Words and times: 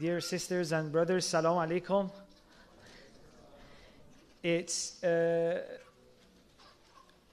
Dear 0.00 0.22
sisters 0.22 0.72
and 0.72 0.90
brothers, 0.90 1.26
salam 1.26 1.68
alaikum. 1.68 2.10
It's 4.42 5.04
uh, 5.04 5.60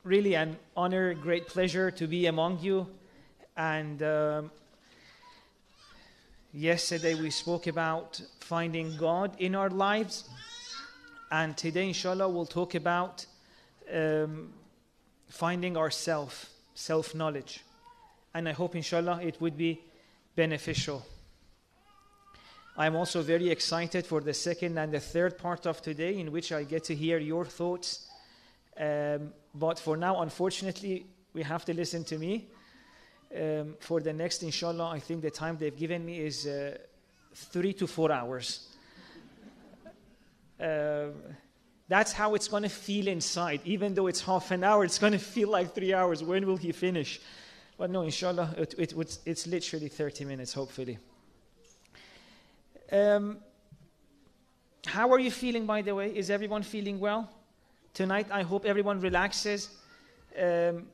really 0.04 0.36
an 0.36 0.58
honor, 0.76 1.14
great 1.14 1.48
pleasure 1.48 1.90
to 1.90 2.06
be 2.06 2.26
among 2.26 2.60
you. 2.60 2.86
And 3.56 4.04
um, 4.04 4.52
yesterday 6.54 7.16
we 7.16 7.30
spoke 7.30 7.68
about 7.68 8.22
finding 8.42 8.98
God 8.98 9.32
in 9.40 9.56
our 9.56 9.70
lives. 9.70 10.30
And 11.32 11.56
today, 11.56 11.88
inshallah, 11.88 12.28
we'll 12.28 12.46
talk 12.46 12.76
about 12.76 13.26
um, 13.92 14.54
finding 15.30 15.78
ourself, 15.78 16.50
self 16.74 17.16
knowledge. 17.16 17.64
And 18.34 18.50
I 18.50 18.52
hope, 18.52 18.76
inshallah, 18.76 19.22
it 19.24 19.40
would 19.40 19.58
be 19.58 19.80
beneficial. 20.36 21.06
I'm 22.80 22.96
also 22.96 23.22
very 23.22 23.50
excited 23.50 24.06
for 24.06 24.22
the 24.22 24.34
second 24.34 24.78
and 24.78 24.94
the 24.94 25.02
third 25.02 25.38
part 25.38 25.68
of 25.68 25.82
today, 25.82 26.18
in 26.18 26.32
which 26.32 26.54
I 26.54 26.64
get 26.64 26.86
to 26.86 26.96
hear 26.96 27.18
your 27.20 27.44
thoughts. 27.44 28.08
Um, 28.80 29.34
but 29.54 29.78
for 29.78 29.98
now, 29.98 30.22
unfortunately, 30.22 31.06
we 31.34 31.44
have 31.44 31.66
to 31.66 31.74
listen 31.74 32.06
to 32.06 32.18
me. 32.18 32.48
Um, 33.36 33.76
for 33.82 34.00
the 34.00 34.14
next, 34.14 34.44
inshallah, 34.44 34.92
I 34.92 35.00
think 35.00 35.24
the 35.24 35.30
time 35.30 35.58
they've 35.58 35.76
given 35.76 36.06
me 36.06 36.22
is 36.22 36.48
uh, 36.48 36.78
three 37.36 37.74
to 37.74 37.86
four 37.86 38.14
hours. 38.14 38.70
Uh, 40.58 41.08
that's 41.90 42.14
how 42.14 42.34
it's 42.34 42.48
going 42.48 42.64
to 42.64 42.70
feel 42.70 43.10
inside. 43.10 43.60
Even 43.66 43.94
though 43.94 44.08
it's 44.08 44.22
half 44.22 44.52
an 44.52 44.64
hour, 44.64 44.86
it's 44.86 45.00
going 45.00 45.14
to 45.20 45.20
feel 45.20 45.50
like 45.50 45.76
three 45.76 45.94
hours. 45.94 46.24
When 46.24 46.48
will 46.48 46.56
he 46.56 46.72
finish? 46.72 47.20
But 47.78 47.90
no, 47.90 48.04
inshallah, 48.04 48.56
it, 48.58 48.74
it, 48.78 49.20
it's 49.26 49.48
literally 49.48 49.90
30 49.90 50.24
minutes, 50.24 50.54
hopefully. 50.54 50.98
Um, 52.92 53.38
how 54.86 55.12
are 55.12 55.20
you 55.20 55.30
feeling, 55.30 55.66
by 55.66 55.82
the 55.82 55.94
way? 55.94 56.10
Is 56.10 56.30
everyone 56.32 56.64
feeling 56.64 57.00
well? 57.00 57.30
Tonight, 57.94 58.28
I 58.32 58.42
hope 58.42 58.66
everyone 58.66 59.00
relaxes. 59.00 59.70
Um, 60.36 60.88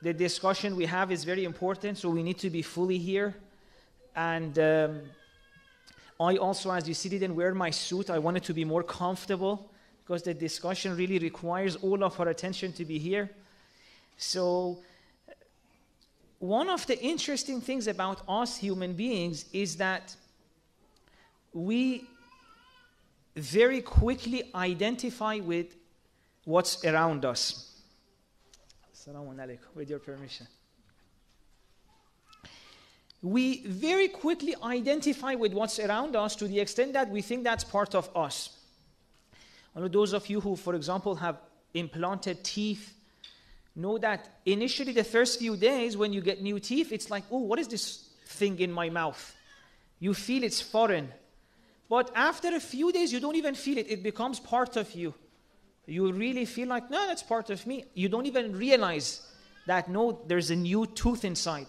the 0.00 0.14
discussion 0.14 0.74
we 0.74 0.86
have 0.86 1.12
is 1.12 1.24
very 1.24 1.44
important, 1.44 1.98
so 1.98 2.08
we 2.08 2.22
need 2.22 2.38
to 2.38 2.48
be 2.48 2.62
fully 2.62 2.96
here. 2.96 3.34
And 4.14 4.58
um, 4.58 5.00
I 6.18 6.36
also, 6.36 6.70
as 6.70 6.88
you 6.88 6.94
see, 6.94 7.10
didn't 7.10 7.34
wear 7.34 7.54
my 7.54 7.70
suit. 7.70 8.08
I 8.08 8.18
wanted 8.18 8.44
to 8.44 8.54
be 8.54 8.64
more 8.64 8.82
comfortable 8.82 9.70
because 10.02 10.22
the 10.22 10.32
discussion 10.32 10.96
really 10.96 11.18
requires 11.18 11.76
all 11.76 12.02
of 12.04 12.18
our 12.18 12.28
attention 12.28 12.72
to 12.72 12.84
be 12.86 12.98
here. 12.98 13.30
So, 14.16 14.78
one 16.38 16.70
of 16.70 16.86
the 16.86 16.98
interesting 17.02 17.60
things 17.60 17.86
about 17.86 18.22
us 18.28 18.56
human 18.56 18.94
beings 18.94 19.46
is 19.52 19.76
that 19.76 20.14
we 21.56 22.06
very 23.34 23.80
quickly 23.80 24.42
identify 24.54 25.38
with 25.38 25.74
what's 26.44 26.84
around 26.84 27.24
us. 27.24 27.80
Assalamu 28.94 29.34
alaikum, 29.34 29.74
with 29.74 29.88
your 29.88 29.98
permission. 29.98 30.46
We 33.22 33.62
very 33.66 34.08
quickly 34.08 34.54
identify 34.62 35.34
with 35.34 35.54
what's 35.54 35.78
around 35.78 36.14
us 36.14 36.36
to 36.36 36.46
the 36.46 36.60
extent 36.60 36.92
that 36.92 37.08
we 37.08 37.22
think 37.22 37.42
that's 37.42 37.64
part 37.64 37.94
of 37.94 38.10
us. 38.14 38.50
One 39.72 39.90
those 39.90 40.12
of 40.12 40.28
you 40.28 40.42
who, 40.42 40.56
for 40.56 40.74
example, 40.74 41.14
have 41.16 41.38
implanted 41.72 42.44
teeth 42.44 42.92
know 43.74 43.96
that 43.98 44.28
initially, 44.44 44.92
the 44.92 45.04
first 45.04 45.38
few 45.38 45.56
days 45.56 45.96
when 45.96 46.12
you 46.12 46.20
get 46.20 46.42
new 46.42 46.60
teeth, 46.60 46.92
it's 46.92 47.10
like, 47.10 47.24
oh, 47.30 47.38
what 47.38 47.58
is 47.58 47.68
this 47.68 48.10
thing 48.26 48.58
in 48.58 48.70
my 48.70 48.90
mouth? 48.90 49.34
You 49.98 50.12
feel 50.12 50.44
it's 50.44 50.60
foreign. 50.60 51.12
But 51.88 52.10
after 52.14 52.48
a 52.54 52.60
few 52.60 52.92
days, 52.92 53.12
you 53.12 53.20
don't 53.20 53.36
even 53.36 53.54
feel 53.54 53.78
it. 53.78 53.90
It 53.90 54.02
becomes 54.02 54.40
part 54.40 54.76
of 54.76 54.92
you. 54.94 55.14
You 55.86 56.12
really 56.12 56.44
feel 56.44 56.68
like, 56.68 56.90
no, 56.90 57.06
that's 57.06 57.22
part 57.22 57.50
of 57.50 57.64
me. 57.66 57.84
You 57.94 58.08
don't 58.08 58.26
even 58.26 58.56
realize 58.56 59.22
that, 59.66 59.88
no, 59.88 60.20
there's 60.26 60.50
a 60.50 60.56
new 60.56 60.86
tooth 60.86 61.24
inside. 61.24 61.66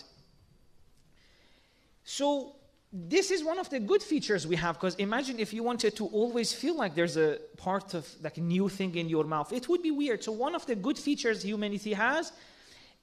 So, 2.03 2.55
this 2.91 3.31
is 3.31 3.43
one 3.43 3.59
of 3.59 3.69
the 3.69 3.79
good 3.79 4.01
features 4.01 4.47
we 4.47 4.55
have 4.55 4.75
because 4.75 4.95
imagine 4.95 5.39
if 5.39 5.53
you 5.53 5.61
wanted 5.61 5.95
to 5.97 6.07
always 6.07 6.53
feel 6.53 6.75
like 6.75 6.95
there's 6.95 7.17
a 7.17 7.37
part 7.57 7.93
of 7.93 8.07
like 8.23 8.37
a 8.37 8.41
new 8.41 8.69
thing 8.69 8.95
in 8.95 9.09
your 9.09 9.25
mouth 9.25 9.51
it 9.51 9.67
would 9.67 9.83
be 9.83 9.91
weird 9.91 10.23
so 10.23 10.31
one 10.31 10.55
of 10.55 10.65
the 10.65 10.73
good 10.73 10.97
features 10.97 11.43
humanity 11.43 11.93
has 11.93 12.31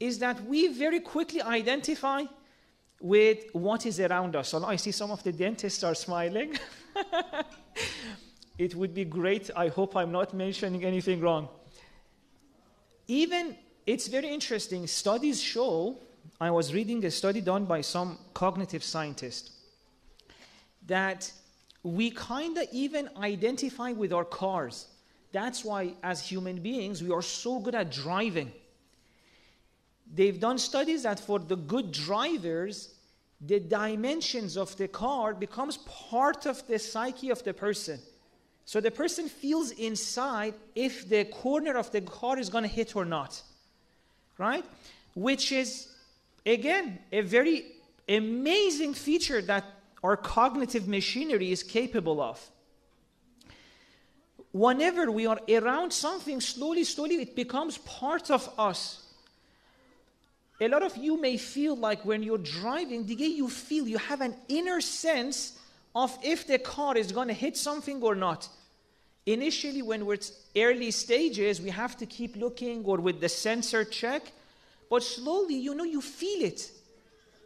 is 0.01 0.19
that 0.19 0.43
we 0.47 0.69
very 0.69 1.01
quickly 1.01 1.43
identify 1.43 2.23
with 3.05 3.45
what 3.53 3.85
is 3.85 4.01
around 4.01 4.35
us. 4.35 4.55
I 4.55 4.77
see 4.77 4.91
some 4.91 5.11
of 5.11 5.23
the 5.23 5.31
dentists 5.31 5.85
are 5.85 5.95
smiling. 5.95 6.59
it 8.59 8.75
would 8.75 8.95
be 8.95 9.05
great. 9.05 9.51
I 9.55 9.69
hope 9.69 9.95
I'm 9.95 10.11
not 10.11 10.33
mentioning 10.33 10.87
anything 10.87 11.21
wrong. 11.21 11.51
Even, 13.07 13.59
it's 13.87 14.09
very 14.09 14.29
interesting. 14.29 14.87
Studies 14.87 15.39
show, 15.39 15.99
I 16.41 16.51
was 16.51 16.73
reading 16.73 17.05
a 17.05 17.11
study 17.11 17.43
done 17.43 17.67
by 17.67 17.83
some 17.83 18.19
cognitive 18.33 18.83
scientist, 18.83 19.51
that 20.87 21.31
we 21.83 22.11
kind 22.11 22.57
of 22.57 22.67
even 22.73 23.11
identify 23.19 23.93
with 23.93 24.15
our 24.15 24.25
cars. 24.25 24.87
That's 25.31 25.63
why, 25.63 25.93
as 26.03 26.27
human 26.27 26.63
beings, 26.63 27.03
we 27.03 27.13
are 27.13 27.21
so 27.21 27.59
good 27.59 27.75
at 27.75 27.93
driving. 27.93 28.51
They've 30.11 30.41
done 30.41 30.57
studies 30.57 31.03
that 31.03 31.21
for 31.21 31.39
the 31.39 31.57
good 31.57 31.93
drivers, 31.93 32.94
the 33.47 33.61
dimensions 33.61 34.57
of 34.57 34.77
the 34.77 34.89
car 34.89 35.35
becomes 35.35 35.79
part 35.79 36.47
of 36.47 36.67
the 36.67 36.79
psyche 36.79 37.31
of 37.31 37.43
the 37.45 37.53
person. 37.53 38.01
So 38.65 38.81
the 38.81 38.91
person 38.91 39.29
feels 39.29 39.73
inside 39.73 40.55
if 40.75 41.09
the 41.09 41.25
corner 41.27 41.77
of 41.77 41.91
the 41.93 42.01
car 42.01 42.39
is 42.39 42.49
going 42.49 42.65
to 42.65 42.69
hit 42.69 42.97
or 42.97 43.05
not. 43.05 43.43
Right? 44.39 44.65
Which 45.15 45.53
is, 45.53 45.89
again, 46.47 46.99
a 47.13 47.21
very 47.21 47.67
amazing 48.09 48.95
feature 48.95 49.43
that 49.43 49.65
our 50.03 50.17
cognitive 50.17 50.89
machinery 50.89 51.53
is 51.53 51.63
capable 51.63 52.21
of. 52.21 52.51
Whenever 54.53 55.11
we 55.11 55.27
are 55.27 55.41
around 55.49 55.93
something, 55.93 56.41
slowly, 56.41 56.85
slowly, 56.85 57.17
it 57.17 57.35
becomes 57.35 57.79
part 57.79 58.31
of 58.31 58.49
us. 58.59 59.04
A 60.61 60.69
lot 60.69 60.83
of 60.83 60.97
you 60.97 61.21
may 61.21 61.37
feel 61.37 61.77
like 61.77 62.05
when 62.05 62.23
you're 62.23 62.39
driving, 62.39 63.05
the 63.07 63.17
way 63.17 63.27
you 63.27 63.49
feel, 63.49 63.89
you 63.89 63.99
have 63.99 64.21
an 64.21 64.37
inner 64.49 64.81
sense 64.81 65.59
of 65.95 66.17
if 66.23 66.47
the 66.47 66.59
car 66.59 66.97
is 66.97 67.13
going 67.13 67.29
to 67.29 67.35
hit 67.35 67.57
something 67.57 68.03
or 68.03 68.15
not. 68.15 68.49
Initially, 69.27 69.83
when 69.83 70.07
we're 70.07 70.19
early 70.57 70.91
stages, 70.91 71.61
we 71.61 71.71
have 71.71 71.97
to 71.97 72.07
keep 72.07 72.37
looking 72.37 72.85
or 72.85 72.99
with 72.99 73.21
the 73.21 73.29
sensor 73.29 73.85
check. 73.85 74.33
But 74.91 75.03
slowly, 75.03 75.57
you 75.57 75.75
know, 75.75 75.85
you 75.85 76.01
feel 76.01 76.45
it. 76.45 76.71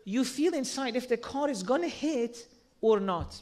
You 0.04 0.24
feel 0.24 0.54
inside 0.54 0.96
if 0.96 1.08
the 1.08 1.16
car 1.16 1.48
is 1.48 1.62
going 1.62 1.82
to 1.82 1.88
hit 1.88 2.46
or 2.80 2.98
not. 2.98 3.40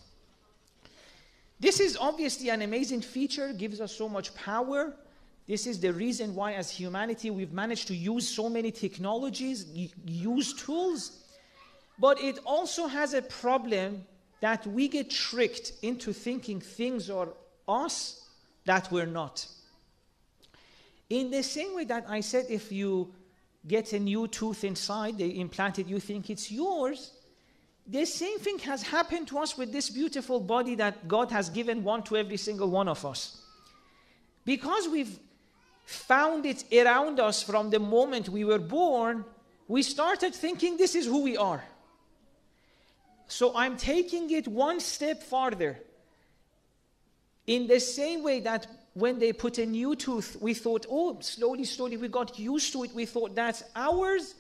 This 1.58 1.80
is 1.80 1.96
obviously 1.96 2.50
an 2.50 2.62
amazing 2.62 3.00
feature, 3.00 3.52
gives 3.52 3.80
us 3.80 3.92
so 3.92 4.08
much 4.08 4.34
power. 4.34 4.92
This 5.46 5.66
is 5.66 5.78
the 5.78 5.92
reason 5.92 6.34
why, 6.34 6.54
as 6.54 6.70
humanity, 6.70 7.30
we've 7.30 7.52
managed 7.52 7.86
to 7.88 7.94
use 7.94 8.28
so 8.28 8.48
many 8.48 8.72
technologies, 8.72 9.66
use 10.04 10.54
tools. 10.54 11.22
But 11.98 12.20
it 12.20 12.40
also 12.44 12.88
has 12.88 13.14
a 13.14 13.22
problem 13.22 14.04
that 14.40 14.66
we 14.66 14.88
get 14.88 15.10
tricked 15.10 15.72
into 15.82 16.12
thinking 16.12 16.60
things 16.60 17.08
are 17.08 17.28
us 17.68 18.28
that 18.64 18.90
we're 18.90 19.06
not. 19.06 19.46
In 21.08 21.30
the 21.30 21.42
same 21.42 21.76
way 21.76 21.84
that 21.84 22.06
I 22.08 22.20
said, 22.20 22.46
if 22.50 22.72
you 22.72 23.14
get 23.66 23.92
a 23.92 24.00
new 24.00 24.26
tooth 24.26 24.64
inside, 24.64 25.18
they 25.18 25.28
implant 25.28 25.78
it, 25.78 25.86
you 25.86 26.00
think 26.00 26.28
it's 26.28 26.50
yours. 26.50 27.12
The 27.86 28.04
same 28.04 28.40
thing 28.40 28.58
has 28.60 28.82
happened 28.82 29.28
to 29.28 29.38
us 29.38 29.56
with 29.56 29.72
this 29.72 29.90
beautiful 29.90 30.40
body 30.40 30.74
that 30.74 31.06
God 31.06 31.30
has 31.30 31.48
given 31.50 31.84
one 31.84 32.02
to 32.04 32.16
every 32.16 32.36
single 32.36 32.68
one 32.68 32.88
of 32.88 33.04
us. 33.06 33.40
Because 34.44 34.88
we've 34.88 35.18
found 35.86 36.44
it 36.44 36.64
around 36.72 37.20
us 37.20 37.42
from 37.42 37.70
the 37.70 37.78
moment 37.78 38.28
we 38.28 38.44
were 38.44 38.58
born, 38.58 39.24
we 39.68 39.82
started 39.82 40.34
thinking 40.34 40.76
this 40.76 40.94
is 40.94 41.06
who 41.06 41.22
we 41.22 41.36
are. 41.36 41.62
So 43.28 43.56
I'm 43.56 43.76
taking 43.76 44.30
it 44.30 44.46
one 44.46 44.80
step 44.80 45.22
farther. 45.22 45.78
In 47.46 47.66
the 47.68 47.80
same 47.80 48.22
way 48.22 48.40
that 48.40 48.66
when 48.94 49.18
they 49.18 49.32
put 49.32 49.58
a 49.58 49.66
new 49.66 49.94
tooth, 49.94 50.36
we 50.40 50.54
thought, 50.54 50.86
oh, 50.90 51.18
slowly, 51.20 51.64
slowly, 51.64 51.96
we 51.96 52.08
got 52.08 52.38
used 52.38 52.72
to 52.72 52.84
it. 52.84 52.92
We 52.92 53.06
thought 53.06 53.34
that's 53.34 53.62
ours. 53.74 54.34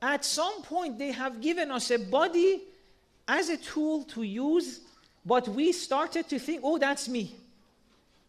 At 0.00 0.24
some 0.24 0.62
point, 0.62 0.98
they 0.98 1.12
have 1.12 1.40
given 1.40 1.70
us 1.70 1.90
a 1.90 1.98
body 1.98 2.62
as 3.26 3.48
a 3.48 3.56
tool 3.56 4.04
to 4.04 4.22
use, 4.22 4.80
but 5.24 5.48
we 5.48 5.72
started 5.72 6.28
to 6.28 6.38
think, 6.38 6.60
oh, 6.62 6.78
that's 6.78 7.08
me. 7.08 7.34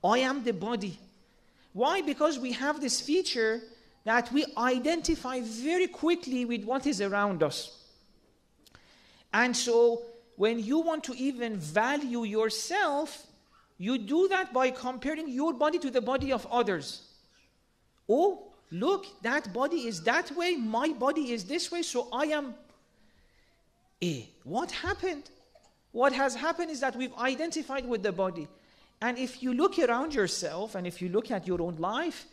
I 0.03 0.19
am 0.19 0.43
the 0.43 0.53
body. 0.53 0.97
Why? 1.73 2.01
Because 2.01 2.39
we 2.39 2.51
have 2.53 2.79
this 2.79 3.01
feature 3.01 3.61
that 4.05 4.31
we 4.31 4.45
identify 4.57 5.41
very 5.41 5.87
quickly 5.87 6.45
with 6.45 6.63
what 6.65 6.85
is 6.85 7.01
around 7.01 7.41
us. 7.41 7.83
And 9.33 9.55
so 9.55 10.03
when 10.35 10.59
you 10.59 10.79
want 10.79 11.03
to 11.05 11.13
even 11.13 11.57
value 11.57 12.23
yourself, 12.23 13.25
you 13.77 13.97
do 13.97 14.27
that 14.27 14.53
by 14.53 14.71
comparing 14.71 15.29
your 15.29 15.53
body 15.53 15.79
to 15.79 15.89
the 15.89 16.01
body 16.01 16.31
of 16.31 16.45
others. 16.51 17.01
Oh, 18.07 18.51
look, 18.71 19.05
that 19.23 19.53
body 19.53 19.87
is 19.87 20.03
that 20.03 20.31
way, 20.35 20.55
my 20.55 20.89
body 20.89 21.31
is 21.31 21.45
this 21.45 21.71
way, 21.71 21.81
so 21.81 22.07
I 22.11 22.25
am. 22.25 22.53
Eh, 24.01 24.23
what 24.43 24.71
happened? 24.71 25.29
What 25.91 26.13
has 26.13 26.35
happened 26.35 26.71
is 26.71 26.79
that 26.81 26.95
we've 26.95 27.13
identified 27.15 27.87
with 27.87 28.03
the 28.03 28.11
body. 28.11 28.47
And 29.03 29.17
if 29.17 29.43
you 29.43 29.53
look 29.53 29.77
around 29.79 30.15
yourself 30.15 30.75
and 30.75 30.87
if 30.87 31.01
you 31.01 31.09
look 31.09 31.29
at 31.29 31.45
your 31.45 31.61
own 31.61 31.75
life, 31.75 32.25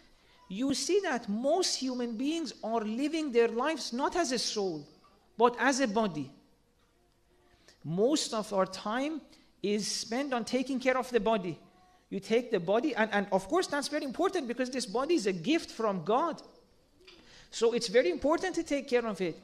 you 0.48 0.72
see 0.72 1.00
that 1.00 1.28
most 1.28 1.74
human 1.74 2.16
beings 2.16 2.52
are 2.62 2.82
living 2.82 3.32
their 3.32 3.48
lives 3.48 3.92
not 3.92 4.14
as 4.14 4.30
a 4.30 4.38
soul, 4.38 4.86
but 5.36 5.56
as 5.58 5.80
a 5.80 5.88
body. 5.88 6.30
Most 7.82 8.32
of 8.32 8.52
our 8.52 8.66
time 8.66 9.20
is 9.64 9.88
spent 9.88 10.32
on 10.32 10.44
taking 10.44 10.78
care 10.78 10.96
of 10.96 11.10
the 11.10 11.18
body. 11.18 11.58
You 12.08 12.20
take 12.20 12.52
the 12.52 12.60
body, 12.60 12.94
and, 12.94 13.10
and 13.12 13.26
of 13.32 13.48
course, 13.48 13.66
that's 13.66 13.88
very 13.88 14.04
important 14.04 14.46
because 14.46 14.70
this 14.70 14.86
body 14.86 15.14
is 15.14 15.26
a 15.26 15.32
gift 15.32 15.72
from 15.72 16.04
God. 16.04 16.40
So 17.50 17.72
it's 17.72 17.88
very 17.88 18.10
important 18.10 18.54
to 18.54 18.62
take 18.62 18.88
care 18.88 19.06
of 19.06 19.20
it. 19.20 19.36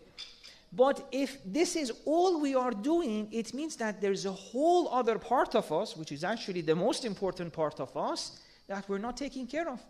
But 0.77 1.09
if 1.11 1.39
this 1.43 1.75
is 1.75 1.91
all 2.05 2.39
we 2.39 2.55
are 2.55 2.71
doing, 2.71 3.29
it 3.33 3.55
means 3.55 3.77
that 3.77 4.03
there's 4.03 4.27
a 4.27 4.33
whole 4.33 4.89
other 4.93 5.19
part 5.19 5.55
of 5.55 5.73
us, 5.73 5.97
which 5.97 6.13
is 6.13 6.23
actually 6.23 6.61
the 6.61 6.75
most 6.75 7.07
important 7.07 7.55
part 7.55 7.81
of 7.81 7.97
us, 7.97 8.41
that 8.67 8.87
we're 8.87 8.99
not 8.99 9.17
taking 9.17 9.47
care 9.47 9.67
of. 9.71 9.81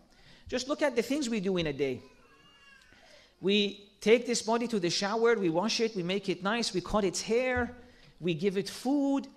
Just 0.47 0.69
look 0.69 0.81
at 0.81 0.95
the 0.95 1.01
things 1.01 1.29
we 1.29 1.41
do 1.41 1.57
in 1.57 1.67
a 1.67 1.73
day. 1.73 1.99
We 3.41 3.89
take 3.99 4.25
this 4.25 4.41
body 4.41 4.65
to 4.67 4.79
the 4.79 4.89
shower, 4.89 5.35
we 5.35 5.49
wash 5.49 5.81
it, 5.81 5.93
we 5.93 6.03
make 6.03 6.29
it 6.29 6.41
nice, 6.41 6.73
we 6.73 6.79
cut 6.79 7.03
its 7.03 7.21
hair, 7.21 7.75
we 8.21 8.33
give 8.33 8.55
it 8.55 8.69
food, 8.69 9.27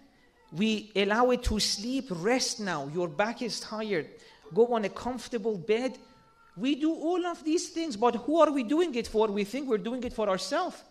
we 0.52 0.92
allow 0.94 1.30
it 1.30 1.42
to 1.44 1.58
sleep, 1.58 2.06
rest 2.10 2.60
now. 2.60 2.88
Your 2.94 3.08
back 3.08 3.42
is 3.42 3.58
tired. 3.58 4.06
Go 4.54 4.68
on 4.74 4.84
a 4.84 4.88
comfortable 4.88 5.58
bed. 5.58 5.98
We 6.56 6.76
do 6.76 6.92
all 6.92 7.26
of 7.26 7.42
these 7.44 7.70
things, 7.70 7.96
but 7.96 8.14
who 8.14 8.40
are 8.40 8.52
we 8.52 8.62
doing 8.62 8.94
it 8.94 9.08
for? 9.08 9.26
We 9.26 9.42
think 9.42 9.68
we're 9.68 9.78
doing 9.78 10.04
it 10.04 10.12
for 10.12 10.28
ourselves. 10.28 10.82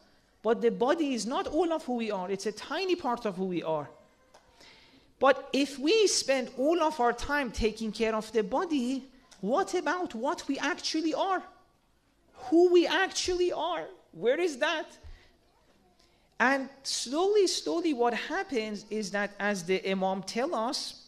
But 0.42 0.62
the 0.62 0.72
body 0.72 1.14
is 1.14 1.26
not 1.26 1.48
all 1.48 1.74
of 1.74 1.84
who 1.84 1.96
we 1.96 2.12
are, 2.12 2.30
it's 2.32 2.46
a 2.46 2.52
tiny 2.52 2.96
part 2.96 3.26
of 3.26 3.36
who 3.36 3.46
we 3.46 3.64
are. 3.64 3.90
But 5.20 5.50
if 5.52 5.78
we 5.78 6.08
spend 6.08 6.50
all 6.58 6.82
of 6.82 7.00
our 7.00 7.12
time 7.12 7.52
taking 7.52 7.92
care 7.92 8.16
of 8.16 8.32
the 8.32 8.44
body, 8.44 9.04
what 9.42 9.74
about 9.74 10.16
what 10.16 10.48
we 10.48 10.58
actually 10.58 11.14
are? 11.14 11.44
Who 12.50 12.72
we 12.72 12.88
actually 12.88 13.52
are? 13.52 13.86
Where 14.14 14.40
is 14.40 14.58
that? 14.58 14.86
And 16.40 16.70
slowly, 16.84 17.48
slowly, 17.48 17.94
what 17.94 18.14
happens 18.14 18.86
is 18.90 19.12
that 19.12 19.32
as 19.40 19.64
the 19.64 19.86
Imam 19.90 20.24
tell 20.24 20.56
us, 20.56 21.08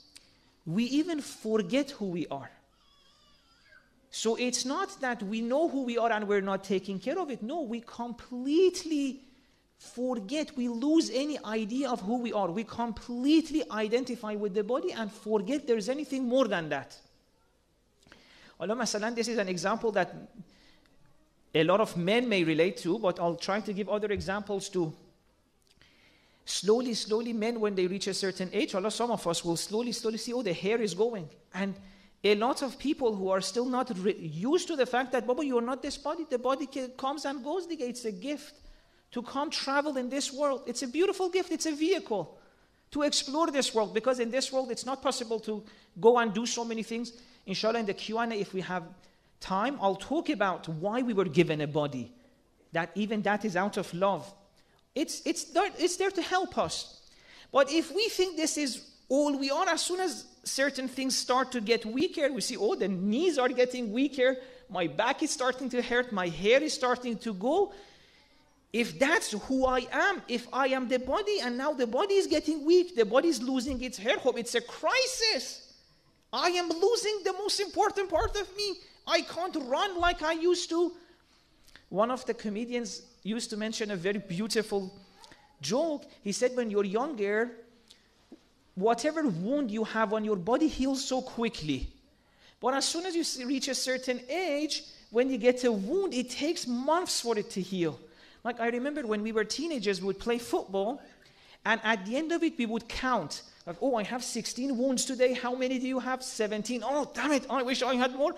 we 0.65 0.83
even 0.85 1.21
forget 1.21 1.91
who 1.91 2.05
we 2.05 2.27
are. 2.27 2.51
So 4.11 4.35
it's 4.35 4.65
not 4.65 4.99
that 4.99 5.23
we 5.23 5.39
know 5.39 5.69
who 5.69 5.83
we 5.83 5.97
are 5.97 6.11
and 6.11 6.27
we're 6.27 6.41
not 6.41 6.65
taking 6.65 6.99
care 6.99 7.17
of 7.17 7.31
it. 7.31 7.41
No, 7.41 7.61
we 7.61 7.79
completely 7.79 9.21
forget, 9.77 10.55
we 10.55 10.67
lose 10.67 11.09
any 11.09 11.43
idea 11.45 11.89
of 11.89 12.01
who 12.01 12.19
we 12.19 12.33
are. 12.33 12.51
We 12.51 12.65
completely 12.65 13.63
identify 13.71 14.35
with 14.35 14.53
the 14.53 14.63
body 14.63 14.91
and 14.91 15.11
forget 15.11 15.65
there's 15.65 15.89
anything 15.89 16.27
more 16.27 16.47
than 16.47 16.69
that. 16.69 16.97
Allah 18.59 18.75
masalan, 18.75 19.15
this 19.15 19.29
is 19.29 19.39
an 19.39 19.47
example 19.47 19.91
that 19.93 20.13
a 21.55 21.63
lot 21.63 21.79
of 21.79 21.95
men 21.97 22.29
may 22.29 22.43
relate 22.43 22.77
to, 22.77 22.99
but 22.99 23.19
I'll 23.19 23.35
try 23.35 23.61
to 23.61 23.73
give 23.73 23.89
other 23.89 24.11
examples 24.11 24.69
too. 24.69 24.93
Slowly, 26.45 26.93
slowly, 26.93 27.33
men, 27.33 27.59
when 27.59 27.75
they 27.75 27.87
reach 27.87 28.07
a 28.07 28.13
certain 28.13 28.49
age, 28.51 28.75
Allah, 28.75 28.91
some 28.91 29.09
of 29.09 29.25
us 29.25 29.43
will 29.43 29.57
slowly, 29.57 29.93
slowly 29.93 30.17
see, 30.17 30.33
oh, 30.33 30.41
the 30.41 30.53
hair 30.53 30.81
is 30.81 30.93
going. 30.93 31.29
And 31.53 31.75
a 32.23 32.35
lot 32.35 32.61
of 32.61 32.77
people 32.77 33.15
who 33.15 33.29
are 33.29 33.41
still 33.41 33.65
not 33.65 33.91
re- 33.97 34.15
used 34.15 34.67
to 34.67 34.75
the 34.75 34.85
fact 34.85 35.11
that, 35.11 35.25
Baba, 35.25 35.43
you're 35.43 35.61
not 35.61 35.81
this 35.81 35.97
body. 35.97 36.25
The 36.29 36.37
body 36.37 36.67
comes 36.97 37.25
and 37.25 37.43
goes. 37.43 37.65
It's 37.69 38.05
a 38.05 38.11
gift 38.11 38.55
to 39.11 39.21
come 39.23 39.49
travel 39.49 39.97
in 39.97 40.09
this 40.09 40.31
world. 40.31 40.61
It's 40.67 40.83
a 40.83 40.87
beautiful 40.87 41.29
gift. 41.29 41.51
It's 41.51 41.65
a 41.65 41.71
vehicle 41.71 42.37
to 42.91 43.03
explore 43.03 43.49
this 43.49 43.73
world 43.73 43.93
because 43.93 44.19
in 44.19 44.29
this 44.29 44.51
world 44.51 44.69
it's 44.69 44.85
not 44.85 45.01
possible 45.01 45.39
to 45.39 45.63
go 45.99 46.19
and 46.19 46.33
do 46.33 46.45
so 46.45 46.63
many 46.63 46.83
things. 46.83 47.13
Inshallah, 47.45 47.79
in 47.79 47.85
the 47.85 47.93
Q&A, 47.93 48.27
if 48.35 48.53
we 48.53 48.61
have 48.61 48.83
time, 49.39 49.77
I'll 49.81 49.95
talk 49.95 50.29
about 50.29 50.67
why 50.69 51.01
we 51.01 51.13
were 51.13 51.25
given 51.25 51.61
a 51.61 51.67
body. 51.67 52.11
That 52.73 52.91
even 52.95 53.21
that 53.23 53.45
is 53.45 53.55
out 53.55 53.77
of 53.77 53.91
love. 53.93 54.31
It's, 54.93 55.21
it's, 55.25 55.45
there, 55.45 55.69
it's 55.79 55.97
there 55.97 56.11
to 56.11 56.21
help 56.21 56.57
us. 56.57 57.01
But 57.51 57.71
if 57.71 57.93
we 57.93 58.07
think 58.09 58.37
this 58.37 58.57
is 58.57 58.89
all 59.09 59.37
we 59.37 59.49
are, 59.49 59.67
as 59.67 59.81
soon 59.81 59.99
as 59.99 60.25
certain 60.43 60.87
things 60.87 61.15
start 61.15 61.51
to 61.51 61.61
get 61.61 61.85
weaker, 61.85 62.31
we 62.31 62.41
see, 62.41 62.57
oh, 62.57 62.75
the 62.75 62.87
knees 62.87 63.37
are 63.37 63.49
getting 63.49 63.91
weaker, 63.91 64.37
my 64.69 64.87
back 64.87 65.21
is 65.21 65.31
starting 65.31 65.69
to 65.69 65.81
hurt, 65.81 66.11
my 66.11 66.27
hair 66.27 66.63
is 66.63 66.73
starting 66.73 67.17
to 67.19 67.33
go. 67.33 67.73
If 68.73 68.97
that's 68.97 69.31
who 69.31 69.65
I 69.65 69.85
am, 69.91 70.21
if 70.29 70.47
I 70.53 70.67
am 70.67 70.87
the 70.87 70.99
body 70.99 71.39
and 71.41 71.57
now 71.57 71.73
the 71.73 71.87
body 71.87 72.15
is 72.15 72.27
getting 72.27 72.65
weak, 72.65 72.95
the 72.95 73.05
body 73.05 73.27
is 73.27 73.41
losing 73.41 73.81
its 73.83 73.97
hair, 73.97 74.17
hope 74.17 74.37
it's 74.37 74.55
a 74.55 74.61
crisis. 74.61 75.73
I 76.31 76.49
am 76.51 76.69
losing 76.69 77.19
the 77.25 77.33
most 77.33 77.59
important 77.59 78.09
part 78.09 78.35
of 78.37 78.47
me. 78.55 78.75
I 79.05 79.21
can't 79.21 79.57
run 79.67 79.99
like 79.99 80.21
I 80.21 80.33
used 80.33 80.69
to. 80.69 80.93
One 81.89 82.09
of 82.09 82.25
the 82.25 82.33
comedians 82.33 83.01
used 83.23 83.49
to 83.49 83.57
mention 83.57 83.91
a 83.91 83.97
very 83.97 84.19
beautiful 84.19 84.93
joke. 85.61 86.05
He 86.23 86.31
said, 86.31 86.55
When 86.55 86.71
you're 86.71 86.85
younger, 86.85 87.51
whatever 88.75 89.27
wound 89.27 89.71
you 89.71 89.83
have 89.83 90.13
on 90.13 90.23
your 90.23 90.35
body 90.35 90.67
heals 90.67 91.03
so 91.03 91.21
quickly. 91.21 91.89
But 92.59 92.75
as 92.75 92.85
soon 92.85 93.05
as 93.05 93.15
you 93.15 93.47
reach 93.47 93.67
a 93.67 93.75
certain 93.75 94.21
age, 94.29 94.83
when 95.09 95.29
you 95.29 95.37
get 95.37 95.63
a 95.63 95.71
wound, 95.71 96.13
it 96.13 96.29
takes 96.29 96.67
months 96.67 97.21
for 97.21 97.37
it 97.37 97.49
to 97.51 97.61
heal. 97.61 97.99
Like 98.43 98.59
I 98.59 98.69
remember 98.69 99.05
when 99.05 99.21
we 99.23 99.31
were 99.31 99.43
teenagers, 99.43 99.99
we 100.01 100.07
would 100.07 100.19
play 100.19 100.37
football, 100.37 101.01
and 101.65 101.79
at 101.83 102.05
the 102.05 102.15
end 102.15 102.31
of 102.31 102.43
it, 102.43 102.57
we 102.57 102.65
would 102.65 102.87
count. 102.87 103.43
Like, 103.67 103.77
oh, 103.81 103.95
I 103.95 104.03
have 104.03 104.23
16 104.23 104.75
wounds 104.75 105.05
today. 105.05 105.33
How 105.33 105.53
many 105.53 105.77
do 105.77 105.87
you 105.87 105.99
have? 105.99 106.23
17. 106.23 106.81
Oh, 106.83 107.11
damn 107.13 107.31
it, 107.31 107.45
I 107.49 107.61
wish 107.61 107.83
I 107.83 107.93
had 107.95 108.15
more. 108.15 108.33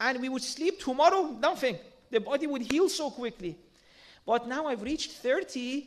And 0.00 0.20
we 0.20 0.28
would 0.28 0.42
sleep 0.42 0.80
tomorrow, 0.80 1.22
nothing. 1.40 1.78
The 2.10 2.20
body 2.20 2.46
would 2.46 2.62
heal 2.62 2.88
so 2.88 3.10
quickly. 3.10 3.56
But 4.26 4.46
now 4.46 4.66
I've 4.66 4.82
reached 4.82 5.12
30. 5.12 5.86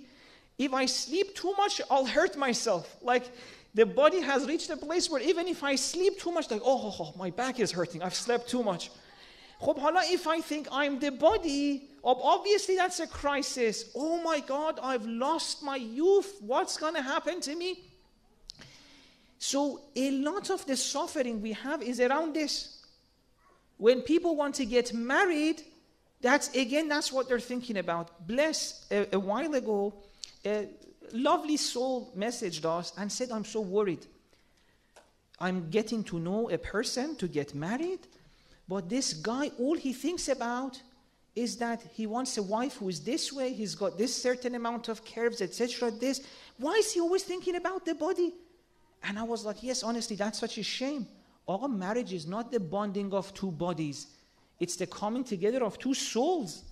If 0.58 0.74
I 0.74 0.88
sleep 0.88 1.36
too 1.36 1.54
much, 1.58 1.82
I'll 1.92 2.06
hurt 2.06 2.36
myself. 2.36 2.98
Like 3.02 3.30
the 3.74 3.86
body 3.86 4.22
has 4.22 4.48
reached 4.48 4.70
a 4.70 4.78
place 4.78 5.10
where 5.10 5.22
even 5.22 5.48
if 5.48 5.64
I 5.64 5.76
sleep 5.76 6.20
too 6.20 6.32
much, 6.32 6.50
like, 6.50 6.62
oh, 6.66 6.94
oh, 7.00 7.04
oh 7.04 7.14
my 7.18 7.30
back 7.30 7.60
is 7.60 7.72
hurting. 7.72 8.02
I've 8.02 8.16
slept 8.16 8.50
too 8.50 8.64
much. 8.64 8.90
if 9.62 10.28
I 10.28 10.42
think 10.42 10.68
I'm 10.72 11.00
the 11.00 11.12
body, 11.12 11.90
obviously 12.04 12.76
that's 12.76 13.00
a 13.00 13.08
crisis. 13.08 13.92
Oh 13.96 14.22
my 14.24 14.40
God, 14.40 14.80
I've 14.82 15.06
lost 15.06 15.62
my 15.64 15.76
youth. 15.76 16.38
What's 16.42 16.78
going 16.78 16.96
to 16.96 17.02
happen 17.02 17.42
to 17.42 17.56
me? 17.56 17.84
So, 19.42 19.82
a 19.96 20.12
lot 20.12 20.50
of 20.50 20.66
the 20.66 20.76
suffering 20.76 21.42
we 21.42 21.54
have 21.54 21.82
is 21.82 22.02
around 22.02 22.34
this. 22.34 22.84
When 23.78 24.02
people 24.02 24.36
want 24.36 24.56
to 24.56 24.66
get 24.66 24.94
married, 24.94 25.62
that's 26.20 26.54
again, 26.54 26.90
that's 26.90 27.14
what 27.14 27.30
they're 27.30 27.40
thinking 27.40 27.78
about. 27.78 28.28
Bless, 28.28 28.86
a, 28.92 29.16
a 29.16 29.20
while 29.20 29.54
ago, 29.54 29.94
a 30.46 30.68
lovely 31.14 31.58
soul 31.58 32.12
messaged 32.18 32.66
us 32.66 32.94
and 32.98 33.12
said, 33.12 33.32
I'm 33.32 33.46
so 33.46 33.62
worried. 33.62 34.06
I'm 35.40 35.70
getting 35.70 36.04
to 36.06 36.20
know 36.20 36.50
a 36.50 36.58
person 36.58 37.16
to 37.18 37.28
get 37.28 37.56
married, 37.56 38.00
but 38.68 38.90
this 38.90 39.14
guy, 39.14 39.52
all 39.58 39.76
he 39.76 39.94
thinks 39.94 40.28
about 40.28 40.82
is 41.36 41.58
that 41.58 41.82
he 41.94 42.06
wants 42.08 42.38
a 42.38 42.44
wife 42.44 42.78
who 42.78 42.90
is 42.90 43.00
this 43.02 43.32
way, 43.32 43.54
he's 43.54 43.76
got 43.76 43.98
this 43.98 44.22
certain 44.22 44.56
amount 44.56 44.90
of 44.90 45.06
curves, 45.06 45.42
etc. 45.42 45.92
This. 45.92 46.22
Why 46.58 46.74
is 46.74 46.92
he 46.92 47.00
always 47.00 47.24
thinking 47.24 47.56
about 47.56 47.86
the 47.86 47.96
body? 47.96 48.34
And 49.04 49.18
I 49.18 49.24
was 49.24 49.46
like, 49.46 49.64
yes, 49.64 49.82
honestly, 49.84 50.18
that's 50.18 50.40
such 50.40 50.58
a 50.58 50.64
shame. 50.64 51.08
Our 51.48 51.70
marriage 51.70 52.12
is 52.12 52.28
not 52.28 52.52
the 52.52 52.60
bonding 52.60 53.14
of 53.14 53.34
two 53.34 53.52
bodies 53.52 54.08
it's 54.60 54.76
the 54.76 54.88
coming 54.88 55.24
together 55.24 55.64
of 55.64 55.78
two 55.80 55.94
souls. 55.94 56.64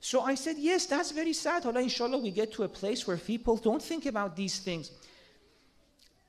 So 0.00 0.20
I 0.20 0.34
said, 0.34 0.56
yes, 0.58 0.86
that's 0.86 1.10
very 1.10 1.32
sad. 1.32 1.66
Allah, 1.66 1.80
inshallah, 1.80 2.18
we 2.18 2.30
get 2.30 2.52
to 2.52 2.62
a 2.62 2.68
place 2.68 3.06
where 3.06 3.16
people 3.16 3.56
don't 3.56 3.82
think 3.82 4.06
about 4.06 4.36
these 4.36 4.58
things. 4.60 4.92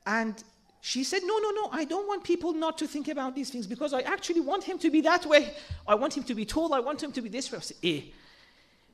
And 0.06 0.44
she 0.82 1.04
said, 1.04 1.22
no, 1.24 1.38
no, 1.38 1.52
no, 1.52 1.70
I 1.72 1.86
don't 1.86 2.08
want 2.08 2.24
people 2.24 2.54
not 2.54 2.78
to 2.80 2.88
think 2.88 3.10
about 3.10 3.36
these 3.36 3.50
things 3.50 3.68
because 3.68 3.94
I 3.94 4.02
actually 4.02 4.40
want 4.40 4.64
him 4.64 4.80
to 4.80 4.90
be 4.90 5.02
that 5.02 5.26
way. 5.26 5.54
I 5.88 5.96
want 5.96 6.18
him 6.18 6.24
to 6.24 6.34
be 6.34 6.46
tall. 6.46 6.74
I 6.74 6.80
want 6.80 7.04
him 7.04 7.12
to 7.12 7.22
be 7.22 7.30
this 7.30 7.52
way. 7.52 7.58
I 7.58 7.62
said, 7.62 7.78
eh. 7.84 8.02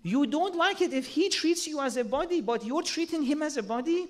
You 0.03 0.27
don't 0.27 0.55
like 0.55 0.81
it 0.81 0.93
if 0.93 1.07
he 1.07 1.29
treats 1.29 1.65
you 1.65 1.81
as 1.81 1.97
a 1.97 2.03
body, 2.03 2.41
but 2.41 2.63
you're 2.65 2.83
treating 2.83 3.23
him 3.23 3.41
as 3.41 3.57
a 3.57 3.63
body. 3.63 4.07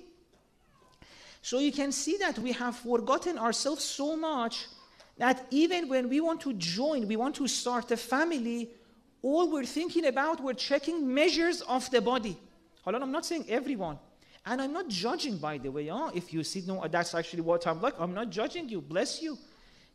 So 1.42 1.58
you 1.58 1.72
can 1.72 1.92
see 1.92 2.16
that 2.18 2.38
we 2.38 2.52
have 2.52 2.76
forgotten 2.76 3.38
ourselves 3.38 3.84
so 3.84 4.16
much 4.16 4.66
that 5.16 5.46
even 5.50 5.88
when 5.88 6.08
we 6.08 6.20
want 6.20 6.40
to 6.42 6.52
join, 6.54 7.06
we 7.06 7.16
want 7.16 7.36
to 7.36 7.48
start 7.48 7.90
a 7.92 7.96
family, 7.96 8.70
all 9.22 9.50
we're 9.50 9.64
thinking 9.64 10.06
about, 10.06 10.42
we're 10.42 10.54
checking 10.54 11.12
measures 11.12 11.60
of 11.62 11.90
the 11.90 12.00
body. 12.00 12.36
Hold 12.84 12.96
on, 12.96 13.02
I'm 13.02 13.12
not 13.12 13.26
saying 13.26 13.46
everyone. 13.48 13.98
And 14.44 14.62
I'm 14.62 14.72
not 14.72 14.88
judging, 14.88 15.38
by 15.38 15.58
the 15.58 15.70
way. 15.70 15.90
Oh, 15.90 16.10
if 16.14 16.32
you 16.32 16.44
see, 16.44 16.62
no, 16.66 16.86
that's 16.88 17.14
actually 17.14 17.42
what 17.42 17.66
I'm 17.66 17.80
like. 17.80 17.94
I'm 17.98 18.14
not 18.14 18.30
judging 18.30 18.68
you. 18.68 18.80
Bless 18.80 19.20
you. 19.20 19.36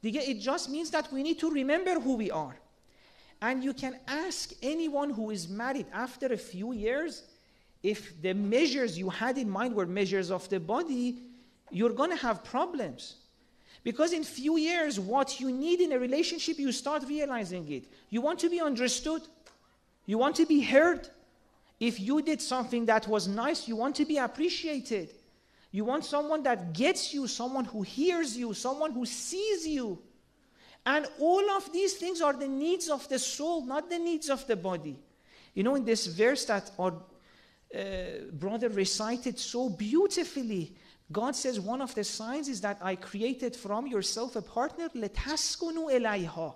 It 0.04 0.40
just 0.42 0.70
means 0.70 0.90
that 0.92 1.12
we 1.14 1.24
need 1.24 1.40
to 1.40 1.50
remember 1.50 2.00
who 2.00 2.16
we 2.16 2.32
are. 2.32 2.58
And 3.42 3.64
you 3.64 3.74
can 3.74 3.98
ask 4.08 4.52
anyone 4.62 5.10
who 5.12 5.30
is 5.30 5.48
married 5.48 5.86
after 5.94 6.28
a 6.28 6.38
few 6.38 6.74
years 6.74 7.24
if 7.82 8.22
the 8.22 8.34
measures 8.34 8.98
you 8.98 9.10
had 9.10 9.38
in 9.38 9.50
mind 9.50 9.74
were 9.74 9.86
measures 9.86 10.30
of 10.30 10.48
the 10.50 10.60
body, 10.60 11.20
you're 11.72 11.94
going 11.94 12.10
to 12.10 12.18
have 12.18 12.44
problems. 12.44 13.16
Because 13.84 14.14
in 14.14 14.24
few 14.24 14.58
years, 14.58 15.00
what 15.00 15.40
you 15.40 15.52
need 15.52 15.82
in 15.82 15.92
a 15.92 16.00
relationship, 16.00 16.60
you 16.60 16.72
start 16.72 17.04
realizing 17.08 17.72
it. 17.72 17.86
You 18.10 18.22
want 18.22 18.40
to 18.40 18.50
be 18.50 18.62
understood. 18.62 19.24
You 20.06 20.18
want 20.18 20.36
to 20.36 20.46
be 20.46 20.62
heard. 20.62 21.10
If 21.80 22.00
you 22.00 22.22
did 22.22 22.42
something 22.42 22.86
that 22.86 23.08
was 23.08 23.28
nice, 23.28 23.68
you 23.68 23.76
want 23.76 23.96
to 23.96 24.06
be 24.06 24.18
appreciated. 24.18 25.16
You 25.72 25.86
want 25.86 26.06
someone 26.06 26.44
that 26.44 26.74
gets 26.74 27.14
you, 27.14 27.28
someone 27.28 27.66
who 27.66 27.82
hears 27.82 28.38
you, 28.38 28.54
someone 28.54 28.92
who 28.92 29.06
sees 29.06 29.66
you. 29.66 30.00
And 30.86 31.08
all 31.20 31.50
of 31.52 31.72
these 31.72 31.94
things 31.94 32.22
are 32.22 32.34
the 32.34 32.48
needs 32.48 32.90
of 32.90 33.08
the 33.08 33.18
soul, 33.18 33.66
not 33.66 33.90
the 33.90 33.98
needs 33.98 34.30
of 34.30 34.46
the 34.48 34.56
body. 34.56 35.00
You 35.54 35.64
know, 35.64 35.76
in 35.76 35.86
this 35.86 36.08
verse 36.08 36.46
that 36.46 36.72
our 36.78 36.94
uh, 37.74 37.82
brother 38.34 38.70
recited 38.70 39.40
so 39.40 39.70
beautifully, 39.70 40.76
God 41.12 41.36
says 41.36 41.60
one 41.60 41.82
of 41.82 41.94
the 41.96 42.04
signs 42.04 42.48
is 42.48 42.62
that 42.62 42.78
I 42.82 42.96
created 42.96 43.56
from 43.56 43.88
yourself 43.88 44.36
a 44.36 44.42
partner, 44.42 44.90
letaskunu 44.90 45.92
elayha. 45.92 46.54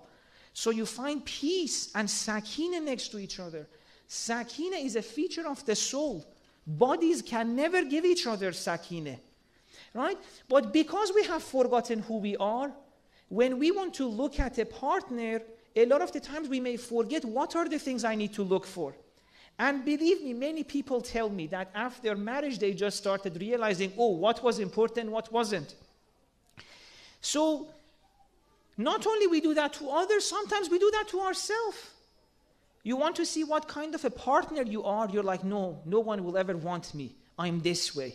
So 0.52 0.70
you 0.70 0.86
find 0.86 1.24
peace 1.24 1.90
and 1.94 2.08
sakina 2.08 2.80
next 2.80 3.08
to 3.08 3.18
each 3.18 3.38
other. 3.40 3.66
Sakina 4.06 4.76
is 4.76 4.96
a 4.96 5.02
feature 5.02 5.46
of 5.46 5.64
the 5.66 5.74
soul. 5.74 6.24
Bodies 6.66 7.22
can 7.22 7.54
never 7.54 7.84
give 7.84 8.04
each 8.04 8.26
other 8.26 8.52
sakina. 8.52 9.16
Right? 9.92 10.16
But 10.48 10.72
because 10.72 11.12
we 11.14 11.24
have 11.24 11.42
forgotten 11.42 12.00
who 12.00 12.18
we 12.18 12.36
are, 12.36 12.72
when 13.28 13.58
we 13.58 13.70
want 13.70 13.94
to 13.94 14.06
look 14.06 14.38
at 14.40 14.58
a 14.58 14.64
partner, 14.64 15.42
a 15.74 15.84
lot 15.84 16.00
of 16.00 16.12
the 16.12 16.20
times 16.20 16.48
we 16.48 16.60
may 16.60 16.76
forget 16.76 17.24
what 17.24 17.56
are 17.56 17.68
the 17.68 17.78
things 17.78 18.04
I 18.04 18.14
need 18.14 18.32
to 18.34 18.42
look 18.42 18.64
for. 18.64 18.94
And 19.58 19.84
believe 19.84 20.22
me, 20.22 20.34
many 20.34 20.64
people 20.64 21.00
tell 21.00 21.30
me 21.30 21.46
that 21.48 21.70
after 21.74 22.14
marriage 22.14 22.58
they 22.58 22.74
just 22.74 22.98
started 22.98 23.40
realizing, 23.40 23.92
oh, 23.96 24.10
what 24.10 24.42
was 24.42 24.58
important, 24.58 25.10
what 25.10 25.32
wasn't. 25.32 25.74
So, 27.22 27.68
not 28.76 29.06
only 29.06 29.26
we 29.26 29.40
do 29.40 29.54
that 29.54 29.72
to 29.74 29.88
others, 29.88 30.26
sometimes 30.26 30.68
we 30.68 30.78
do 30.78 30.90
that 30.92 31.08
to 31.08 31.20
ourselves. 31.20 31.78
You 32.82 32.96
want 32.96 33.16
to 33.16 33.26
see 33.26 33.42
what 33.44 33.66
kind 33.66 33.94
of 33.94 34.04
a 34.04 34.10
partner 34.10 34.62
you 34.62 34.84
are, 34.84 35.08
you're 35.10 35.22
like, 35.22 35.42
no, 35.42 35.80
no 35.86 36.00
one 36.00 36.22
will 36.22 36.36
ever 36.36 36.56
want 36.56 36.94
me. 36.94 37.16
I'm 37.38 37.60
this 37.60 37.96
way. 37.96 38.14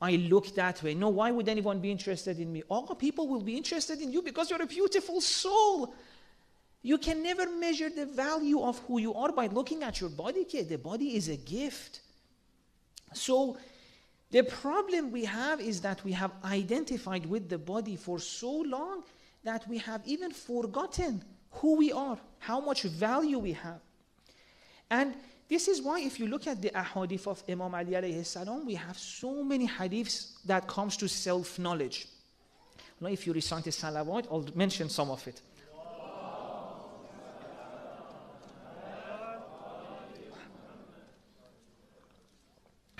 I 0.00 0.12
look 0.12 0.54
that 0.56 0.82
way. 0.82 0.94
No, 0.94 1.08
why 1.08 1.30
would 1.30 1.48
anyone 1.48 1.80
be 1.80 1.90
interested 1.90 2.38
in 2.38 2.52
me? 2.52 2.62
All 2.68 2.94
people 2.94 3.28
will 3.28 3.40
be 3.40 3.56
interested 3.56 4.00
in 4.00 4.12
you 4.12 4.20
because 4.20 4.50
you're 4.50 4.62
a 4.62 4.66
beautiful 4.66 5.22
soul. 5.22 5.94
You 6.86 6.98
can 6.98 7.20
never 7.20 7.50
measure 7.50 7.90
the 7.90 8.06
value 8.06 8.60
of 8.62 8.78
who 8.86 9.00
you 9.00 9.12
are 9.12 9.32
by 9.32 9.48
looking 9.48 9.82
at 9.82 10.00
your 10.00 10.08
body. 10.08 10.44
The 10.44 10.78
body 10.78 11.16
is 11.16 11.28
a 11.28 11.36
gift. 11.36 11.98
So, 13.12 13.58
the 14.30 14.44
problem 14.44 15.10
we 15.10 15.24
have 15.24 15.60
is 15.60 15.80
that 15.80 16.04
we 16.04 16.12
have 16.12 16.30
identified 16.44 17.26
with 17.26 17.48
the 17.48 17.58
body 17.58 17.96
for 17.96 18.20
so 18.20 18.52
long 18.52 19.02
that 19.42 19.66
we 19.66 19.78
have 19.78 20.00
even 20.04 20.30
forgotten 20.30 21.24
who 21.50 21.74
we 21.74 21.90
are, 21.90 22.18
how 22.38 22.60
much 22.60 22.82
value 22.82 23.40
we 23.40 23.54
have. 23.54 23.80
And 24.88 25.14
this 25.48 25.66
is 25.66 25.82
why 25.82 25.98
if 25.98 26.20
you 26.20 26.28
look 26.28 26.46
at 26.46 26.62
the 26.62 26.70
ahadith 26.70 27.26
of 27.26 27.42
Imam 27.48 27.74
Ali 27.74 27.94
alayhi 27.94 28.24
salam, 28.24 28.64
we 28.64 28.76
have 28.76 28.96
so 28.96 29.42
many 29.42 29.66
hadiths 29.66 30.40
that 30.44 30.68
comes 30.68 30.96
to 30.98 31.08
self-knowledge. 31.08 32.06
Now, 33.00 33.08
if 33.08 33.26
you 33.26 33.32
recite 33.32 33.64
the 33.64 33.70
salawat, 33.70 34.28
I'll 34.30 34.46
mention 34.54 34.88
some 34.88 35.10
of 35.10 35.26
it. 35.26 35.42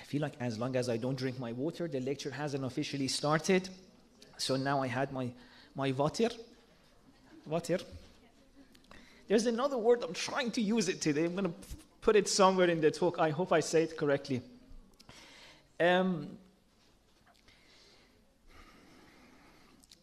Feel 0.07 0.23
like 0.23 0.35
as 0.39 0.57
long 0.57 0.77
as 0.77 0.89
I 0.89 0.97
don't 0.97 1.17
drink 1.17 1.41
my 1.41 1.51
water, 1.53 1.89
the 1.89 1.99
lecture 1.99 2.31
hasn't 2.31 2.65
officially 2.65 3.09
started. 3.09 3.69
So 4.39 4.55
now 4.55 4.81
I 4.81 4.87
had 4.87 5.13
my, 5.13 5.33
my 5.75 5.91
water. 5.91 6.29
Water. 7.45 7.79
There's 9.27 9.47
another 9.47 9.77
word, 9.77 10.05
I'm 10.05 10.15
trying 10.15 10.53
to 10.53 10.61
use 10.61 10.89
it 10.89 11.01
today. 11.01 11.25
I'm 11.25 11.35
going 11.35 11.47
to 11.47 11.55
put 12.03 12.15
it 12.15 12.29
somewhere 12.29 12.71
in 12.71 12.81
the 12.81 12.93
talk. 12.93 13.19
I 13.19 13.31
hope 13.31 13.53
I 13.53 13.59
say 13.59 13.83
it 13.83 13.97
correctly. 13.97 14.43
Um, 15.81 16.39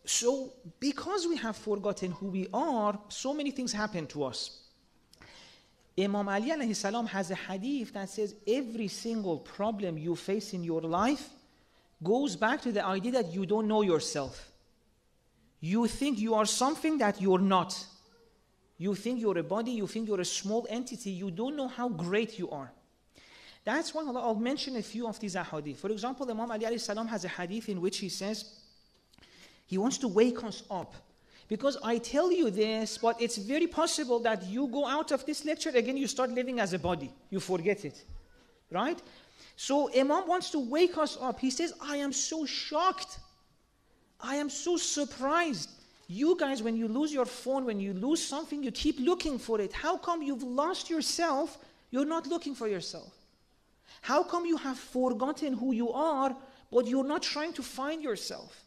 so, 0.04 0.52
because 0.82 1.26
we 1.28 1.38
have 1.38 1.56
forgotten 1.56 2.12
who 2.12 2.28
we 2.28 2.48
are, 2.54 3.00
so 3.08 3.34
many 3.34 3.52
things 3.52 3.72
happen 3.72 4.06
to 4.08 4.26
us. 4.26 4.63
Imam 5.98 6.28
Ali 6.28 6.50
alayhi 6.50 6.76
salam 6.76 7.06
has 7.06 7.30
a 7.30 7.36
hadith 7.36 7.94
that 7.94 8.10
says 8.10 8.36
every 8.48 8.88
single 8.88 9.38
problem 9.38 9.98
you 9.98 10.16
face 10.16 10.54
in 10.54 10.64
your 10.64 10.82
life 10.82 11.30
goes 12.04 12.36
back 12.36 12.62
to 12.62 12.72
the 12.72 12.84
idea 12.84 13.12
that 13.12 13.32
you 13.32 13.46
don't 13.46 13.68
know 13.68 13.84
yourself. 13.84 14.52
You 15.60 15.88
think 15.88 16.20
you 16.20 16.34
are 16.34 16.46
something 16.46 16.98
that 16.98 17.22
you're 17.22 17.40
not. 17.40 17.86
You 18.78 18.96
think 18.96 19.22
you're 19.22 19.38
a 19.38 19.44
body, 19.44 19.72
you 19.72 19.88
think 19.88 20.08
you're 20.08 20.20
a 20.20 20.26
small 20.26 20.66
entity, 20.70 21.12
you 21.12 21.30
don't 21.30 21.56
know 21.56 21.68
how 21.68 21.90
great 21.90 22.40
you 22.40 22.50
are. 22.50 22.72
That's 23.64 23.94
why 23.94 24.04
I'll 24.04 24.36
mention 24.36 24.76
a 24.76 24.82
few 24.82 25.08
of 25.08 25.20
these 25.20 25.36
hadith. 25.36 25.80
For 25.80 25.90
example, 25.92 26.30
Imam 26.30 26.52
Ali 26.52 26.66
alayhi 26.66 26.82
salam 26.82 27.08
has 27.08 27.24
a 27.24 27.30
hadith 27.30 27.70
in 27.70 27.80
which 27.80 28.00
he 28.00 28.10
says, 28.10 28.60
he 29.68 29.78
wants 29.78 29.98
to 30.00 30.08
wake 30.08 30.44
us 30.44 30.64
up 30.70 30.96
because 31.48 31.78
I 31.84 31.98
tell 31.98 32.32
you 32.32 32.50
this, 32.50 32.98
but 32.98 33.22
it's 33.22 33.38
very 33.38 33.68
possible 33.68 34.20
that 34.20 34.46
you 34.46 34.68
go 34.68 34.88
out 34.88 35.12
of 35.12 35.26
this 35.26 35.46
lecture, 35.46 35.70
again, 35.70 35.98
you 35.98 36.08
start 36.08 36.32
living 36.32 36.60
as 36.60 36.74
a 36.74 36.80
body. 36.80 37.12
You 37.30 37.40
forget 37.40 37.86
it. 37.86 38.04
Right? 38.72 39.02
So 39.56 39.92
Imam 39.94 40.28
wants 40.28 40.50
to 40.52 40.60
wake 40.60 40.98
us 40.98 41.18
up. 41.22 41.40
He 41.40 41.52
says, 41.52 41.74
I 41.82 41.98
am 41.98 42.12
so 42.12 42.46
shocked. 42.46 43.20
I 44.20 44.36
am 44.36 44.50
so 44.50 44.78
surprised. 44.78 45.70
You 46.08 46.38
guys, 46.40 46.64
when 46.64 46.76
you 46.76 46.88
lose 46.88 47.14
your 47.14 47.26
phone, 47.26 47.66
when 47.66 47.80
you 47.80 47.94
lose 47.94 48.24
something, 48.24 48.64
you 48.64 48.72
keep 48.72 49.00
looking 49.00 49.38
for 49.38 49.62
it. 49.62 49.74
How 49.74 49.98
come 49.98 50.22
you've 50.22 50.44
lost 50.44 50.90
yourself? 50.90 51.58
You're 51.92 52.06
not 52.06 52.28
looking 52.28 52.56
for 52.56 52.68
yourself. 52.68 53.14
How 54.02 54.24
come 54.24 54.46
you 54.46 54.58
have 54.58 54.78
forgotten 54.78 55.54
who 55.54 55.74
you 55.74 55.92
are, 55.92 56.36
but 56.72 56.88
you're 56.88 57.04
not 57.04 57.22
trying 57.22 57.54
to 57.54 57.64
find 57.64 58.02
yourself? 58.02 58.66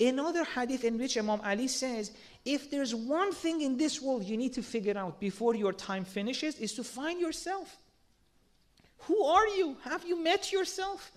Another 0.00 0.44
hadith 0.44 0.84
in 0.84 0.96
which 0.96 1.18
Imam 1.18 1.40
Ali 1.44 1.66
says, 1.66 2.12
if 2.44 2.70
there's 2.70 2.94
one 2.94 3.32
thing 3.32 3.62
in 3.62 3.76
this 3.76 4.00
world 4.00 4.24
you 4.24 4.36
need 4.36 4.52
to 4.54 4.62
figure 4.62 4.96
out 4.96 5.18
before 5.18 5.56
your 5.56 5.72
time 5.72 6.04
finishes, 6.04 6.58
is 6.58 6.72
to 6.74 6.84
find 6.84 7.20
yourself. 7.20 7.76
Who 9.02 9.24
are 9.24 9.46
you? 9.48 9.76
Have 9.84 10.06
you 10.06 10.22
met 10.22 10.52
yourself? 10.52 11.10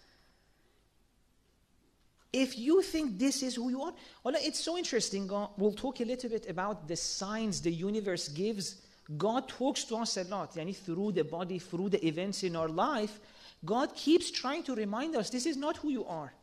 If 2.34 2.58
you 2.58 2.82
think 2.82 3.20
this 3.20 3.44
is 3.44 3.56
who 3.56 3.70
you 3.70 3.82
are, 3.82 3.94
well, 4.24 4.36
it's 4.38 4.60
so 4.60 4.78
interesting. 4.78 5.32
Uh, 5.32 5.48
we'll 5.58 5.74
talk 5.74 6.00
a 6.00 6.06
little 6.06 6.30
bit 6.30 6.50
about 6.50 6.88
the 6.88 6.96
signs 6.96 7.62
the 7.62 7.72
universe 7.72 8.30
gives. 8.30 8.82
God 9.18 9.50
talks 9.50 9.84
to 9.86 9.98
us 9.98 10.18
a 10.18 10.24
lot, 10.24 10.56
yani 10.56 10.76
through 10.76 11.12
the 11.12 11.26
body, 11.26 11.60
through 11.60 11.90
the 11.90 12.08
events 12.08 12.44
in 12.44 12.56
our 12.56 12.70
life. 12.70 13.20
God 13.66 13.94
keeps 13.96 14.32
trying 14.32 14.64
to 14.64 14.76
remind 14.76 15.16
us 15.16 15.30
this 15.30 15.46
is 15.46 15.58
not 15.58 15.78
who 15.78 15.90
you 15.90 16.06
are. 16.06 16.34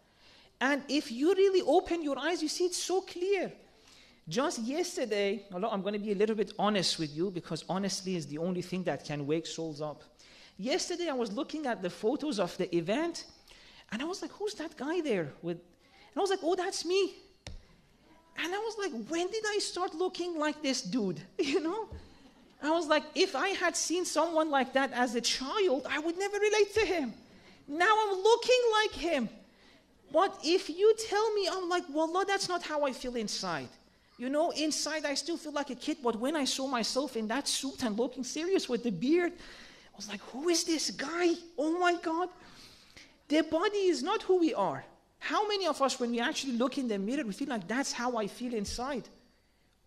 And 0.60 0.82
if 0.88 1.12
you 1.12 1.34
really 1.34 1.62
open 1.66 2.02
your 2.02 2.18
eyes, 2.18 2.42
you 2.42 2.48
see 2.48 2.64
it's 2.64 2.82
so 2.82 3.00
clear. 3.00 3.52
Just 4.28 4.58
yesterday, 4.60 5.44
I'm 5.52 5.82
going 5.82 5.94
to 5.94 5.98
be 5.98 6.12
a 6.12 6.14
little 6.14 6.36
bit 6.36 6.52
honest 6.58 6.98
with 6.98 7.16
you 7.16 7.30
because 7.30 7.64
honesty 7.68 8.16
is 8.16 8.26
the 8.26 8.38
only 8.38 8.62
thing 8.62 8.82
that 8.84 9.04
can 9.04 9.26
wake 9.26 9.46
souls 9.46 9.80
up. 9.80 10.02
Yesterday, 10.58 11.08
I 11.08 11.14
was 11.14 11.32
looking 11.32 11.66
at 11.66 11.80
the 11.80 11.88
photos 11.88 12.38
of 12.38 12.56
the 12.58 12.74
event, 12.76 13.24
and 13.90 14.02
I 14.02 14.04
was 14.04 14.20
like, 14.20 14.32
"Who's 14.32 14.54
that 14.54 14.76
guy 14.76 15.00
there?" 15.00 15.32
With, 15.40 15.56
and 15.56 16.16
I 16.16 16.20
was 16.20 16.30
like, 16.30 16.40
"Oh, 16.42 16.56
that's 16.56 16.84
me." 16.84 17.14
And 18.36 18.54
I 18.54 18.58
was 18.58 18.76
like, 18.78 18.92
"When 19.08 19.30
did 19.30 19.44
I 19.46 19.58
start 19.60 19.94
looking 19.94 20.36
like 20.38 20.60
this 20.62 20.82
dude?" 20.82 21.20
You 21.38 21.60
know? 21.60 21.88
I 22.62 22.70
was 22.70 22.88
like, 22.88 23.04
if 23.14 23.36
I 23.36 23.50
had 23.50 23.76
seen 23.76 24.04
someone 24.04 24.50
like 24.50 24.72
that 24.72 24.92
as 24.92 25.14
a 25.14 25.20
child, 25.20 25.86
I 25.88 26.00
would 26.00 26.18
never 26.18 26.38
relate 26.38 26.74
to 26.74 26.84
him. 26.84 27.14
Now 27.68 27.94
I'm 28.02 28.22
looking 28.22 28.60
like 28.82 28.92
him. 28.92 29.28
But 30.12 30.38
if 30.42 30.70
you 30.70 30.94
tell 31.08 31.32
me, 31.34 31.48
I'm 31.50 31.68
like, 31.68 31.84
Wallah, 31.90 32.24
that's 32.26 32.48
not 32.48 32.62
how 32.62 32.84
I 32.84 32.92
feel 32.92 33.16
inside. 33.16 33.68
You 34.16 34.28
know, 34.28 34.50
inside 34.50 35.04
I 35.04 35.14
still 35.14 35.36
feel 35.36 35.52
like 35.52 35.70
a 35.70 35.74
kid, 35.74 35.98
but 36.02 36.16
when 36.16 36.34
I 36.34 36.44
saw 36.44 36.66
myself 36.66 37.16
in 37.16 37.28
that 37.28 37.46
suit 37.46 37.84
and 37.84 37.96
looking 37.96 38.24
serious 38.24 38.68
with 38.68 38.82
the 38.82 38.90
beard, 38.90 39.32
I 39.32 39.96
was 39.96 40.08
like, 40.08 40.20
who 40.32 40.48
is 40.48 40.64
this 40.64 40.90
guy? 40.90 41.34
Oh 41.56 41.78
my 41.78 41.94
God. 42.02 42.28
The 43.28 43.42
body 43.42 43.86
is 43.88 44.02
not 44.02 44.22
who 44.22 44.38
we 44.38 44.54
are. 44.54 44.84
How 45.18 45.46
many 45.46 45.66
of 45.66 45.80
us, 45.82 46.00
when 46.00 46.10
we 46.10 46.20
actually 46.20 46.54
look 46.54 46.78
in 46.78 46.88
the 46.88 46.98
mirror, 46.98 47.24
we 47.24 47.32
feel 47.32 47.48
like 47.48 47.68
that's 47.68 47.92
how 47.92 48.16
I 48.16 48.26
feel 48.26 48.54
inside? 48.54 49.08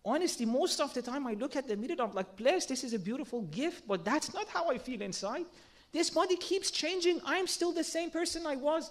Honestly, 0.04 0.46
most 0.46 0.80
of 0.80 0.92
the 0.94 1.02
time 1.02 1.26
I 1.26 1.34
look 1.34 1.56
at 1.56 1.68
the 1.68 1.76
mirror, 1.76 1.96
I'm 2.00 2.14
like, 2.14 2.36
blessed, 2.36 2.68
this 2.68 2.84
is 2.84 2.92
a 2.92 2.98
beautiful 2.98 3.42
gift, 3.42 3.86
but 3.86 4.04
that's 4.04 4.32
not 4.34 4.48
how 4.48 4.70
I 4.70 4.78
feel 4.78 5.00
inside. 5.02 5.44
This 5.92 6.10
body 6.10 6.36
keeps 6.36 6.70
changing. 6.70 7.20
I'm 7.24 7.46
still 7.46 7.72
the 7.72 7.84
same 7.84 8.10
person 8.10 8.46
I 8.46 8.56
was. 8.56 8.90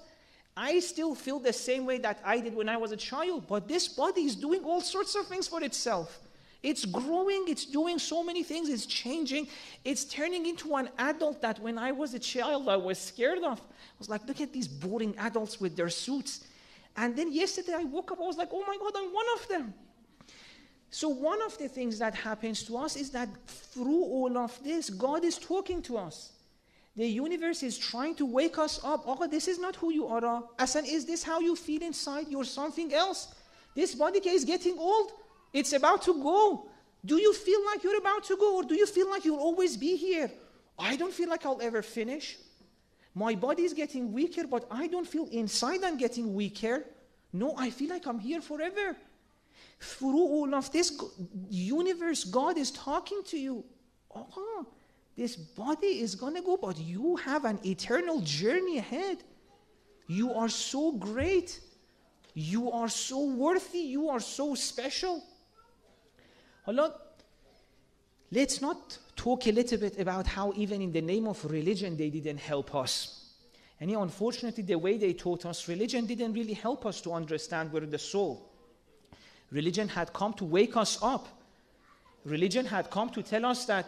I 0.55 0.79
still 0.79 1.15
feel 1.15 1.39
the 1.39 1.53
same 1.53 1.85
way 1.85 1.97
that 1.99 2.19
I 2.25 2.39
did 2.39 2.55
when 2.55 2.67
I 2.67 2.77
was 2.77 2.91
a 2.91 2.97
child, 2.97 3.47
but 3.47 3.67
this 3.67 3.87
body 3.87 4.23
is 4.23 4.35
doing 4.35 4.63
all 4.63 4.81
sorts 4.81 5.15
of 5.15 5.27
things 5.27 5.47
for 5.47 5.63
itself. 5.63 6.19
It's 6.61 6.85
growing, 6.85 7.45
it's 7.47 7.65
doing 7.65 7.97
so 7.97 8.23
many 8.23 8.43
things, 8.43 8.69
it's 8.69 8.85
changing, 8.85 9.47
it's 9.83 10.05
turning 10.05 10.45
into 10.45 10.75
an 10.75 10.89
adult 10.99 11.41
that 11.41 11.59
when 11.59 11.79
I 11.79 11.91
was 11.91 12.13
a 12.13 12.19
child 12.19 12.69
I 12.69 12.77
was 12.77 12.99
scared 12.99 13.39
of. 13.39 13.59
I 13.59 13.97
was 13.97 14.09
like, 14.09 14.27
look 14.27 14.41
at 14.41 14.53
these 14.53 14.67
boring 14.67 15.15
adults 15.17 15.59
with 15.59 15.75
their 15.75 15.89
suits. 15.89 16.45
And 16.97 17.15
then 17.15 17.31
yesterday 17.31 17.73
I 17.73 17.83
woke 17.85 18.11
up, 18.11 18.19
I 18.19 18.23
was 18.23 18.37
like, 18.37 18.49
oh 18.51 18.63
my 18.67 18.77
God, 18.77 18.93
I'm 18.95 19.11
one 19.11 19.25
of 19.35 19.47
them. 19.47 19.73
So, 20.93 21.07
one 21.07 21.41
of 21.41 21.57
the 21.57 21.69
things 21.69 21.99
that 21.99 22.13
happens 22.13 22.63
to 22.63 22.77
us 22.77 22.97
is 22.97 23.11
that 23.11 23.29
through 23.47 24.03
all 24.03 24.37
of 24.37 24.61
this, 24.61 24.89
God 24.89 25.23
is 25.23 25.37
talking 25.37 25.81
to 25.83 25.97
us. 25.97 26.33
The 26.95 27.07
universe 27.07 27.63
is 27.63 27.77
trying 27.77 28.15
to 28.15 28.25
wake 28.25 28.57
us 28.57 28.79
up. 28.83 29.03
Oh, 29.05 29.27
this 29.27 29.47
is 29.47 29.59
not 29.59 29.75
who 29.77 29.91
you 29.91 30.07
are. 30.07 30.25
Uh, 30.25 30.41
Asan, 30.59 30.85
is 30.85 31.05
this 31.05 31.23
how 31.23 31.39
you 31.39 31.55
feel 31.55 31.81
inside? 31.81 32.27
You're 32.29 32.43
something 32.43 32.93
else. 32.93 33.33
This 33.75 33.95
body 33.95 34.19
is 34.19 34.43
getting 34.43 34.77
old. 34.77 35.11
It's 35.53 35.73
about 35.73 36.01
to 36.03 36.13
go. 36.13 36.67
Do 37.05 37.15
you 37.15 37.33
feel 37.33 37.65
like 37.65 37.83
you're 37.83 37.97
about 37.97 38.25
to 38.25 38.35
go, 38.35 38.57
or 38.57 38.63
do 38.63 38.75
you 38.75 38.85
feel 38.85 39.09
like 39.09 39.25
you'll 39.25 39.39
always 39.39 39.77
be 39.77 39.95
here? 39.95 40.29
I 40.77 40.95
don't 40.95 41.13
feel 41.13 41.29
like 41.29 41.45
I'll 41.45 41.61
ever 41.61 41.81
finish. 41.81 42.37
My 43.15 43.35
body 43.35 43.63
is 43.63 43.73
getting 43.73 44.11
weaker, 44.11 44.45
but 44.47 44.65
I 44.69 44.87
don't 44.87 45.07
feel 45.07 45.27
inside 45.31 45.83
I'm 45.83 45.97
getting 45.97 46.33
weaker. 46.33 46.85
No, 47.33 47.55
I 47.57 47.69
feel 47.69 47.89
like 47.89 48.05
I'm 48.05 48.19
here 48.19 48.41
forever. 48.41 48.95
Through 49.79 50.19
all 50.19 50.53
of 50.53 50.71
this 50.71 51.01
universe, 51.49 52.23
God 52.23 52.57
is 52.57 52.71
talking 52.71 53.21
to 53.27 53.37
you. 53.37 53.63
Oh, 54.13 54.67
this 55.21 55.35
body 55.35 56.01
is 56.01 56.15
going 56.15 56.33
to 56.33 56.41
go, 56.41 56.57
but 56.57 56.79
you 56.79 57.15
have 57.17 57.45
an 57.45 57.59
eternal 57.63 58.21
journey 58.21 58.79
ahead. 58.79 59.19
You 60.07 60.33
are 60.33 60.49
so 60.49 60.93
great. 60.93 61.59
You 62.33 62.71
are 62.71 62.89
so 62.89 63.25
worthy. 63.25 63.81
You 63.81 64.09
are 64.09 64.19
so 64.19 64.55
special. 64.55 65.23
Allah, 66.65 66.95
let's 68.31 68.61
not 68.61 68.97
talk 69.15 69.45
a 69.45 69.51
little 69.51 69.77
bit 69.77 69.99
about 69.99 70.25
how, 70.25 70.53
even 70.55 70.81
in 70.81 70.91
the 70.91 71.01
name 71.03 71.27
of 71.27 71.45
religion, 71.45 71.95
they 71.95 72.09
didn't 72.09 72.39
help 72.39 72.73
us. 72.73 73.35
And 73.79 73.91
unfortunately, 73.91 74.63
the 74.63 74.79
way 74.79 74.97
they 74.97 75.13
taught 75.13 75.45
us 75.45 75.67
religion 75.67 76.07
didn't 76.07 76.33
really 76.33 76.53
help 76.55 76.83
us 76.87 76.99
to 77.01 77.13
understand 77.13 77.71
where 77.71 77.85
the 77.85 77.99
soul. 77.99 78.49
Religion 79.51 79.87
had 79.87 80.13
come 80.13 80.33
to 80.33 80.45
wake 80.45 80.75
us 80.75 80.97
up. 81.03 81.27
Religion 82.25 82.65
had 82.65 82.89
come 82.89 83.11
to 83.11 83.21
tell 83.21 83.45
us 83.45 83.65
that 83.65 83.85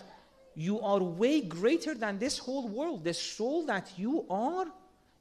you 0.56 0.80
are 0.82 1.00
way 1.00 1.42
greater 1.42 1.96
than 1.96 2.20
this 2.20 2.38
whole 2.38 2.68
world. 2.68 3.04
The 3.04 3.14
soul 3.14 3.66
that 3.66 3.92
you 3.98 4.26
are 4.30 4.66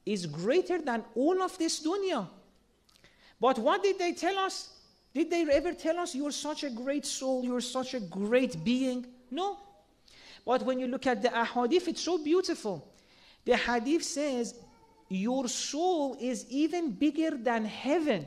is 0.05 0.27
greater 0.27 0.81
than 0.81 1.05
all 1.15 1.43
of 1.43 1.57
this 1.59 1.85
dunya. 1.85 2.29
But 3.41 3.59
what 3.59 3.83
did 3.83 3.99
they 3.99 4.13
tell 4.13 4.39
us? 4.39 4.71
Did 5.15 5.31
they 5.31 5.43
ever 5.51 5.73
tell 5.73 5.99
us 5.99 6.15
you're 6.15 6.33
such 6.33 6.65
a 6.65 6.71
great 6.71 7.05
soul, 7.05 7.45
you're 7.45 7.61
such 7.61 7.95
a 7.95 8.01
great 8.01 8.63
being? 8.65 9.07
No. 9.31 9.59
But 10.45 10.63
when 10.63 10.79
you 10.79 10.87
look 10.87 11.07
at 11.07 11.23
the 11.23 11.29
ahadith, 11.29 11.89
it's 11.89 12.01
so 12.01 12.19
beautiful. 12.19 12.89
The 13.45 13.57
hadith 13.57 14.05
says, 14.05 14.55
Your 15.09 15.49
soul 15.49 16.17
is 16.21 16.47
even 16.51 16.93
bigger 16.93 17.37
than 17.37 17.65
heaven. 17.65 18.27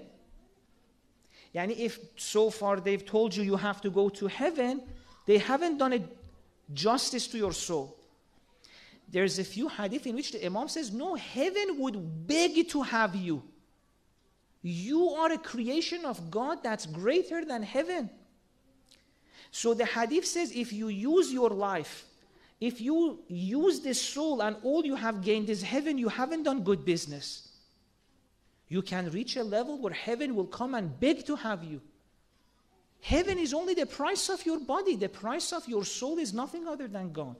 Yani 1.53 1.77
if 1.77 1.99
so 2.17 2.49
far 2.49 2.79
they've 2.79 3.05
told 3.05 3.35
you 3.35 3.43
you 3.43 3.55
have 3.55 3.81
to 3.81 3.89
go 3.89 4.09
to 4.09 4.27
heaven, 4.27 4.81
they 5.25 5.37
haven't 5.37 5.77
done 5.77 5.93
it 5.93 6.03
justice 6.73 7.27
to 7.27 7.37
your 7.37 7.53
soul. 7.53 7.97
There's 9.07 9.39
a 9.39 9.43
few 9.43 9.67
hadith 9.67 10.07
in 10.07 10.15
which 10.15 10.31
the 10.31 10.45
Imam 10.45 10.67
says, 10.67 10.91
No, 10.91 11.15
heaven 11.15 11.79
would 11.79 12.27
beg 12.27 12.67
to 12.69 12.81
have 12.81 13.15
you. 13.15 13.43
You 14.61 15.09
are 15.09 15.31
a 15.31 15.37
creation 15.37 16.05
of 16.05 16.31
God 16.31 16.63
that's 16.63 16.87
greater 16.87 17.45
than 17.45 17.61
heaven. 17.61 18.09
So 19.51 19.73
the 19.73 19.85
hadith 19.85 20.25
says 20.25 20.51
if 20.53 20.73
you 20.73 20.87
use 20.87 21.31
your 21.31 21.49
life, 21.49 22.05
if 22.59 22.81
you 22.81 23.19
use 23.27 23.81
this 23.81 24.01
soul 24.01 24.41
and 24.41 24.57
all 24.63 24.85
you 24.85 24.95
have 24.95 25.21
gained 25.21 25.49
is 25.49 25.61
heaven, 25.61 25.97
you 25.97 26.09
haven't 26.09 26.43
done 26.43 26.63
good 26.63 26.83
business. 26.83 27.49
You 28.67 28.81
can 28.81 29.11
reach 29.11 29.35
a 29.35 29.43
level 29.43 29.77
where 29.77 29.93
heaven 29.93 30.35
will 30.35 30.47
come 30.47 30.73
and 30.73 30.99
beg 30.99 31.25
to 31.27 31.35
have 31.35 31.63
you. 31.63 31.81
Heaven 33.01 33.37
is 33.37 33.53
only 33.53 33.73
the 33.73 33.85
price 33.85 34.29
of 34.29 34.45
your 34.45 34.59
body, 34.59 34.95
the 34.95 35.09
price 35.09 35.53
of 35.53 35.67
your 35.67 35.85
soul 35.85 36.17
is 36.17 36.33
nothing 36.33 36.67
other 36.67 36.87
than 36.87 37.11
God. 37.11 37.35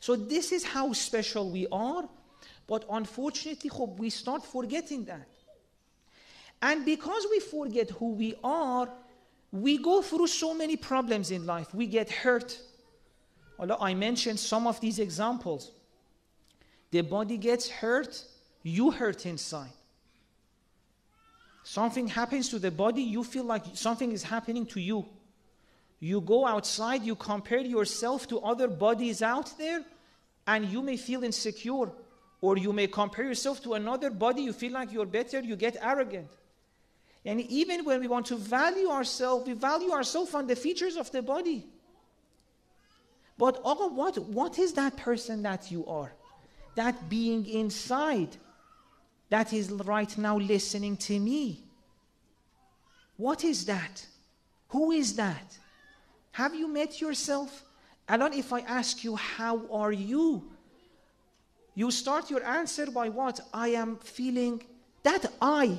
So, 0.00 0.16
this 0.16 0.52
is 0.52 0.64
how 0.64 0.92
special 0.92 1.50
we 1.50 1.66
are, 1.72 2.08
but 2.66 2.84
unfortunately, 2.90 3.70
we 3.96 4.10
start 4.10 4.44
forgetting 4.44 5.04
that. 5.06 5.28
And 6.60 6.84
because 6.84 7.26
we 7.30 7.40
forget 7.40 7.90
who 7.90 8.12
we 8.12 8.34
are, 8.42 8.88
we 9.52 9.78
go 9.78 10.02
through 10.02 10.26
so 10.26 10.52
many 10.54 10.76
problems 10.76 11.30
in 11.30 11.46
life. 11.46 11.72
We 11.72 11.86
get 11.86 12.10
hurt. 12.10 12.60
I 13.58 13.94
mentioned 13.94 14.38
some 14.38 14.66
of 14.66 14.80
these 14.80 14.98
examples. 14.98 15.72
The 16.90 17.02
body 17.02 17.36
gets 17.36 17.68
hurt, 17.68 18.22
you 18.62 18.90
hurt 18.90 19.26
inside. 19.26 19.70
Something 21.68 22.08
happens 22.08 22.48
to 22.48 22.58
the 22.58 22.70
body, 22.70 23.02
you 23.02 23.22
feel 23.22 23.44
like 23.44 23.62
something 23.74 24.10
is 24.10 24.22
happening 24.22 24.64
to 24.68 24.80
you. 24.80 25.04
You 26.00 26.22
go 26.22 26.46
outside, 26.46 27.02
you 27.02 27.14
compare 27.14 27.60
yourself 27.60 28.26
to 28.28 28.40
other 28.40 28.68
bodies 28.68 29.20
out 29.20 29.52
there, 29.58 29.84
and 30.46 30.64
you 30.64 30.80
may 30.80 30.96
feel 30.96 31.22
insecure. 31.24 31.90
Or 32.40 32.56
you 32.56 32.72
may 32.72 32.86
compare 32.86 33.26
yourself 33.26 33.62
to 33.64 33.74
another 33.74 34.08
body, 34.08 34.40
you 34.40 34.54
feel 34.54 34.72
like 34.72 34.92
you're 34.92 35.04
better, 35.04 35.40
you 35.40 35.56
get 35.56 35.76
arrogant. 35.82 36.30
And 37.26 37.42
even 37.42 37.84
when 37.84 38.00
we 38.00 38.08
want 38.08 38.24
to 38.26 38.36
value 38.36 38.88
ourselves, 38.88 39.46
we 39.46 39.52
value 39.52 39.90
ourselves 39.90 40.32
on 40.32 40.46
the 40.46 40.56
features 40.56 40.96
of 40.96 41.12
the 41.12 41.20
body. 41.20 41.66
But 43.36 43.60
oh, 43.62 43.88
what, 43.88 44.16
what 44.16 44.58
is 44.58 44.72
that 44.72 44.96
person 44.96 45.42
that 45.42 45.70
you 45.70 45.84
are? 45.84 46.14
That 46.76 47.10
being 47.10 47.44
inside 47.44 48.38
that 49.30 49.52
is 49.52 49.70
right 49.70 50.16
now 50.16 50.38
listening 50.38 50.96
to 50.96 51.18
me. 51.18 51.62
What 53.16 53.44
is 53.44 53.64
that? 53.66 54.06
Who 54.68 54.92
is 54.92 55.16
that? 55.16 55.58
Have 56.32 56.54
you 56.54 56.68
met 56.68 57.00
yourself? 57.00 57.64
And 58.08 58.22
then 58.22 58.32
if 58.32 58.52
I 58.52 58.60
ask 58.60 59.04
you, 59.04 59.16
how 59.16 59.60
are 59.70 59.92
you? 59.92 60.50
You 61.74 61.90
start 61.90 62.30
your 62.30 62.44
answer 62.44 62.90
by 62.90 63.08
what? 63.08 63.40
I 63.52 63.68
am 63.68 63.96
feeling 63.96 64.62
that 65.02 65.26
I. 65.40 65.76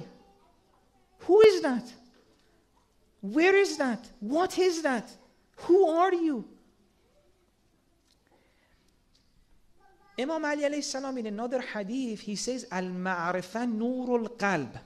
Who 1.19 1.41
is 1.41 1.61
that? 1.61 1.91
Where 3.21 3.55
is 3.55 3.77
that? 3.77 4.07
What 4.19 4.57
is 4.57 4.81
that? 4.83 5.09
Who 5.63 5.89
are 5.89 6.13
you? 6.13 6.45
Imam 10.19 10.43
Ali 10.43 10.63
alayhi 10.63 10.83
salam 10.83 11.17
in 11.17 11.27
another 11.27 11.61
hadith, 11.61 12.19
he 12.19 12.35
says, 12.35 12.67
Al-ma'rifa 12.71 13.65
nurul 13.65 14.27
qalb. 14.37 14.77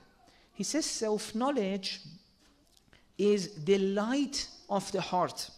He 0.52 0.62
says 0.62 0.86
self-knowledge 0.86 2.00
is 3.18 3.64
the 3.64 3.78
light 3.78 4.46
of 4.70 4.90
the 4.92 5.00
heart. 5.00 5.50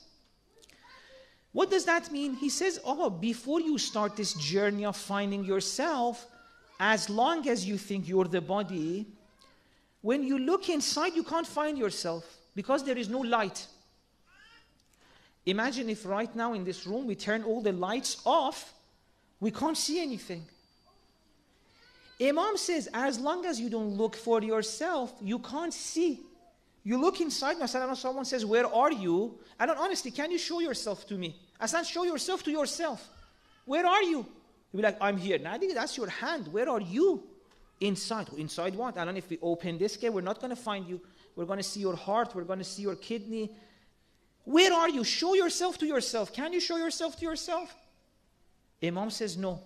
What 1.53 1.71
does 1.71 1.85
that 1.85 2.11
mean? 2.11 2.35
He 2.35 2.49
says, 2.49 2.81
oh, 2.85 3.11
before 3.11 3.61
you 3.61 3.77
start 3.79 4.17
this 4.17 4.33
journey 4.35 4.85
of 4.85 4.97
finding 4.97 5.45
yourself, 5.45 6.27
as 6.81 7.09
long 7.09 7.49
as 7.49 7.67
you 7.67 7.77
think 7.79 8.09
you're 8.09 8.25
the 8.25 8.41
body, 8.41 9.07
when 10.03 10.23
you 10.23 10.39
look 10.39 10.69
inside, 10.69 11.15
you 11.15 11.23
can't 11.23 11.47
find 11.47 11.77
yourself 11.79 12.25
because 12.55 12.85
there 12.85 12.97
is 12.97 13.09
no 13.09 13.21
light. 13.21 13.67
Imagine 15.45 15.91
if 15.91 16.05
right 16.07 16.35
now 16.35 16.55
in 16.55 16.65
this 16.65 16.87
room 16.87 17.07
we 17.07 17.15
turn 17.15 17.43
all 17.43 17.61
the 17.61 17.73
lights 17.73 18.23
off 18.25 18.75
we 19.41 19.51
can't 19.51 19.77
see 19.77 20.01
anything. 20.01 20.45
Imam 22.21 22.57
says, 22.57 22.89
as 22.95 23.19
long 23.19 23.45
as 23.45 23.61
you 23.61 23.69
don't 23.69 23.91
look 23.91 24.17
for 24.17 24.43
yourself, 24.43 25.13
you 25.21 25.39
can't 25.39 25.75
see. 25.75 26.21
You 26.83 26.99
look 26.99 27.21
inside, 27.21 27.57
Masalan, 27.57 27.97
someone 27.97 28.25
says, 28.25 28.47
Where 28.47 28.67
are 28.67 28.93
you? 28.93 29.39
I 29.59 29.67
don't 29.67 29.79
honestly, 29.79 30.11
can 30.13 30.31
you 30.31 30.39
show 30.39 30.61
yourself 30.61 31.07
to 31.09 31.15
me? 31.19 31.37
Said, 31.65 31.83
Show 31.83 32.05
yourself 32.05 32.43
to 32.45 32.51
yourself. 32.51 33.09
Where 33.65 33.85
are 33.85 34.03
you? 34.03 34.25
You'll 34.73 34.77
be 34.77 34.83
like, 34.83 34.97
I'm 35.01 35.17
here. 35.17 35.39
Now, 35.39 35.59
that's 35.59 35.97
your 35.97 36.09
hand. 36.09 36.49
Where 36.49 36.69
are 36.69 36.81
you? 36.81 37.25
Inside. 37.81 38.29
Inside 38.39 38.75
what? 38.77 38.97
I 38.97 39.05
don't 39.05 39.15
know 39.15 39.19
if 39.19 39.29
we 39.29 39.39
open 39.43 39.79
this 39.79 39.97
gate, 39.97 40.13
we're 40.13 40.21
not 40.21 40.41
going 40.41 40.51
to 40.51 40.63
find 40.63 40.89
you. 40.89 41.01
We're 41.35 41.45
going 41.45 41.59
to 41.59 41.63
see 41.63 41.81
your 41.81 41.97
heart, 41.97 42.35
we're 42.35 42.45
going 42.45 42.61
to 42.61 42.65
see 42.65 42.83
your 42.83 42.97
kidney. 42.97 43.51
Where 44.45 44.73
are 44.73 44.89
you? 44.89 45.03
Show 45.03 45.35
yourself 45.35 45.77
to 45.79 45.87
yourself. 45.87 46.33
Can 46.33 46.53
you 46.53 46.61
show 46.61 46.77
yourself 46.77 47.19
to 47.19 47.25
yourself? 47.25 47.75
Imam 48.83 49.11
says 49.11 49.37
no. 49.37 49.61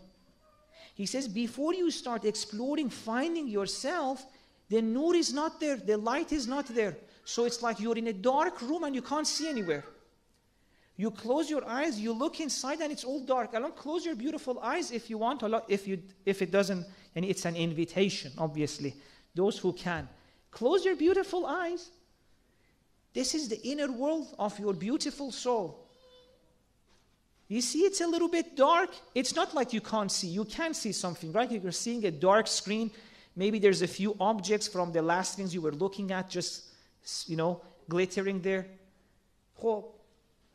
He 0.94 1.07
says 1.07 1.27
before 1.29 1.75
you 1.75 1.90
start 1.90 2.25
exploring, 2.25 2.90
finding 2.90 3.49
yourself, 3.49 4.25
the 4.68 4.83
nur 4.83 5.14
is 5.14 5.33
not 5.33 5.59
there, 5.59 5.77
the 5.77 5.96
light 5.96 6.33
is 6.33 6.46
not 6.46 6.66
there. 6.66 6.96
So 7.25 7.44
it's 7.44 7.62
like 7.62 7.81
you're 7.81 7.96
in 7.96 8.09
a 8.09 8.12
dark 8.12 8.61
room 8.62 8.85
and 8.85 8.94
you 8.94 9.03
can't 9.03 9.27
see 9.27 9.49
anywhere. 9.49 9.85
You 10.96 11.11
close 11.11 11.49
your 11.49 11.66
eyes, 11.66 11.99
you 11.99 12.12
look 12.12 12.40
inside, 12.40 12.81
and 12.81 12.92
it's 12.92 13.05
all 13.05 13.20
dark. 13.25 13.55
Allah, 13.55 13.70
close 13.70 14.05
your 14.05 14.14
beautiful 14.14 14.61
eyes 14.61 14.90
if 14.90 15.09
you 15.09 15.16
want. 15.16 15.42
If 15.66 15.88
you 15.88 16.03
if 16.27 16.42
it 16.42 16.51
doesn't, 16.51 16.85
and 17.14 17.25
it's 17.25 17.46
an 17.46 17.57
invitation, 17.57 18.33
obviously. 18.37 18.94
Those 19.35 19.57
who 19.59 19.73
can. 19.73 20.07
Close 20.51 20.85
your 20.85 20.96
beautiful 20.96 21.46
eyes. 21.46 21.90
This 23.14 23.35
is 23.35 23.49
the 23.49 23.61
inner 23.62 23.90
world 23.90 24.35
of 24.38 24.59
your 24.59 24.75
beautiful 24.75 25.33
soul. 25.33 25.80
You 27.51 27.61
see, 27.61 27.81
it's 27.81 28.01
a 28.01 28.07
little 28.07 28.29
bit 28.29 28.57
dark. 28.57 28.91
It's 29.13 29.35
not 29.35 29.55
like 29.55 29.73
you 29.73 29.81
can't 29.81 30.11
see. 30.11 30.29
You 30.29 30.45
can 30.45 30.73
see 30.73 30.93
something, 30.93 31.33
right? 31.33 31.51
You're 31.51 31.73
seeing 31.73 32.07
a 32.07 32.11
dark 32.13 32.47
screen, 32.47 32.93
maybe 33.35 33.59
there's 33.59 33.83
a 33.83 33.89
few 33.89 34.17
objects 34.21 34.69
from 34.69 34.93
the 34.93 35.03
last 35.03 35.37
things 35.37 35.53
you 35.53 35.61
were 35.61 35.73
looking 35.73 36.13
at 36.13 36.31
just, 36.31 36.67
you 37.27 37.37
know, 37.37 37.61
glittering 37.89 38.41
there. 38.41 38.69
Oh, 39.65 39.93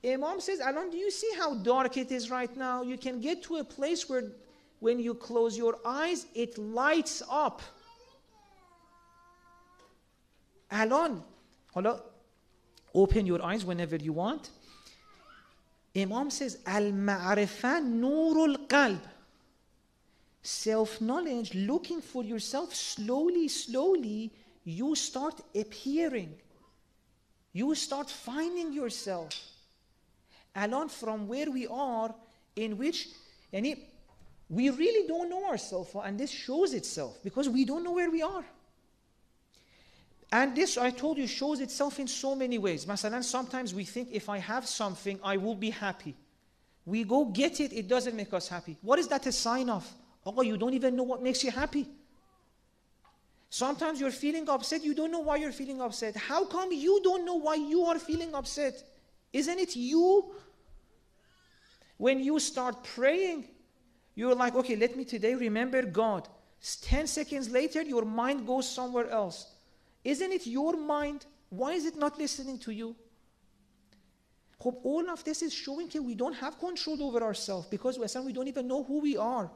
Imam 0.05 0.39
says, 0.39 0.61
"Alon, 0.61 0.89
do 0.89 0.97
you 0.97 1.11
see 1.11 1.31
how 1.37 1.55
dark 1.55 1.97
it 1.97 2.11
is 2.13 2.31
right 2.31 2.55
now? 2.55 2.81
You 2.81 2.97
can 2.97 3.19
get 3.19 3.43
to 3.43 3.57
a 3.57 3.63
place 3.63 4.07
where 4.07 4.31
when 4.79 4.97
you 4.99 5.15
close 5.15 5.57
your 5.57 5.77
eyes, 5.83 6.27
it 6.33 6.57
lights 6.57 7.21
up. 7.29 7.61
Alon, 10.71 11.23
hello, 11.73 12.01
open 12.93 13.25
your 13.25 13.41
eyes 13.43 13.65
whenever 13.65 13.97
you 13.97 14.13
want. 14.13 14.49
Imam 15.95 16.29
says, 16.29 16.59
Al-ma'arifa 16.65 17.81
nurul 17.81 18.67
qalb. 18.67 18.99
Self-knowledge, 20.41 21.55
looking 21.55 22.01
for 22.01 22.23
yourself, 22.23 22.75
slowly, 22.75 23.47
slowly, 23.47 24.31
you 24.63 24.93
start 24.95 25.41
appearing. 25.55 26.35
You 27.53 27.73
start 27.75 28.09
finding 28.09 28.73
yourself. 28.73 29.29
Along 30.55 30.89
from 30.89 31.27
where 31.27 31.49
we 31.49 31.67
are, 31.67 32.13
in 32.55 32.77
which, 32.77 33.07
and 33.53 33.65
we 34.49 34.69
really 34.69 35.07
don't 35.07 35.29
know 35.29 35.45
ourselves, 35.45 35.91
and 36.03 36.19
this 36.19 36.31
shows 36.31 36.73
itself 36.73 37.17
because 37.23 37.49
we 37.49 37.65
don't 37.65 37.83
know 37.83 37.93
where 37.93 38.11
we 38.11 38.21
are. 38.21 38.45
And 40.35 40.53
this, 40.53 40.77
I 40.77 40.91
told 40.91 41.17
you, 41.17 41.27
shows 41.27 41.61
itself 41.61 41.97
in 41.97 42.07
so 42.07 42.35
many 42.35 42.57
ways. 42.57 42.85
Masalan, 42.85 43.23
sometimes 43.23 43.73
we 43.73 43.85
think 43.85 44.09
if 44.11 44.27
I 44.27 44.37
have 44.39 44.67
something, 44.67 45.17
I 45.23 45.37
will 45.37 45.55
be 45.55 45.69
happy. 45.69 46.13
We 46.85 47.05
go 47.05 47.23
get 47.23 47.61
it, 47.61 47.71
it 47.71 47.87
doesn't 47.87 48.13
make 48.13 48.33
us 48.33 48.49
happy. 48.49 48.75
What 48.81 48.99
is 48.99 49.07
that 49.07 49.25
a 49.27 49.31
sign 49.31 49.69
of? 49.69 49.89
Oh, 50.25 50.41
you 50.41 50.57
don't 50.57 50.73
even 50.73 50.93
know 50.97 51.03
what 51.03 51.23
makes 51.23 51.41
you 51.41 51.51
happy. 51.51 51.87
Sometimes 53.49 54.01
you're 54.01 54.11
feeling 54.11 54.49
upset, 54.49 54.83
you 54.83 54.93
don't 54.93 55.09
know 55.09 55.21
why 55.21 55.37
you're 55.37 55.53
feeling 55.53 55.79
upset. 55.79 56.17
How 56.17 56.43
come 56.43 56.73
you 56.73 56.99
don't 57.01 57.23
know 57.23 57.35
why 57.35 57.55
you 57.55 57.85
are 57.85 57.97
feeling 57.97 58.35
upset? 58.35 58.83
Isn't 59.31 59.57
it 59.57 59.77
you? 59.77 60.35
When 61.95 62.19
you 62.19 62.39
start 62.39 62.83
praying, 62.83 63.47
you're 64.15 64.35
like, 64.35 64.53
okay, 64.55 64.75
let 64.75 64.97
me 64.97 65.05
today 65.05 65.33
remember 65.33 65.83
God. 65.83 66.27
10 66.81 67.07
seconds 67.07 67.49
later, 67.49 67.83
your 67.83 68.03
mind 68.03 68.45
goes 68.45 68.69
somewhere 68.69 69.09
else. 69.09 69.54
Isn't 70.05 70.31
it 70.31 70.45
your 70.45 70.77
mind? 70.77 71.25
Why 71.49 71.73
is 71.73 71.85
it 71.85 71.97
not 71.97 72.17
listening 72.17 72.59
to 72.59 72.71
you? 72.71 72.95
Hope 74.59 74.79
all 74.83 75.09
of 75.09 75.23
this 75.23 75.41
is 75.41 75.53
showing 75.53 75.89
that 75.89 76.01
we 76.01 76.15
don't 76.15 76.33
have 76.35 76.59
control 76.59 77.01
over 77.03 77.21
ourselves 77.21 77.67
because 77.67 77.99
we 77.99 78.05
we 78.21 78.31
don't 78.31 78.47
even 78.47 78.67
know 78.67 78.83
who 78.83 79.01
we 79.01 79.17
are. 79.17 79.51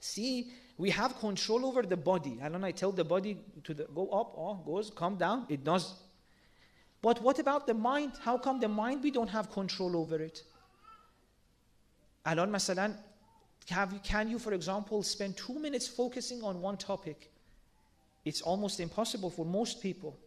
See, 0.00 0.52
we 0.78 0.90
have 0.90 1.18
control 1.18 1.66
over 1.66 1.82
the 1.82 1.96
body. 1.96 2.38
And 2.40 2.52
when 2.52 2.64
I 2.64 2.70
tell 2.70 2.92
the 2.92 3.04
body 3.04 3.38
to 3.64 3.74
the, 3.74 3.84
go 3.94 4.08
up, 4.08 4.34
oh, 4.36 4.54
goes, 4.64 4.90
come 4.90 5.16
down, 5.16 5.46
it 5.48 5.64
does. 5.64 5.94
But 7.00 7.22
what 7.22 7.38
about 7.38 7.66
the 7.66 7.74
mind? 7.74 8.12
How 8.20 8.36
come 8.38 8.60
the 8.60 8.68
mind 8.68 9.02
we 9.02 9.10
don't 9.10 9.28
have 9.28 9.50
control 9.50 9.96
over 9.96 10.16
it? 10.16 10.42
Alon 12.26 12.50
masalan, 12.50 12.96
have, 13.70 14.00
can 14.02 14.28
you, 14.28 14.38
for 14.38 14.52
example, 14.52 15.02
spend 15.02 15.36
two 15.36 15.58
minutes 15.58 15.88
focusing 15.88 16.42
on 16.42 16.60
one 16.60 16.76
topic? 16.76 17.30
It's 18.26 18.42
almost 18.42 18.80
impossible 18.80 19.30
for 19.30 19.46
most 19.46 19.80
people. 19.80 20.18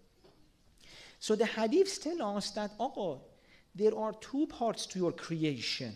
So 1.20 1.36
the 1.36 1.44
hadiths 1.44 2.02
tell 2.02 2.38
us 2.38 2.50
that, 2.52 2.72
oh, 2.80 3.20
there 3.76 3.96
are 3.96 4.14
two 4.14 4.48
parts 4.48 4.86
to 4.88 5.00
your 5.00 5.12
creation. 5.12 5.94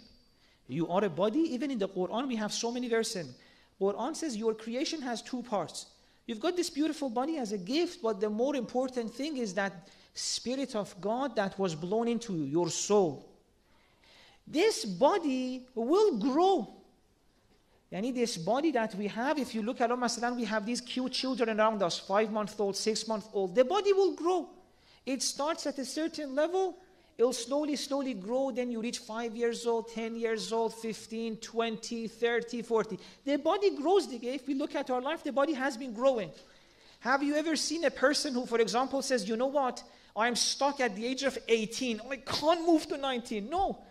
You 0.68 0.90
are 0.90 1.06
a 1.06 1.10
body, 1.10 1.40
even 1.40 1.72
in 1.72 1.80
the 1.80 1.88
Quran, 1.88 2.28
we 2.28 2.36
have 2.36 2.52
so 2.52 2.74
many 2.74 2.90
verses. 2.90 3.34
Quran 3.80 4.16
says 4.18 4.36
your 4.36 4.54
creation 4.54 5.02
has 5.02 5.22
two 5.22 5.44
parts. 5.44 5.86
You've 6.26 6.42
got 6.42 6.58
this 6.58 6.70
beautiful 6.70 7.10
body 7.10 7.38
as 7.38 7.54
a 7.54 7.58
gift, 7.58 8.02
but 8.04 8.20
the 8.20 8.30
more 8.30 8.58
important 8.58 9.14
thing 9.14 9.38
is 9.38 9.54
that 9.54 9.88
Spirit 10.14 10.76
of 10.76 10.94
God 11.00 11.38
that 11.38 11.58
was 11.58 11.74
blown 11.74 12.10
into 12.10 12.46
your 12.46 12.70
soul. 12.70 13.30
This 14.46 14.84
body 14.84 15.68
will 15.74 16.18
grow. 16.18 16.83
Yani 17.94 18.12
this 18.12 18.38
body 18.38 18.72
that 18.72 18.96
we 18.96 19.08
have, 19.08 19.38
if 19.38 19.54
you 19.54 19.62
look 19.62 19.80
at 19.80 19.92
Masalan, 19.92 20.36
we 20.36 20.46
have 20.46 20.66
these 20.66 20.82
cute 20.82 21.12
children 21.12 21.60
around 21.60 21.84
us, 21.84 22.00
five 22.00 22.32
month 22.32 22.60
old, 22.60 22.76
six 22.76 23.08
month 23.08 23.28
old. 23.34 23.54
The 23.54 23.64
body 23.64 23.94
will 23.94 24.16
grow. 24.16 24.50
It 25.06 25.22
starts 25.22 25.68
at 25.68 25.78
a 25.78 25.86
certain 25.86 26.34
level, 26.34 26.76
it'll 27.20 27.34
slowly, 27.34 27.76
slowly 27.76 28.16
grow. 28.16 28.50
Then 28.50 28.72
you 28.72 28.82
reach 28.82 28.98
five 28.98 29.36
years 29.36 29.68
old, 29.68 29.90
10 29.90 30.16
years 30.16 30.52
old, 30.52 30.74
15, 30.74 31.38
20, 31.38 32.08
30, 32.08 32.62
40. 32.64 33.00
The 33.26 33.36
body 33.38 33.76
grows. 33.76 34.08
If 34.12 34.48
we 34.48 34.56
look 34.56 34.74
at 34.74 34.90
our 34.90 35.02
life, 35.02 35.24
the 35.24 35.32
body 35.32 35.54
has 35.54 35.78
been 35.78 35.94
growing. 35.94 36.32
Have 37.02 37.22
you 37.22 37.36
ever 37.36 37.56
seen 37.56 37.84
a 37.84 37.92
person 37.92 38.34
who, 38.34 38.48
for 38.48 38.60
example, 38.60 39.04
says, 39.04 39.30
You 39.30 39.36
know 39.36 39.48
what? 39.48 39.84
I'm 40.16 40.36
stuck 40.36 40.80
at 40.80 40.96
the 40.96 41.06
age 41.06 41.24
of 41.24 41.38
18. 41.48 42.02
I 42.10 42.16
can't 42.16 42.66
move 42.66 42.88
to 42.88 42.98
19. 42.98 43.50
No. 43.50 43.84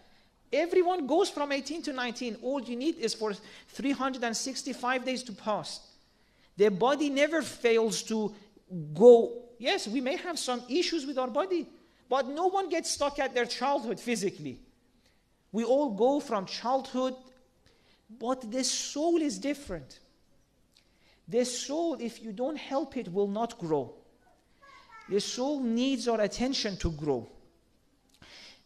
Everyone 0.53 1.07
goes 1.07 1.31
from 1.31 1.51
18 1.51 1.83
to 1.83 1.93
19. 1.93 2.37
All 2.43 2.61
you 2.61 2.77
need 2.77 2.99
is 2.99 3.15
for 3.15 3.33
365 3.69 5.05
days 5.05 5.23
to 5.23 5.33
pass. 5.33 5.81
Their 6.57 6.71
body 6.71 7.09
never 7.09 7.41
fails 7.41 8.03
to 8.05 8.35
go. 8.95 9.43
Yes, 9.59 9.89
we 9.89 10.01
may 10.01 10.17
have 10.17 10.39
some 10.39 10.63
issues 10.69 11.07
with 11.07 11.19
our 11.19 11.29
body, 11.29 11.67
but 12.09 12.29
no 12.29 12.49
one 12.49 12.69
gets 12.69 12.91
stuck 12.91 13.19
at 13.19 13.35
their 13.35 13.47
childhood 13.47 13.99
physically. 13.99 14.59
We 15.53 15.65
all 15.65 15.91
go 15.91 16.21
from 16.21 16.47
childhood, 16.47 17.15
but 18.21 18.51
the 18.51 18.65
soul 18.65 19.23
is 19.23 19.39
different. 19.39 20.01
The 21.29 21.45
soul, 21.45 21.97
if 22.01 22.23
you 22.23 22.33
don't 22.33 22.57
help 22.57 22.97
it, 22.97 23.11
will 23.11 23.29
not 23.29 23.59
grow. 23.59 23.95
The 25.09 25.21
soul 25.21 25.63
needs 25.63 26.09
our 26.09 26.21
attention 26.21 26.77
to 26.79 26.91
grow. 26.91 27.31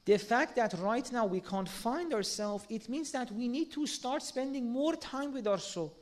The 0.06 0.18
fact 0.18 0.54
that 0.54 0.72
right 0.78 1.10
now 1.12 1.26
we 1.26 1.40
can't 1.40 1.68
find 1.68 2.14
ourselves, 2.14 2.64
it 2.68 2.88
means 2.88 3.10
that 3.10 3.30
we 3.32 3.48
need 3.48 3.72
to 3.72 3.86
start 3.88 4.22
spending 4.22 4.70
more 4.70 4.94
time 4.94 5.34
with 5.34 5.48
our 5.48 5.58
soul. 5.58 5.92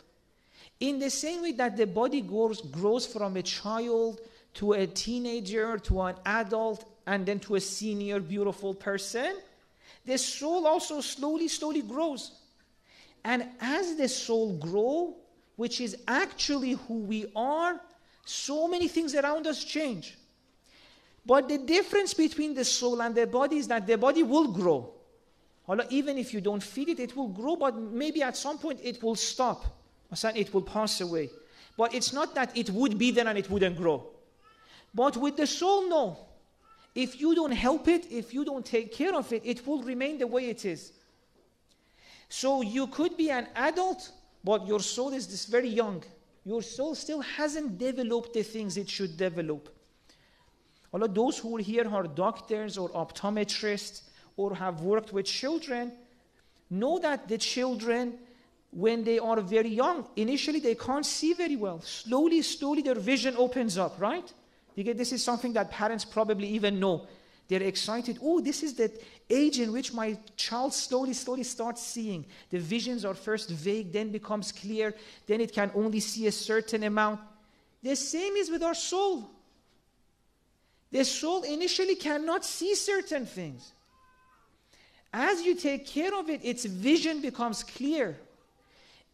In 0.79 0.99
the 0.99 1.09
same 1.09 1.41
way 1.41 1.53
that 1.53 1.77
the 1.77 1.87
body 1.87 2.21
grows, 2.21 2.61
grows 2.61 3.07
from 3.07 3.37
a 3.39 3.43
child 3.43 4.21
to 4.55 4.75
a 4.75 4.87
teenager 4.87 5.79
to 5.79 6.03
an 6.03 6.17
adult 6.27 6.85
and 7.07 7.25
then 7.25 7.41
to 7.41 7.55
a 7.55 7.61
senior 7.61 8.21
beautiful 8.21 8.75
person, 8.75 9.37
the 10.05 10.19
soul 10.19 10.67
also 10.67 11.01
slowly, 11.01 11.49
slowly 11.49 11.81
grows. 11.81 12.33
And 13.25 13.49
as 13.59 13.97
the 13.97 14.09
soul 14.09 14.59
grows, 14.59 15.15
which 15.57 15.81
is 15.81 15.97
actually 16.07 16.73
who 16.73 16.99
we 16.99 17.33
are, 17.35 17.81
so 18.27 18.69
many 18.69 18.89
things 18.89 19.15
around 19.15 19.47
us 19.47 19.65
change. 19.65 20.19
But 21.27 21.49
the 21.49 21.59
difference 21.59 22.13
between 22.15 22.55
the 22.55 22.65
soul 22.65 23.01
and 23.01 23.15
the 23.15 23.27
body 23.27 23.57
is 23.57 23.69
that 23.69 23.87
the 23.87 23.97
body 23.97 24.23
will 24.23 24.49
grow. 24.49 24.91
Even 25.89 26.19
if 26.19 26.35
you 26.35 26.41
don't 26.41 26.63
feed 26.63 26.91
it, 26.91 27.01
it 27.01 27.17
will 27.17 27.29
grow, 27.29 27.57
but 27.57 27.77
maybe 27.77 28.23
at 28.23 28.37
some 28.37 28.59
point 28.59 28.81
it 28.83 29.03
will 29.03 29.15
stop. 29.15 29.65
It 30.35 30.53
will 30.53 30.63
pass 30.63 31.01
away. 31.01 31.31
But 31.77 31.95
it's 31.95 32.13
not 32.13 32.35
that 32.35 32.57
it 32.57 32.71
would 32.71 32.99
be 32.99 33.11
there 33.11 33.27
and 33.27 33.39
it 33.39 33.51
wouldn't 33.51 33.77
grow. 33.77 34.07
But 34.95 35.17
with 35.17 35.37
the 35.37 35.47
soul, 35.47 35.89
no. 35.89 36.19
If 36.95 37.21
you 37.21 37.35
don't 37.35 37.51
help 37.51 37.89
it, 37.89 38.07
if 38.13 38.33
you 38.33 38.45
don't 38.45 38.65
take 38.65 38.93
care 38.93 39.15
of 39.15 39.33
it, 39.33 39.43
it 39.45 39.67
will 39.67 39.83
remain 39.83 40.19
the 40.19 40.27
way 40.27 40.51
it 40.51 40.65
is. 40.65 40.93
So 42.29 42.63
you 42.63 42.87
could 42.87 43.17
be 43.17 43.31
an 43.31 43.49
adult, 43.57 44.13
but 44.45 44.67
your 44.67 44.81
soul 44.81 45.13
is 45.13 45.27
this 45.27 45.47
very 45.47 45.69
young. 45.69 46.05
Your 46.45 46.63
soul 46.63 46.95
still 46.95 47.23
hasn't 47.23 47.79
developed 47.79 48.35
the 48.35 48.43
things 48.43 48.77
it 48.77 48.89
should 48.89 49.17
develop. 49.17 49.69
Although 50.95 51.09
those 51.09 51.39
who 51.39 51.57
are 51.57 51.61
here 51.61 51.89
are 51.93 52.05
doctors 52.05 52.79
or 52.79 52.89
optometrists 52.91 54.03
or 54.37 54.55
have 54.55 54.81
worked 54.81 55.13
with 55.13 55.27
children 55.27 55.91
know 56.71 57.01
that 57.01 57.27
the 57.27 57.37
children, 57.37 58.15
when 58.71 59.03
they 59.03 59.19
are 59.19 59.41
very 59.41 59.71
young, 59.71 60.07
initially 60.15 60.61
they 60.61 60.77
can't 60.77 61.05
see 61.05 61.33
very 61.33 61.57
well. 61.57 61.81
Slowly, 61.81 62.43
slowly 62.43 62.83
their 62.83 62.95
vision 62.95 63.35
opens 63.37 63.77
up, 63.77 64.01
right? 64.01 64.33
This 64.77 65.13
is 65.13 65.25
something 65.25 65.53
that 65.55 65.73
parents 65.73 66.05
probably 66.05 66.47
even 66.47 66.79
know. 66.79 67.09
They're 67.49 67.65
excited. 67.65 68.21
Oh, 68.23 68.41
this 68.41 68.63
is 68.63 68.75
the 68.75 68.93
age 69.29 69.59
in 69.59 69.73
which 69.73 69.93
my 69.93 70.17
child 70.37 70.73
slowly, 70.73 71.13
slowly 71.13 71.43
starts 71.43 71.85
seeing. 71.85 72.25
The 72.51 72.59
visions 72.59 73.05
are 73.05 73.15
first 73.15 73.51
vague, 73.51 73.93
then 73.93 74.13
becomes 74.13 74.53
clear, 74.53 74.95
then 75.27 75.41
it 75.41 75.53
can 75.53 75.73
only 75.75 75.99
see 75.99 76.29
a 76.29 76.33
certain 76.33 76.85
amount. 76.85 77.19
The 77.83 77.97
same 77.97 78.37
is 78.37 78.49
with 78.49 78.63
our 78.63 78.75
soul. 78.75 79.29
The 80.95 81.05
soul 81.05 81.43
initially 81.43 81.97
cannot 81.97 82.45
see 82.45 82.77
certain 82.77 83.27
things. 83.27 83.73
As 85.13 85.43
you 85.43 85.57
take 85.57 85.89
care 85.89 86.15
of 86.15 86.31
it, 86.31 86.41
its 86.45 86.65
vision 86.67 87.21
becomes 87.21 87.65
clear. 87.65 88.17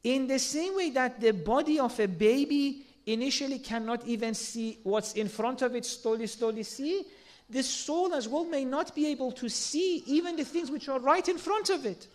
In 0.05 0.27
the 0.27 0.39
same 0.39 0.77
way 0.77 0.91
that 0.91 1.23
the 1.23 1.31
body 1.31 1.81
of 1.81 1.99
a 1.99 2.07
baby 2.07 2.85
initially 3.07 3.59
cannot 3.59 4.07
even 4.07 4.35
see 4.35 4.79
what's 4.83 5.15
in 5.15 5.27
front 5.27 5.63
of 5.63 5.75
it, 5.75 5.87
slowly, 5.87 6.27
slowly 6.27 6.65
see, 6.65 7.07
the 7.49 7.63
soul 7.63 8.13
as 8.13 8.29
well 8.29 8.45
may 8.45 8.67
not 8.67 8.95
be 8.95 9.07
able 9.07 9.33
to 9.33 9.49
see 9.49 10.03
even 10.05 10.37
the 10.37 10.45
things 10.45 10.71
which 10.71 10.87
are 10.91 11.01
right 11.01 11.27
in 11.31 11.39
front 11.39 11.71
of 11.71 11.87
it. 11.87 12.09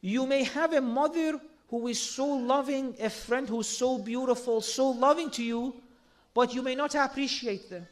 You 0.00 0.28
may 0.28 0.44
have 0.44 0.72
a 0.74 0.80
mother 0.80 1.40
who 1.70 1.88
is 1.88 2.00
so 2.00 2.24
loving, 2.24 2.94
a 3.00 3.10
friend 3.10 3.48
who's 3.48 3.66
so 3.66 3.98
beautiful, 3.98 4.60
so 4.60 4.90
loving 4.90 5.28
to 5.30 5.42
you, 5.42 5.74
but 6.34 6.54
you 6.54 6.62
may 6.62 6.76
not 6.76 6.94
appreciate 6.94 7.68
them. 7.68 7.84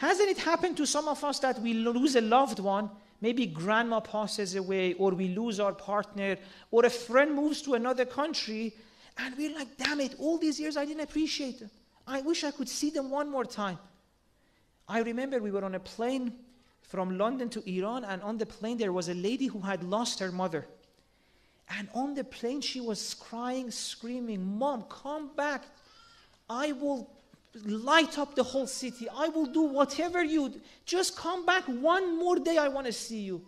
Hasn't 0.00 0.30
it 0.30 0.38
happened 0.38 0.78
to 0.78 0.86
some 0.86 1.08
of 1.08 1.22
us 1.22 1.40
that 1.40 1.60
we 1.60 1.74
lose 1.74 2.16
a 2.16 2.22
loved 2.22 2.58
one? 2.58 2.88
Maybe 3.20 3.44
grandma 3.44 4.00
passes 4.00 4.54
away, 4.54 4.94
or 4.94 5.10
we 5.10 5.28
lose 5.28 5.60
our 5.60 5.74
partner, 5.74 6.38
or 6.70 6.86
a 6.86 6.88
friend 6.88 7.34
moves 7.34 7.60
to 7.62 7.74
another 7.74 8.06
country, 8.06 8.74
and 9.18 9.36
we're 9.36 9.54
like, 9.54 9.76
damn 9.76 10.00
it, 10.00 10.14
all 10.18 10.38
these 10.38 10.58
years 10.58 10.78
I 10.78 10.86
didn't 10.86 11.02
appreciate 11.02 11.60
them. 11.60 11.70
I 12.06 12.22
wish 12.22 12.44
I 12.44 12.50
could 12.50 12.70
see 12.70 12.88
them 12.88 13.10
one 13.10 13.30
more 13.30 13.44
time. 13.44 13.78
I 14.88 15.00
remember 15.00 15.38
we 15.38 15.50
were 15.50 15.66
on 15.66 15.74
a 15.74 15.80
plane 15.80 16.32
from 16.80 17.18
London 17.18 17.50
to 17.50 17.70
Iran, 17.70 18.04
and 18.04 18.22
on 18.22 18.38
the 18.38 18.46
plane 18.46 18.78
there 18.78 18.94
was 18.94 19.10
a 19.10 19.14
lady 19.14 19.48
who 19.48 19.60
had 19.60 19.84
lost 19.84 20.18
her 20.20 20.32
mother. 20.32 20.66
And 21.68 21.90
on 21.92 22.14
the 22.14 22.24
plane, 22.24 22.62
she 22.62 22.80
was 22.80 23.12
crying, 23.12 23.70
screaming, 23.70 24.58
Mom, 24.58 24.84
come 24.84 25.28
back. 25.36 25.64
I 26.48 26.72
will 26.72 27.10
light 27.64 28.18
up 28.18 28.34
the 28.34 28.42
whole 28.42 28.66
city. 28.66 29.08
I 29.14 29.28
will 29.28 29.46
do 29.46 29.62
whatever 29.62 30.22
you 30.22 30.60
just 30.84 31.16
come 31.16 31.44
back 31.44 31.64
one 31.64 32.18
more 32.18 32.38
day. 32.38 32.58
I 32.58 32.68
want 32.68 32.86
to 32.86 32.92
see 32.92 33.20
you. 33.20 33.42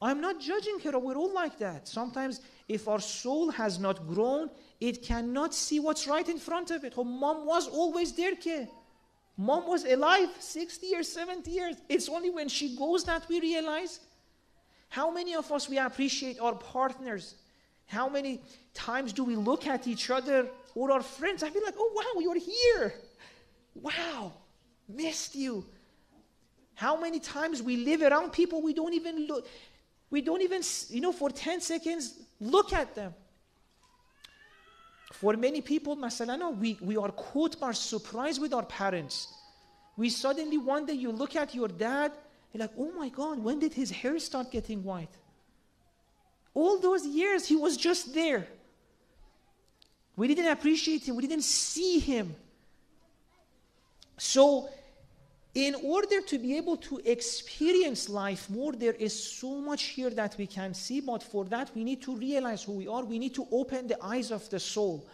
I'm 0.00 0.20
not 0.20 0.40
judging 0.40 0.78
her. 0.80 0.98
We're 0.98 1.16
all 1.16 1.32
like 1.32 1.58
that. 1.58 1.88
Sometimes, 1.88 2.40
if 2.68 2.86
our 2.86 3.00
soul 3.00 3.50
has 3.50 3.78
not 3.78 4.06
grown, 4.06 4.50
it 4.80 5.02
cannot 5.02 5.54
see 5.54 5.80
what's 5.80 6.06
right 6.06 6.28
in 6.28 6.38
front 6.38 6.70
of 6.70 6.84
it. 6.84 6.94
Her 6.94 7.04
mom 7.04 7.46
was 7.46 7.66
always 7.66 8.12
there, 8.12 8.36
kid. 8.36 8.68
Mom 9.36 9.66
was 9.66 9.84
alive 9.84 10.28
60 10.38 10.94
or 10.94 11.02
70 11.02 11.50
years. 11.50 11.76
It's 11.88 12.08
only 12.08 12.30
when 12.30 12.48
she 12.48 12.76
goes 12.76 13.04
that 13.04 13.28
we 13.28 13.40
realize 13.40 14.00
how 14.88 15.10
many 15.10 15.34
of 15.34 15.50
us 15.52 15.68
we 15.68 15.78
appreciate 15.78 16.40
our 16.40 16.54
partners? 16.54 17.34
How 17.86 18.08
many 18.08 18.42
times 18.74 19.12
do 19.12 19.24
we 19.24 19.36
look 19.36 19.66
at 19.66 19.86
each 19.86 20.10
other 20.10 20.48
or 20.78 20.92
our 20.92 21.02
friends 21.02 21.42
and 21.42 21.52
be 21.52 21.60
like, 21.60 21.74
oh, 21.78 21.92
wow, 21.94 22.20
you're 22.20 22.38
here. 22.38 22.94
Wow, 23.74 24.32
missed 24.88 25.34
you. 25.34 25.64
How 26.74 27.00
many 27.00 27.20
times 27.20 27.62
we 27.62 27.76
live 27.76 28.02
around 28.02 28.32
people 28.32 28.62
we 28.62 28.72
don't 28.72 28.94
even 28.94 29.26
look, 29.26 29.46
we 30.10 30.20
don't 30.20 30.42
even, 30.42 30.62
you 30.90 31.00
know, 31.00 31.12
for 31.12 31.30
10 31.30 31.60
seconds, 31.60 32.14
look 32.40 32.72
at 32.72 32.94
them. 32.94 33.14
For 35.12 35.36
many 35.36 35.60
people, 35.60 35.96
masalana, 35.96 36.56
we, 36.56 36.78
we 36.80 36.96
are 36.96 37.10
caught 37.10 37.58
by 37.58 37.72
surprise 37.72 38.38
with 38.38 38.54
our 38.54 38.64
parents. 38.64 39.34
We 39.96 40.10
suddenly 40.10 40.58
one 40.58 40.86
day 40.86 40.92
you 40.92 41.10
look 41.10 41.34
at 41.34 41.54
your 41.54 41.68
dad 41.68 42.12
you're 42.52 42.60
like, 42.62 42.70
oh 42.78 42.92
my 42.92 43.08
God, 43.08 43.38
when 43.38 43.58
did 43.58 43.74
his 43.74 43.90
hair 43.90 44.18
start 44.18 44.50
getting 44.50 44.82
white? 44.82 45.14
All 46.54 46.78
those 46.78 47.06
years, 47.06 47.46
he 47.46 47.56
was 47.56 47.76
just 47.76 48.14
there. 48.14 48.48
We 50.18 50.26
didn't 50.26 50.50
appreciate 50.50 51.04
him, 51.04 51.14
we 51.14 51.28
didn't 51.28 51.44
see 51.44 52.00
him. 52.00 52.34
So, 54.16 54.68
in 55.54 55.76
order 55.76 56.20
to 56.22 56.38
be 56.40 56.56
able 56.56 56.76
to 56.88 57.00
experience 57.04 58.08
life 58.08 58.50
more, 58.50 58.72
there 58.72 58.94
is 58.94 59.14
so 59.14 59.60
much 59.60 59.84
here 59.84 60.10
that 60.10 60.34
we 60.36 60.48
can 60.48 60.74
see, 60.74 61.00
but 61.00 61.22
for 61.22 61.44
that, 61.44 61.70
we 61.72 61.84
need 61.84 62.02
to 62.02 62.16
realize 62.16 62.64
who 62.64 62.72
we 62.72 62.88
are. 62.88 63.04
We 63.04 63.20
need 63.20 63.32
to 63.36 63.46
open 63.52 63.86
the 63.86 64.04
eyes 64.04 64.32
of 64.32 64.50
the 64.50 64.58
soul. 64.58 65.06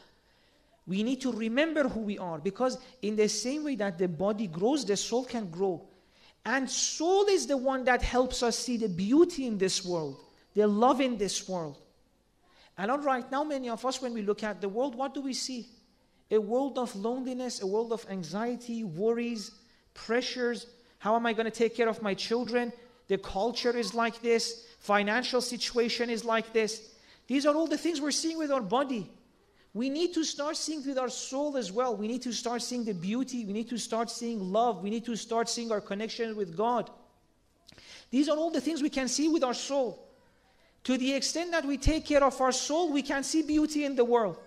We 0.86 1.02
need 1.02 1.20
to 1.20 1.32
remember 1.32 1.86
who 1.86 2.00
we 2.00 2.18
are 2.18 2.38
because, 2.38 2.78
in 3.02 3.14
the 3.14 3.28
same 3.28 3.62
way 3.64 3.76
that 3.76 3.98
the 3.98 4.08
body 4.08 4.46
grows, 4.46 4.86
the 4.86 4.96
soul 4.96 5.26
can 5.26 5.50
grow. 5.50 5.86
And 6.46 6.70
soul 6.70 7.26
is 7.26 7.46
the 7.46 7.58
one 7.58 7.84
that 7.84 8.00
helps 8.00 8.42
us 8.42 8.58
see 8.58 8.78
the 8.78 8.88
beauty 8.88 9.46
in 9.46 9.58
this 9.58 9.84
world, 9.84 10.16
the 10.54 10.66
love 10.66 11.02
in 11.02 11.18
this 11.18 11.46
world. 11.46 11.83
And 12.76 12.90
all 12.90 12.98
right 12.98 13.30
now, 13.30 13.44
many 13.44 13.68
of 13.68 13.84
us, 13.84 14.02
when 14.02 14.14
we 14.14 14.22
look 14.22 14.42
at 14.42 14.60
the 14.60 14.68
world, 14.68 14.94
what 14.94 15.14
do 15.14 15.20
we 15.20 15.32
see? 15.32 15.68
A 16.30 16.38
world 16.38 16.78
of 16.78 16.94
loneliness, 16.96 17.62
a 17.62 17.66
world 17.66 17.92
of 17.92 18.04
anxiety, 18.10 18.82
worries, 18.82 19.52
pressures. 19.92 20.66
How 20.98 21.14
am 21.14 21.26
I 21.26 21.32
going 21.32 21.44
to 21.44 21.50
take 21.50 21.76
care 21.76 21.88
of 21.88 22.02
my 22.02 22.14
children? 22.14 22.72
The 23.06 23.18
culture 23.18 23.76
is 23.76 23.94
like 23.94 24.20
this, 24.22 24.66
financial 24.78 25.40
situation 25.40 26.10
is 26.10 26.24
like 26.24 26.52
this. 26.52 26.94
These 27.26 27.46
are 27.46 27.54
all 27.54 27.66
the 27.66 27.78
things 27.78 28.00
we're 28.00 28.10
seeing 28.10 28.38
with 28.38 28.50
our 28.50 28.60
body. 28.60 29.10
We 29.72 29.90
need 29.90 30.14
to 30.14 30.24
start 30.24 30.56
seeing 30.56 30.86
with 30.86 30.98
our 30.98 31.08
soul 31.08 31.56
as 31.56 31.72
well. 31.72 31.96
We 31.96 32.06
need 32.06 32.22
to 32.22 32.32
start 32.32 32.62
seeing 32.62 32.84
the 32.84 32.94
beauty. 32.94 33.44
We 33.44 33.52
need 33.52 33.68
to 33.70 33.78
start 33.78 34.08
seeing 34.08 34.52
love. 34.52 34.82
We 34.82 34.90
need 34.90 35.04
to 35.06 35.16
start 35.16 35.48
seeing 35.48 35.72
our 35.72 35.80
connection 35.80 36.36
with 36.36 36.56
God. 36.56 36.90
These 38.10 38.28
are 38.28 38.36
all 38.36 38.50
the 38.50 38.60
things 38.60 38.82
we 38.82 38.90
can 38.90 39.08
see 39.08 39.28
with 39.28 39.42
our 39.42 39.54
soul. 39.54 40.03
To 40.84 40.98
the 40.98 41.14
extent 41.14 41.50
that 41.52 41.64
we 41.64 41.78
take 41.78 42.04
care 42.04 42.22
of 42.22 42.40
our 42.40 42.52
soul, 42.52 42.92
we 42.92 43.02
can 43.02 43.22
see 43.22 43.42
beauty 43.42 43.84
in 43.84 43.96
the 43.96 44.04
world. 44.04 44.38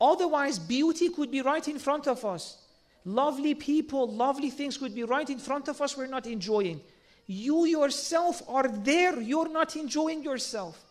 Otherwise, 0.00 0.58
beauty 0.58 1.10
could 1.10 1.30
be 1.30 1.42
right 1.42 1.66
in 1.68 1.78
front 1.78 2.08
of 2.08 2.24
us. 2.24 2.56
Lovely 3.04 3.54
people, 3.54 4.10
lovely 4.10 4.50
things 4.50 4.78
could 4.78 4.94
be 4.94 5.04
right 5.04 5.28
in 5.28 5.38
front 5.38 5.68
of 5.68 5.80
us, 5.80 5.96
we're 5.96 6.06
not 6.06 6.26
enjoying. 6.26 6.80
You 7.26 7.66
yourself 7.66 8.42
are 8.48 8.68
there, 8.68 9.20
you're 9.20 9.48
not 9.48 9.76
enjoying 9.76 10.22
yourself. 10.22 10.82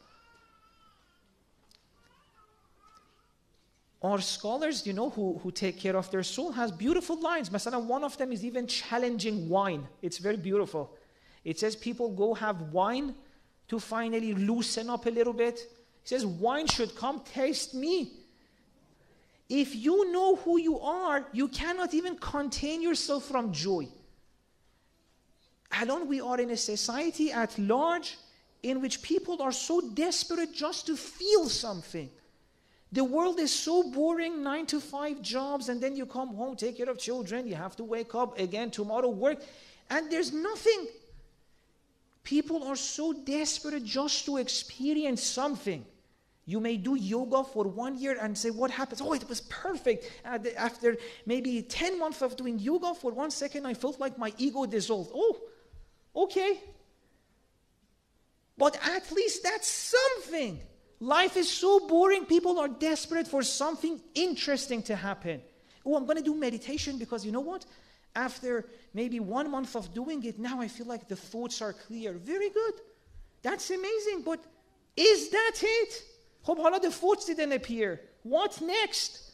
Our 4.02 4.22
scholars, 4.22 4.88
you 4.88 4.94
know, 4.94 5.10
who, 5.10 5.40
who 5.44 5.52
take 5.52 5.78
care 5.78 5.98
of 5.98 6.10
their 6.10 6.24
soul, 6.24 6.52
has 6.54 6.72
beautiful 6.72 7.20
lines. 7.20 7.50
Masana, 7.50 7.84
one 7.84 8.04
of 8.04 8.18
them 8.18 8.32
is 8.32 8.46
even 8.46 8.66
challenging 8.66 9.50
wine. 9.50 9.86
It's 10.02 10.20
very 10.20 10.38
beautiful. 10.38 10.96
It 11.44 11.60
says 11.60 11.76
people 11.76 12.10
go 12.10 12.34
have 12.34 12.62
wine 12.72 13.16
to 13.70 13.80
finally 13.80 14.34
loosen 14.34 14.90
up 14.90 15.06
a 15.06 15.10
little 15.10 15.34
bit. 15.34 15.60
He 16.04 16.08
says, 16.08 16.26
wine 16.26 16.68
should 16.68 16.96
come 16.96 17.22
taste 17.34 17.74
me. 17.74 18.12
If 19.48 19.76
you 19.76 20.12
know 20.12 20.36
who 20.36 20.60
you 20.60 20.80
are, 20.80 21.26
you 21.34 21.48
cannot 21.48 21.94
even 21.94 22.18
contain 22.18 22.82
yourself 22.82 23.26
from 23.26 23.52
joy. 23.52 23.88
Alone, 25.82 26.08
we 26.08 26.20
are 26.22 26.40
in 26.40 26.50
a 26.52 26.58
society 26.58 27.32
at 27.32 27.58
large 27.58 28.18
in 28.64 28.82
which 28.82 29.02
people 29.02 29.42
are 29.42 29.52
so 29.52 29.82
desperate 29.82 30.54
just 30.54 30.88
to 30.88 30.96
feel 30.96 31.48
something. 31.48 32.10
The 32.92 33.04
world 33.04 33.40
is 33.40 33.54
so 33.54 33.84
boring, 33.84 34.44
nine 34.44 34.66
to 34.68 34.80
five 34.80 35.22
jobs, 35.22 35.70
and 35.70 35.80
then 35.80 35.96
you 35.96 36.08
come 36.08 36.30
home, 36.30 36.56
take 36.56 36.78
care 36.78 36.90
of 36.90 36.98
children, 36.98 37.48
you 37.48 37.56
have 37.56 37.76
to 37.76 37.84
wake 37.84 38.16
up 38.16 38.40
again 38.40 38.72
tomorrow, 38.72 39.10
work, 39.10 39.44
and 39.92 40.12
there's 40.12 40.34
nothing. 40.34 40.88
People 42.24 42.64
are 42.64 42.76
so 42.76 43.14
desperate 43.14 43.84
just 43.84 44.26
to 44.26 44.38
experience 44.38 45.24
something. 45.24 45.86
You 46.46 46.60
may 46.60 46.78
do 46.78 46.96
yoga 46.96 47.44
for 47.44 47.66
one 47.66 47.98
year 47.98 48.18
and 48.20 48.36
say, 48.36 48.50
What 48.50 48.72
happens? 48.72 49.02
Oh, 49.02 49.14
it 49.14 49.28
was 49.30 49.42
perfect. 49.42 50.12
Uh, 50.26 50.40
after 50.58 50.98
maybe 51.26 51.62
10 51.62 52.00
months 52.00 52.22
of 52.22 52.36
doing 52.36 52.58
yoga, 52.58 52.96
for 52.96 53.12
one 53.12 53.30
second, 53.30 53.68
I 53.68 53.76
felt 53.76 54.00
like 54.00 54.18
my 54.18 54.34
ego 54.38 54.66
dissolved. 54.66 55.12
Oh, 55.14 55.38
okay. 56.16 56.60
But 58.58 58.78
at 58.84 59.12
least 59.12 59.44
that's 59.44 59.68
something. 59.68 60.60
Life 61.00 61.38
is 61.38 61.50
so 61.50 61.88
boring, 61.88 62.26
people 62.26 62.60
are 62.60 62.68
desperate 62.68 63.28
for 63.28 63.42
something 63.42 64.02
interesting 64.16 64.82
to 64.84 64.96
happen. 64.96 65.42
Oh, 65.86 65.96
I'm 65.96 66.06
going 66.06 66.18
to 66.18 66.24
do 66.24 66.36
meditation 66.36 66.98
because 66.98 67.26
you 67.26 67.32
know 67.32 67.40
what? 67.40 67.66
After 68.16 68.66
maybe 68.94 69.20
one 69.20 69.50
month 69.52 69.76
of 69.76 69.94
doing 69.94 70.24
it, 70.24 70.40
now 70.40 70.60
I 70.60 70.68
feel 70.68 70.88
like 70.88 71.08
the 71.08 71.16
thoughts 71.16 71.62
are 71.62 71.74
clear. 71.74 72.14
Very 72.14 72.50
good. 72.50 72.74
That's 73.42 73.70
amazing. 73.70 74.24
But 74.26 74.44
is 74.96 75.30
that 75.30 75.56
it? 75.62 76.04
Hope 76.42 76.60
all 76.60 76.80
the 76.80 76.92
thoughts 76.92 77.26
didn't 77.26 77.52
appear. 77.52 78.02
What 78.24 78.60
next? 78.62 79.30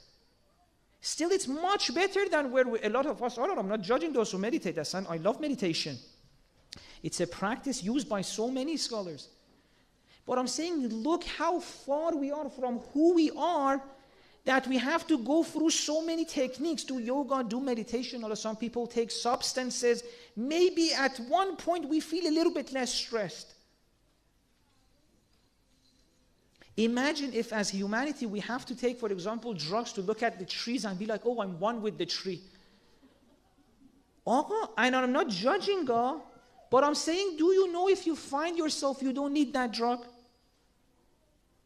Still, 1.02 1.32
it's 1.32 1.48
much 1.48 1.94
better 1.94 2.28
than 2.28 2.52
where 2.52 2.68
we, 2.68 2.80
a 2.82 2.90
lot 2.90 3.06
of 3.06 3.22
us 3.22 3.38
are. 3.38 3.58
I'm 3.58 3.68
not 3.68 3.82
judging 3.82 4.12
those 4.12 4.32
who 4.32 4.40
meditate. 4.40 4.78
I 4.78 5.18
love 5.18 5.40
meditation. 5.40 5.98
It's 7.04 7.20
a 7.22 7.28
practice 7.28 7.84
used 7.84 8.10
by 8.10 8.22
so 8.22 8.50
many 8.50 8.78
scholars. 8.78 9.30
But 10.26 10.40
I'm 10.40 10.48
saying, 10.48 10.88
look 10.88 11.24
how 11.24 11.60
far 11.60 12.16
we 12.16 12.32
are 12.32 12.50
from 12.50 12.80
who 12.94 13.14
we 13.14 13.32
are 13.38 13.82
that 14.46 14.68
we 14.68 14.78
have 14.78 15.06
to 15.08 15.18
go 15.18 15.44
through 15.44 15.72
so 15.72 16.02
many 16.02 16.24
techniques 16.24 16.84
do 16.84 17.00
yoga, 17.00 17.44
do 17.44 17.60
meditation, 17.60 18.24
or 18.24 18.36
some 18.36 18.56
people 18.56 18.86
take 18.86 19.12
substances. 19.12 20.04
Maybe 20.36 20.94
at 20.94 21.18
one 21.28 21.56
point 21.56 21.90
we 21.90 22.00
feel 22.00 22.28
a 22.28 22.34
little 22.34 22.54
bit 22.54 22.72
less 22.72 22.94
stressed. 22.94 23.54
Imagine 26.78 27.32
if, 27.34 27.54
as 27.54 27.70
humanity, 27.70 28.26
we 28.26 28.40
have 28.42 28.66
to 28.66 28.76
take, 28.76 29.00
for 29.00 29.10
example, 29.10 29.54
drugs 29.54 29.94
to 29.94 30.02
look 30.02 30.22
at 30.22 30.38
the 30.38 30.46
trees 30.46 30.86
and 30.86 31.00
be 31.00 31.06
like, 31.06 31.22
oh, 31.26 31.42
I'm 31.42 31.60
one 31.60 31.82
with 31.82 31.98
the 31.98 32.06
tree. 32.06 32.42
Uh-huh. 34.28 34.68
and 34.78 34.96
I'm 34.96 35.12
not 35.12 35.30
judging 35.30 35.86
God, 35.86 36.20
But 36.70 36.84
I'm 36.84 36.96
saying, 36.96 37.38
do 37.38 37.54
you 37.54 37.72
know 37.72 37.88
if 37.88 38.06
you 38.06 38.16
find 38.16 38.58
yourself 38.58 39.02
you 39.02 39.14
don't 39.14 39.34
need 39.34 39.54
that 39.54 39.72
drug? 39.72 40.06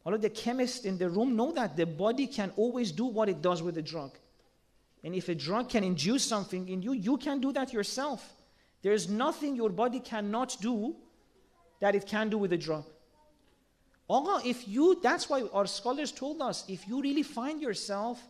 All 0.04 0.14
of 0.14 0.22
the 0.22 0.30
chemists 0.30 0.84
in 0.84 0.96
the 0.96 1.08
room 1.08 1.36
know 1.36 1.52
that 1.52 1.76
the 1.76 1.86
body 1.86 2.26
can 2.26 2.52
always 2.56 2.90
do 2.92 3.04
what 3.04 3.28
it 3.28 3.42
does 3.42 3.62
with 3.62 3.74
the 3.74 3.82
drug. 3.82 4.12
And 5.04 5.14
if 5.14 5.28
a 5.28 5.34
drug 5.34 5.68
can 5.68 5.84
induce 5.84 6.24
something 6.24 6.68
in 6.68 6.82
you, 6.82 6.92
you 6.92 7.16
can 7.16 7.40
do 7.40 7.52
that 7.52 7.72
yourself. 7.72 8.34
There's 8.82 9.08
nothing 9.08 9.56
your 9.56 9.70
body 9.70 10.00
cannot 10.00 10.56
do 10.60 10.96
that 11.80 11.94
it 11.94 12.06
can 12.06 12.28
do 12.30 12.38
with 12.38 12.52
a 12.52 12.58
drug. 12.58 12.84
Allah, 14.08 14.42
if 14.44 14.66
you, 14.66 14.98
that's 15.02 15.28
why 15.28 15.42
our 15.52 15.66
scholars 15.66 16.12
told 16.12 16.42
us, 16.42 16.64
if 16.68 16.88
you 16.88 17.00
really 17.00 17.22
find 17.22 17.60
yourself, 17.60 18.20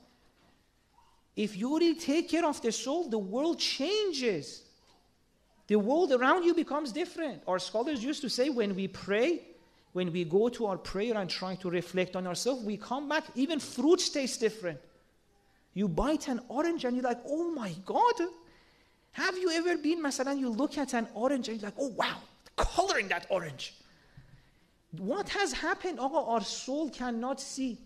if 1.37 1.57
you 1.57 1.79
really 1.79 1.95
take 1.95 2.29
care 2.29 2.45
of 2.45 2.61
the 2.61 2.71
soul, 2.71 3.09
the 3.09 3.19
world 3.19 3.59
changes. 3.59 4.63
The 5.69 5.77
world 5.77 6.13
around 6.13 6.45
you 6.45 6.53
becomes 6.53 6.93
different. 6.93 7.43
Our 7.47 7.59
scholars 7.59 8.03
used 8.03 8.21
to 8.23 8.29
say 8.29 8.51
when 8.51 8.75
we 8.75 8.89
pray, 8.89 9.41
when 9.93 10.13
we 10.13 10.25
go 10.25 10.49
to 10.49 10.67
our 10.67 10.79
prayer 10.79 11.17
and 11.17 11.29
try 11.29 11.57
to 11.57 11.71
reflect 11.71 12.15
on 12.17 12.27
ourselves, 12.27 12.65
we 12.65 12.77
come 12.77 13.09
back, 13.09 13.25
even 13.35 13.59
fruits 13.59 14.09
taste 14.09 14.41
different. 14.41 14.79
You 15.75 15.89
bite 15.89 16.29
an 16.29 16.41
orange 16.49 16.85
and 16.85 16.97
you're 16.97 17.05
like, 17.05 17.21
oh 17.27 17.51
my 17.53 17.75
God. 17.85 18.15
Have 19.13 19.37
you 19.37 19.51
ever 19.51 19.77
been, 19.77 20.03
Masalan, 20.03 20.39
you 20.39 20.49
look 20.49 20.79
at 20.79 20.95
an 20.95 21.09
orange 21.15 21.49
and 21.49 21.61
you're 21.61 21.71
like, 21.71 21.79
oh 21.79 21.89
wow, 21.89 22.19
the 22.45 22.65
color 22.65 23.03
that 23.03 23.27
orange. 23.29 23.75
What 24.97 25.29
has 25.31 25.53
happened? 25.53 25.99
Oh, 26.01 26.33
our 26.33 26.43
soul 26.43 26.91
cannot 26.91 27.41
see. 27.41 27.79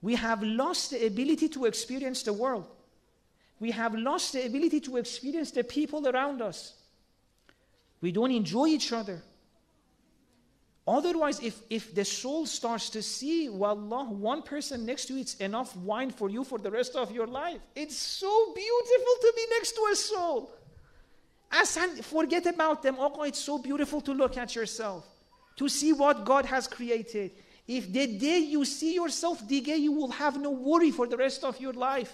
We 0.00 0.16
have 0.16 0.42
lost 0.42 0.90
the 0.90 1.06
ability 1.06 1.48
to 1.50 1.66
experience 1.66 2.22
the 2.24 2.32
world. 2.32 2.66
We 3.60 3.70
have 3.70 3.94
lost 3.94 4.32
the 4.32 4.44
ability 4.44 4.80
to 4.80 4.96
experience 4.96 5.52
the 5.52 5.62
people 5.62 6.08
around 6.08 6.42
us. 6.42 6.74
We 8.00 8.10
don't 8.10 8.32
enjoy 8.32 8.66
each 8.66 8.92
other. 8.92 9.22
Otherwise, 10.86 11.40
if, 11.40 11.60
if 11.70 11.94
the 11.94 12.04
soul 12.04 12.44
starts 12.44 12.90
to 12.90 13.02
see, 13.02 13.48
wallah, 13.48 14.04
one 14.04 14.42
person 14.42 14.84
next 14.84 15.06
to 15.06 15.14
you, 15.14 15.20
it's 15.20 15.36
enough 15.36 15.76
wine 15.76 16.10
for 16.10 16.28
you 16.28 16.42
for 16.42 16.58
the 16.58 16.70
rest 16.70 16.96
of 16.96 17.12
your 17.12 17.26
life. 17.26 17.60
It's 17.76 17.96
so 17.96 18.52
beautiful 18.52 19.14
to 19.20 19.32
be 19.36 19.46
next 19.50 19.72
to 19.72 19.88
a 19.92 19.96
soul. 19.96 20.50
Asan, 21.52 22.02
forget 22.02 22.46
about 22.46 22.82
them. 22.82 22.96
Oh, 22.98 23.22
it's 23.22 23.38
so 23.38 23.58
beautiful 23.58 24.00
to 24.00 24.12
look 24.12 24.36
at 24.36 24.56
yourself, 24.56 25.06
to 25.56 25.68
see 25.68 25.92
what 25.92 26.24
God 26.24 26.46
has 26.46 26.66
created. 26.66 27.30
If 27.68 27.92
the 27.92 28.18
day 28.18 28.38
you 28.38 28.64
see 28.64 28.94
yourself, 28.94 29.46
the 29.46 29.60
day 29.60 29.76
you 29.76 29.92
will 29.92 30.10
have 30.10 30.40
no 30.40 30.50
worry 30.50 30.90
for 30.90 31.06
the 31.06 31.16
rest 31.16 31.44
of 31.44 31.60
your 31.60 31.74
life. 31.74 32.12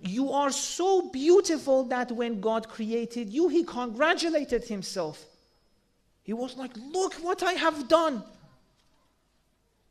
You 0.00 0.32
are 0.32 0.50
so 0.50 1.10
beautiful 1.10 1.84
that 1.84 2.10
when 2.10 2.40
God 2.40 2.68
created 2.68 3.28
you, 3.28 3.48
He 3.48 3.62
congratulated 3.62 4.64
Himself. 4.64 5.26
He 6.23 6.33
was 6.33 6.55
like, 6.57 6.71
Look 6.75 7.15
what 7.15 7.43
I 7.43 7.53
have 7.53 7.87
done. 7.87 8.23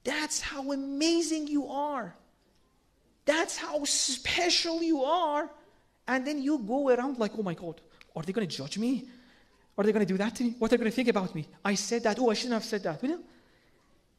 That's 0.05 0.40
how 0.40 0.72
amazing 0.72 1.49
you 1.49 1.66
are. 1.68 2.14
That's 3.25 3.57
how 3.57 3.83
special 3.85 4.83
you 4.83 5.03
are. 5.03 5.51
And 6.07 6.27
then 6.27 6.42
you 6.42 6.59
go 6.59 6.88
around 6.90 7.18
like, 7.18 7.33
Oh 7.38 7.42
my 7.42 7.55
God, 7.55 7.81
are 8.14 8.22
they 8.22 8.33
going 8.33 8.46
to 8.46 8.57
judge 8.57 8.79
me? 8.79 9.09
Are 9.79 9.85
they 9.85 9.92
going 9.92 10.07
to 10.07 10.12
do 10.12 10.18
that 10.18 10.35
to 10.37 10.44
me? 10.44 10.55
What 10.59 10.72
are 10.72 10.77
they 10.77 10.81
going 10.81 10.90
to 10.90 10.94
think 10.94 11.09
about 11.09 11.35
me? 11.35 11.46
I 11.64 11.75
said 11.75 12.03
that. 12.05 12.18
Oh, 12.18 12.31
I 12.31 12.35
shouldn't 12.35 12.55
have 12.55 12.64
said 12.64 12.83
that. 12.85 13.03
You 13.03 13.11
know? 13.11 13.20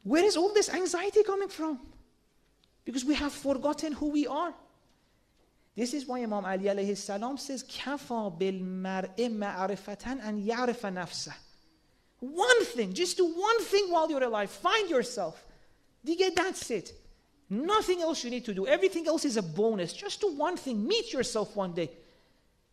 Where 0.04 0.24
is 0.24 0.36
all 0.36 0.52
this 0.54 0.68
anxiety 0.68 1.22
coming 1.24 1.48
from? 1.48 1.80
Because 2.84 3.04
we 3.04 3.14
have 3.14 3.32
forgotten 3.32 3.92
who 3.92 4.10
we 4.10 4.26
are. 4.26 4.54
This 5.76 5.94
is 5.94 6.06
why 6.06 6.22
Imam 6.22 6.44
Ali 6.44 6.64
alayhi 6.64 6.96
salam 6.96 7.36
says, 7.36 7.62
كَفَى 7.62 8.38
بِالْمَرْءِ 8.38 9.16
مَعْرِفَةً 9.16 10.22
أَنْ 10.22 10.46
يَعْرِفَ 10.46 10.80
نَفْسَهُ 10.80 11.34
one 12.23 12.63
thing, 12.63 12.93
just 12.93 13.17
do 13.17 13.25
one 13.25 13.61
thing 13.61 13.91
while 13.91 14.09
you're 14.09 14.23
alive. 14.23 14.49
Find 14.49 14.89
yourself. 14.89 15.43
get 16.05 16.35
that's 16.35 16.71
it. 16.71 16.93
Nothing 17.49 18.01
else 18.01 18.23
you 18.23 18.29
need 18.29 18.45
to 18.45 18.53
do. 18.53 18.65
Everything 18.65 19.07
else 19.07 19.25
is 19.25 19.35
a 19.35 19.41
bonus. 19.43 19.91
Just 19.91 20.21
do 20.21 20.33
one 20.33 20.55
thing. 20.55 20.87
Meet 20.87 21.11
yourself 21.11 21.53
one 21.53 21.73
day. 21.73 21.91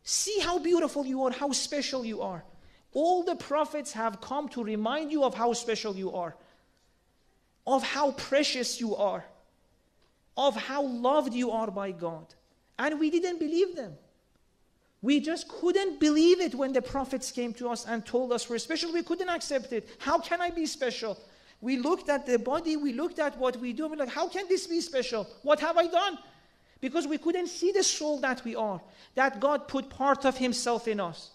See 0.04 0.38
how 0.38 0.60
beautiful 0.60 1.04
you 1.04 1.24
are, 1.24 1.32
how 1.32 1.50
special 1.50 2.04
you 2.04 2.22
are. 2.22 2.44
All 2.92 3.24
the 3.24 3.34
prophets 3.34 3.92
have 3.92 4.20
come 4.20 4.48
to 4.50 4.62
remind 4.62 5.10
you 5.10 5.24
of 5.24 5.34
how 5.34 5.52
special 5.52 5.96
you 5.96 6.12
are, 6.14 6.36
of 7.66 7.82
how 7.82 8.12
precious 8.12 8.80
you 8.80 8.94
are, 8.94 9.24
of 10.36 10.54
how 10.54 10.82
loved 10.82 11.34
you 11.34 11.50
are 11.50 11.70
by 11.70 11.90
God. 11.90 12.26
And 12.78 13.00
we 13.00 13.10
didn't 13.10 13.40
believe 13.40 13.74
them. 13.74 13.94
We 15.02 15.20
just 15.20 15.48
couldn't 15.48 15.98
believe 15.98 16.40
it 16.40 16.54
when 16.54 16.72
the 16.72 16.82
prophets 16.82 17.30
came 17.30 17.54
to 17.54 17.68
us 17.70 17.86
and 17.86 18.04
told 18.04 18.32
us 18.32 18.50
we're 18.50 18.58
special. 18.58 18.92
We 18.92 19.02
couldn't 19.02 19.30
accept 19.30 19.72
it. 19.72 19.88
How 19.98 20.18
can 20.18 20.40
I 20.40 20.50
be 20.50 20.66
special? 20.66 21.18
We 21.62 21.76
looked 21.76 22.08
at 22.08 22.26
the 22.26 22.38
body, 22.38 22.76
we 22.76 22.92
looked 22.92 23.18
at 23.18 23.36
what 23.36 23.56
we 23.56 23.72
do, 23.72 23.86
we're 23.88 23.96
like, 23.96 24.08
how 24.08 24.28
can 24.28 24.48
this 24.48 24.66
be 24.66 24.80
special? 24.80 25.26
What 25.42 25.60
have 25.60 25.76
I 25.76 25.86
done? 25.86 26.18
Because 26.80 27.06
we 27.06 27.18
couldn't 27.18 27.48
see 27.48 27.70
the 27.70 27.82
soul 27.82 28.18
that 28.20 28.42
we 28.44 28.56
are, 28.56 28.80
that 29.14 29.40
God 29.40 29.68
put 29.68 29.90
part 29.90 30.24
of 30.24 30.38
Himself 30.38 30.88
in 30.88 31.00
us. 31.00 31.30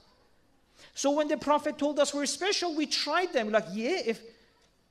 So 0.95 1.11
when 1.11 1.27
the 1.27 1.37
prophet 1.37 1.77
told 1.77 1.99
us 1.99 2.13
we're 2.13 2.25
special, 2.25 2.75
we 2.75 2.87
tried 2.87 3.33
them. 3.33 3.51
Like, 3.51 3.65
yeah, 3.71 4.01
if 4.05 4.19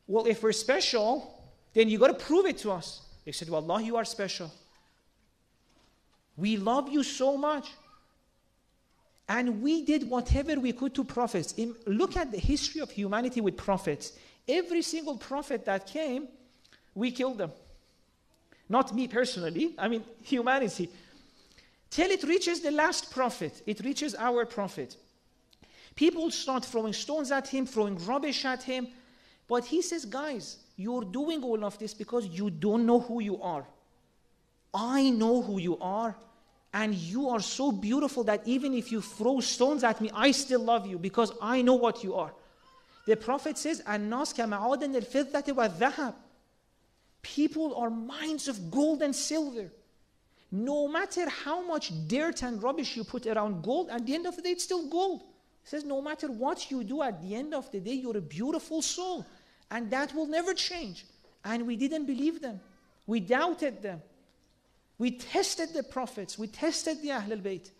well, 0.06 0.26
if 0.26 0.42
we're 0.42 0.52
special, 0.52 1.44
then 1.72 1.88
you 1.88 1.98
got 1.98 2.08
to 2.08 2.24
prove 2.24 2.46
it 2.46 2.58
to 2.58 2.70
us. 2.70 3.00
They 3.24 3.32
said, 3.32 3.48
Well, 3.48 3.68
Allah, 3.68 3.82
you 3.82 3.96
are 3.96 4.04
special. 4.04 4.52
We 6.36 6.56
love 6.56 6.88
you 6.88 7.02
so 7.02 7.36
much. 7.36 7.70
And 9.28 9.62
we 9.62 9.84
did 9.84 10.08
whatever 10.08 10.60
we 10.60 10.72
could 10.72 10.94
to 10.94 11.04
prophets. 11.04 11.54
Look 11.86 12.16
at 12.16 12.30
the 12.30 12.38
history 12.38 12.80
of 12.80 12.90
humanity 12.90 13.40
with 13.40 13.56
prophets. 13.56 14.12
Every 14.46 14.82
single 14.82 15.16
prophet 15.16 15.64
that 15.64 15.86
came, 15.86 16.28
we 16.94 17.10
killed 17.10 17.38
them. 17.38 17.52
Not 18.68 18.94
me 18.94 19.08
personally, 19.08 19.74
I 19.78 19.88
mean 19.88 20.04
humanity. 20.22 20.90
Till 21.90 22.10
it 22.10 22.22
reaches 22.24 22.60
the 22.60 22.70
last 22.70 23.10
prophet, 23.12 23.62
it 23.66 23.80
reaches 23.84 24.14
our 24.14 24.44
prophet. 24.44 24.96
People 25.94 26.30
start 26.30 26.64
throwing 26.64 26.92
stones 26.92 27.30
at 27.30 27.46
him, 27.46 27.66
throwing 27.66 28.04
rubbish 28.04 28.44
at 28.44 28.62
him. 28.62 28.88
But 29.48 29.64
he 29.64 29.80
says, 29.80 30.04
guys, 30.04 30.56
you're 30.76 31.04
doing 31.04 31.42
all 31.42 31.64
of 31.64 31.78
this 31.78 31.94
because 31.94 32.26
you 32.26 32.50
don't 32.50 32.84
know 32.84 32.98
who 32.98 33.20
you 33.20 33.40
are. 33.40 33.64
I 34.72 35.10
know 35.10 35.40
who 35.40 35.60
you 35.60 35.78
are 35.78 36.16
and 36.74 36.92
you 36.92 37.28
are 37.28 37.40
so 37.40 37.70
beautiful 37.70 38.24
that 38.24 38.42
even 38.46 38.74
if 38.74 38.90
you 38.90 39.00
throw 39.00 39.38
stones 39.38 39.84
at 39.84 40.00
me, 40.00 40.10
I 40.12 40.32
still 40.32 40.60
love 40.60 40.86
you 40.86 40.98
because 40.98 41.32
I 41.40 41.62
know 41.62 41.74
what 41.74 42.02
you 42.02 42.16
are. 42.16 42.34
The 43.06 43.16
Prophet 43.16 43.56
says, 43.56 43.80
"And 43.86 44.12
kama'adan 44.12 44.92
wa. 45.54 46.12
People 47.22 47.76
are 47.76 47.90
mines 47.90 48.48
of 48.48 48.72
gold 48.72 49.02
and 49.02 49.14
silver. 49.14 49.72
No 50.50 50.88
matter 50.88 51.28
how 51.28 51.64
much 51.64 51.92
dirt 52.08 52.42
and 52.42 52.60
rubbish 52.60 52.96
you 52.96 53.04
put 53.04 53.26
around 53.26 53.62
gold, 53.62 53.88
at 53.90 54.04
the 54.04 54.14
end 54.14 54.26
of 54.26 54.34
the 54.36 54.42
day, 54.42 54.50
it's 54.50 54.64
still 54.64 54.86
gold. 54.88 55.20
He 55.62 55.68
says, 55.68 55.84
no 55.84 56.02
matter 56.02 56.30
what 56.30 56.70
you 56.70 56.84
do, 56.84 57.02
at 57.02 57.22
the 57.22 57.34
end 57.34 57.54
of 57.54 57.70
the 57.70 57.80
day, 57.80 57.94
you're 57.94 58.16
a 58.16 58.20
beautiful 58.20 58.82
soul. 58.82 59.24
And 59.70 59.90
that 59.90 60.14
will 60.14 60.26
never 60.26 60.52
change. 60.54 61.06
And 61.44 61.66
we 61.66 61.76
didn't 61.76 62.06
believe 62.06 62.40
them. 62.42 62.60
We 63.06 63.20
doubted 63.20 63.82
them. 63.82 64.02
We 64.97 65.11
tested 65.11 65.73
the 65.73 65.83
prophets, 65.83 66.37
we 66.37 66.47
tested 66.47 67.01
the 67.01 67.09
Ahlul 67.09 67.41
Bayt. 67.41 67.71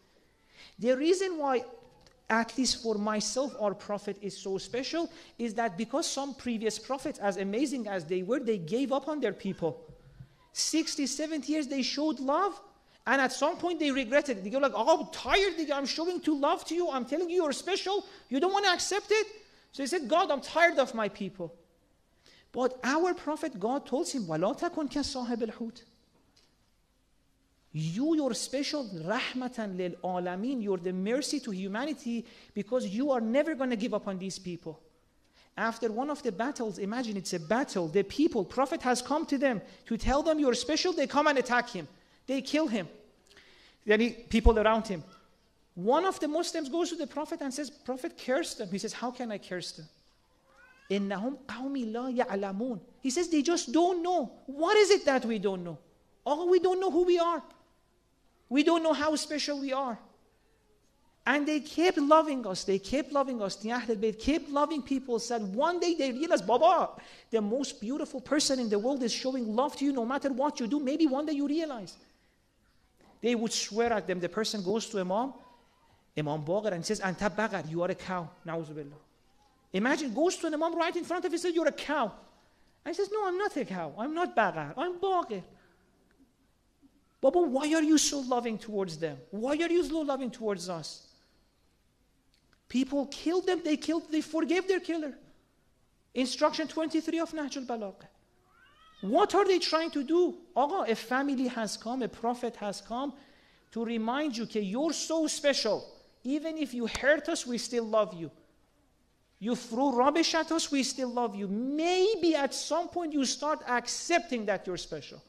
The 0.79 0.95
reason 0.95 1.37
why, 1.37 1.65
at 2.29 2.57
least 2.57 2.81
for 2.81 2.95
myself, 2.95 3.53
our 3.59 3.73
prophet 3.73 4.17
is 4.21 4.37
so 4.37 4.57
special 4.57 5.11
is 5.37 5.53
that 5.55 5.77
because 5.77 6.09
some 6.09 6.33
previous 6.33 6.79
prophets, 6.79 7.19
as 7.19 7.37
amazing 7.37 7.87
as 7.87 8.05
they 8.05 8.23
were, 8.23 8.39
they 8.39 8.57
gave 8.57 8.93
up 8.93 9.07
on 9.07 9.19
their 9.19 9.33
people. 9.33 9.85
60, 10.53 11.05
70 11.05 11.51
years 11.51 11.67
they 11.67 11.81
showed 11.81 12.19
love, 12.19 12.59
and 13.05 13.21
at 13.21 13.31
some 13.31 13.57
point 13.57 13.79
they 13.79 13.91
regretted 13.91 14.37
it. 14.37 14.43
They 14.43 14.49
go 14.49 14.59
like, 14.59 14.71
oh, 14.75 15.01
I'm 15.01 15.11
tired, 15.11 15.53
I'm 15.71 15.85
showing 15.85 16.21
too 16.21 16.39
love 16.39 16.63
to 16.65 16.75
you, 16.75 16.89
I'm 16.89 17.05
telling 17.05 17.29
you 17.29 17.43
you're 17.43 17.51
special, 17.51 18.05
you 18.29 18.39
don't 18.39 18.53
want 18.53 18.65
to 18.65 18.71
accept 18.71 19.07
it. 19.09 19.27
So 19.71 19.83
he 19.83 19.87
said, 19.87 20.07
God, 20.07 20.31
I'm 20.31 20.41
tired 20.41 20.79
of 20.79 20.95
my 20.95 21.09
people. 21.09 21.53
But 22.51 22.79
our 22.83 23.13
prophet, 23.13 23.59
God 23.59 23.85
told 23.85 24.09
him, 24.09 24.25
وَلَا 24.25 24.57
تَكُنْ 24.57 24.91
كَصَاحِبِ 24.91 25.51
الْحُوتِ 25.51 25.83
you, 27.73 28.15
you're 28.15 28.33
special, 28.33 28.85
rahmatan 28.85 29.77
lil 29.77 29.91
alamin. 30.03 30.61
You're 30.61 30.77
the 30.77 30.93
mercy 30.93 31.39
to 31.41 31.51
humanity 31.51 32.25
because 32.53 32.87
you 32.87 33.11
are 33.11 33.21
never 33.21 33.53
going 33.53 33.69
to 33.69 33.75
give 33.75 33.93
up 33.93 34.07
on 34.07 34.17
these 34.17 34.39
people. 34.39 34.81
After 35.55 35.91
one 35.91 36.09
of 36.09 36.23
the 36.23 36.31
battles, 36.31 36.79
imagine 36.79 37.17
it's 37.17 37.33
a 37.33 37.39
battle. 37.39 37.87
The 37.87 38.03
people, 38.03 38.43
Prophet 38.45 38.81
has 38.83 39.01
come 39.01 39.25
to 39.27 39.37
them 39.37 39.61
to 39.85 39.97
tell 39.97 40.23
them 40.23 40.39
you're 40.39 40.53
special. 40.53 40.93
They 40.93 41.05
come 41.05 41.27
and 41.27 41.37
attack 41.37 41.69
him. 41.69 41.87
They 42.25 42.41
kill 42.41 42.67
him. 42.67 42.87
Then 43.85 43.99
he, 43.99 44.09
people 44.11 44.57
around 44.57 44.87
him. 44.87 45.03
One 45.75 46.05
of 46.05 46.19
the 46.19 46.27
Muslims 46.27 46.69
goes 46.69 46.89
to 46.89 46.95
the 46.95 47.07
Prophet 47.07 47.41
and 47.41 47.53
says, 47.53 47.69
Prophet, 47.69 48.19
curse 48.25 48.55
them. 48.55 48.69
He 48.71 48.77
says, 48.77 48.93
How 48.93 49.11
can 49.11 49.31
I 49.31 49.37
curse 49.37 49.73
them? 49.73 49.87
إنهم 50.89 51.37
قوم 51.47 51.91
لا 51.91 52.09
يعلمون. 52.09 52.79
He 53.01 53.11
says 53.11 53.29
they 53.29 53.43
just 53.43 53.71
don't 53.71 54.01
know. 54.01 54.31
What 54.47 54.75
is 54.75 54.89
it 54.89 55.05
that 55.05 55.23
we 55.25 55.37
don't 55.37 55.63
know? 55.63 55.77
Oh, 56.25 56.49
we 56.49 56.59
don't 56.59 56.79
know 56.79 56.91
who 56.91 57.05
we 57.05 57.19
are. 57.19 57.43
We 58.48 58.62
don't 58.62 58.82
know 58.82 58.92
how 58.92 59.14
special 59.16 59.60
we 59.60 59.72
are. 59.72 59.98
And 61.26 61.48
they 61.48 61.60
kept 61.60 61.96
loving 61.96 62.46
us. 62.46 62.64
They 62.64 62.78
kept 62.78 63.10
loving 63.10 63.40
us. 63.40 63.56
The 63.56 63.70
Ahlul 63.70 63.96
Bayt 63.96 64.20
kept 64.20 64.50
loving 64.50 64.82
people. 64.82 65.18
Said 65.18 65.42
one 65.54 65.80
day 65.80 65.94
they 65.94 66.12
realized, 66.12 66.46
Baba, 66.46 66.90
the 67.30 67.40
most 67.40 67.80
beautiful 67.80 68.20
person 68.20 68.60
in 68.60 68.68
the 68.68 68.78
world 68.78 69.02
is 69.02 69.12
showing 69.12 69.56
love 69.56 69.74
to 69.76 69.86
you 69.86 69.92
no 69.92 70.04
matter 70.04 70.30
what 70.30 70.60
you 70.60 70.66
do. 70.66 70.78
Maybe 70.78 71.06
one 71.06 71.24
day 71.24 71.32
you 71.32 71.48
realize. 71.48 71.96
They 73.22 73.34
would 73.34 73.52
swear 73.52 73.90
at 73.94 74.06
them. 74.06 74.20
The 74.20 74.28
person 74.28 74.62
goes 74.62 74.86
to 74.90 75.00
Imam, 75.00 75.32
Imam 76.16 76.44
Baqir, 76.44 76.72
and 76.72 76.84
says, 76.84 77.00
Anta 77.00 77.34
Baqar, 77.34 77.70
you 77.70 77.82
are 77.82 77.90
a 77.90 77.94
cow. 77.94 78.28
Na'uzubillah. 78.46 78.92
Imagine, 79.72 80.12
goes 80.12 80.36
to 80.36 80.46
an 80.48 80.54
Imam 80.54 80.76
right 80.76 80.94
in 80.94 81.04
front 81.04 81.24
of 81.24 81.32
him 81.32 81.38
says, 81.38 81.54
You're 81.54 81.68
a 81.68 81.72
cow. 81.72 82.12
And 82.84 82.94
he 82.94 83.02
says, 83.02 83.08
No, 83.10 83.26
I'm 83.26 83.38
not 83.38 83.56
a 83.56 83.64
cow. 83.64 83.94
I'm 83.96 84.12
not 84.12 84.36
Baqar. 84.36 84.74
I'm 84.76 84.98
Baqir. 84.98 85.42
Baba, 87.24 87.40
why 87.40 87.72
are 87.72 87.82
you 87.82 87.96
so 87.96 88.20
loving 88.20 88.58
towards 88.58 88.98
them? 88.98 89.16
Why 89.30 89.56
are 89.56 89.70
you 89.70 89.82
so 89.82 90.00
loving 90.02 90.30
towards 90.30 90.68
us? 90.68 91.06
People 92.68 93.06
killed 93.06 93.46
them, 93.46 93.62
they 93.64 93.78
killed, 93.78 94.02
they 94.12 94.20
forgave 94.20 94.68
their 94.68 94.78
killer. 94.78 95.14
Instruction 96.12 96.68
23 96.68 97.20
of 97.20 97.32
Nahjul 97.32 97.66
Balagha. 97.66 98.08
What 99.00 99.34
are 99.34 99.46
they 99.46 99.58
trying 99.58 99.90
to 99.92 100.02
do? 100.04 100.34
Allah, 100.54 100.84
a 100.86 100.94
family 100.94 101.46
has 101.46 101.78
come, 101.78 102.02
a 102.02 102.08
prophet 102.08 102.56
has 102.56 102.82
come 102.82 103.14
to 103.72 103.82
remind 103.82 104.36
you, 104.36 104.44
okay, 104.44 104.60
you're 104.60 104.92
so 104.92 105.26
special. 105.26 105.82
Even 106.24 106.58
if 106.58 106.74
you 106.74 106.86
hurt 106.86 107.30
us, 107.30 107.46
we 107.46 107.56
still 107.56 107.84
love 107.84 108.12
you. 108.12 108.30
You 109.38 109.56
throw 109.56 109.94
rubbish 109.94 110.34
at 110.34 110.52
us, 110.52 110.70
we 110.70 110.82
still 110.82 111.08
love 111.08 111.34
you. 111.34 111.48
Maybe 111.48 112.34
at 112.34 112.52
some 112.52 112.88
point 112.88 113.14
you 113.14 113.24
start 113.24 113.60
accepting 113.66 114.44
that 114.44 114.66
you're 114.66 114.76
special 114.76 115.22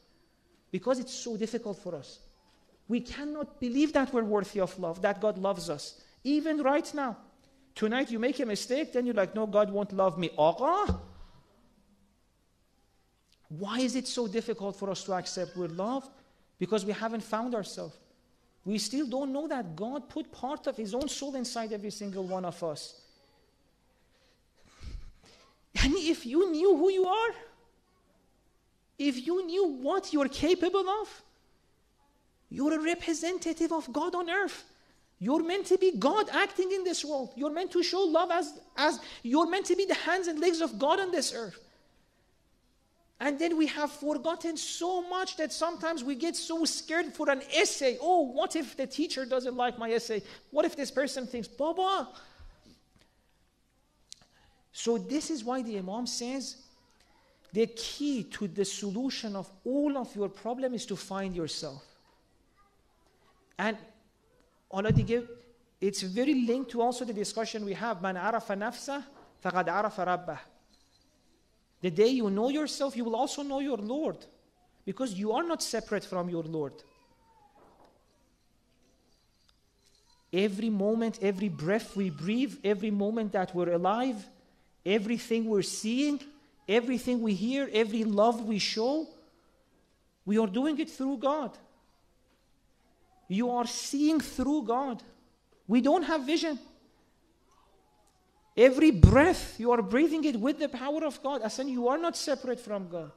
because 0.76 1.00
it's 1.00 1.14
so 1.14 1.38
difficult 1.38 1.78
for 1.82 1.96
us. 1.96 2.20
We 2.90 3.00
cannot 3.00 3.62
believe 3.62 3.94
that 3.94 4.12
we're 4.14 4.26
worthy 4.26 4.60
of 4.60 4.78
love, 4.78 5.02
that 5.04 5.22
God 5.22 5.38
loves 5.38 5.70
us, 5.70 6.02
even 6.26 6.62
right 6.62 6.94
now. 6.94 7.16
Tonight 7.74 8.12
you 8.12 8.20
make 8.20 8.42
a 8.42 8.46
mistake, 8.46 8.92
then 8.92 9.06
you're 9.06 9.16
like, 9.16 9.34
no, 9.34 9.48
God 9.48 9.72
won't 9.72 9.94
love 9.94 10.18
me. 10.18 10.32
Aga? 10.38 11.00
Why 13.48 13.80
is 13.80 13.96
it 13.96 14.06
so 14.06 14.28
difficult 14.28 14.76
for 14.76 14.90
us 14.90 15.06
to 15.06 15.14
accept 15.14 15.56
we're 15.56 15.70
loved? 15.70 16.10
Because 16.60 16.84
we 16.84 16.92
haven't 16.92 17.24
found 17.24 17.56
ourselves. 17.56 17.96
We 18.66 18.78
still 18.78 19.08
don't 19.08 19.32
know 19.32 19.48
that 19.48 19.78
God 19.78 20.10
put 20.10 20.30
part 20.30 20.68
of 20.68 20.76
His 20.76 20.94
own 20.94 21.08
soul 21.08 21.36
inside 21.36 21.72
every 21.72 21.92
single 21.92 22.26
one 22.28 22.44
of 22.44 22.62
us. 22.62 23.00
And 25.86 25.94
if 25.96 26.26
you 26.26 26.52
knew 26.52 26.76
who 26.76 26.90
you 26.92 27.06
are, 27.06 27.34
if 28.98 29.26
you 29.26 29.46
knew 29.46 29.68
what 29.68 30.14
you're 30.14 30.30
capable 30.30 30.88
of, 30.90 31.22
you're 32.50 32.74
a 32.74 32.82
representative 32.82 33.72
of 33.72 33.92
God 33.92 34.16
on 34.16 34.30
earth. 34.30 34.64
You're 35.20 35.44
meant 35.44 35.66
to 35.68 35.78
be 35.78 35.98
God 35.98 36.30
acting 36.30 36.72
in 36.72 36.84
this 36.84 37.04
world. 37.04 37.34
You're 37.36 37.52
meant 37.52 37.72
to 37.72 37.84
show 37.84 38.02
love 38.02 38.32
as, 38.32 38.60
as 38.76 39.00
you're 39.24 39.50
meant 39.50 39.66
to 39.68 39.76
be 39.76 39.86
the 39.86 39.94
hands 39.94 40.28
and 40.28 40.40
legs 40.40 40.62
of 40.62 40.78
God 40.78 41.00
on 41.00 41.12
this 41.12 41.34
earth. 41.34 41.60
And 43.20 43.40
then 43.40 43.58
we 43.58 43.68
have 43.68 43.92
forgotten 43.92 44.58
so 44.58 45.08
much 45.08 45.38
that 45.38 45.54
sometimes 45.54 46.04
we 46.04 46.16
get 46.16 46.36
so 46.36 46.66
scared 46.66 47.14
for 47.14 47.30
an 47.30 47.42
essay. 47.54 47.98
Oh, 48.02 48.22
what 48.22 48.58
if 48.58 48.76
the 48.76 48.86
teacher 48.86 49.26
doesn't 49.26 49.56
like 49.56 49.80
my 49.80 49.92
essay? 49.92 50.22
What 50.52 50.66
if 50.66 50.76
this 50.76 50.92
person 50.92 51.26
thinks, 51.26 51.48
Baba? 51.48 52.10
So, 54.74 54.98
this 54.98 55.30
is 55.30 55.46
why 55.46 55.62
the 55.62 55.78
Imam 55.78 56.06
says 56.06 56.58
the 57.55 57.67
key 57.67 58.25
to 58.25 58.49
the 58.49 58.65
solution 58.65 59.37
of 59.37 59.51
all 59.65 59.99
of 59.99 60.15
your 60.15 60.29
problem 60.29 60.75
is 60.75 60.87
to 60.87 60.97
find 60.97 61.35
yourself. 61.35 61.83
And 63.59 63.77
حالا 64.73 64.91
دیگه 64.91 65.27
it's 65.81 66.03
very 66.03 66.47
linked 66.47 66.71
to 66.71 66.83
also 66.83 67.05
the 67.05 67.13
discussion 67.13 67.65
we 67.65 67.75
have 67.75 68.03
من 68.03 68.17
عرف 68.17 68.53
نفسه 68.53 69.03
فقد 69.43 69.69
عرف 69.69 70.01
ربه 70.01 70.39
the 71.83 71.91
day 71.91 72.09
you 72.09 72.29
know 72.29 72.49
yourself, 72.49 72.97
you 72.97 73.05
will 73.05 73.17
also 73.17 73.43
know 73.43 73.61
your 73.61 73.79
Lord. 73.79 74.17
Because 74.85 75.15
you 75.15 75.33
are 75.33 75.43
not 75.43 75.63
separate 75.63 76.05
from 76.05 76.29
your 76.29 76.43
Lord. 76.43 76.73
Every 80.33 80.71
moment, 80.71 81.19
every 81.23 81.49
breath 81.49 81.97
we 81.97 82.11
breathe, 82.11 82.55
every 82.63 82.91
moment 82.91 83.33
that 83.33 83.55
we're 83.55 83.73
alive, 83.73 84.25
everything 84.87 85.47
we're 85.47 85.63
seeing, 85.63 86.21
everything 86.68 87.22
we 87.22 87.34
hear, 87.34 87.70
every 87.72 88.04
love 88.04 88.46
we 88.46 88.60
show, 88.60 89.08
we 90.26 90.38
are 90.38 90.48
doing 90.48 90.80
it 90.80 90.90
through 90.90 91.18
God. 91.18 91.58
You 93.28 93.52
are 93.52 93.68
seeing 93.68 94.20
through 94.20 94.64
God. 94.64 95.04
We 95.68 95.82
don't 95.82 96.04
have 96.04 96.22
vision. 96.26 96.60
Every 98.58 98.92
breath, 98.92 99.60
you 99.60 99.72
are 99.72 99.82
breathing 99.82 100.24
it 100.24 100.40
with 100.40 100.60
the 100.60 100.70
power 100.70 101.04
of 101.06 101.22
God. 101.22 101.42
As 101.42 101.60
in, 101.60 101.68
you 101.68 101.88
are 101.88 101.98
not 101.98 102.16
separate 102.16 102.60
from 102.60 102.88
God. 102.88 103.12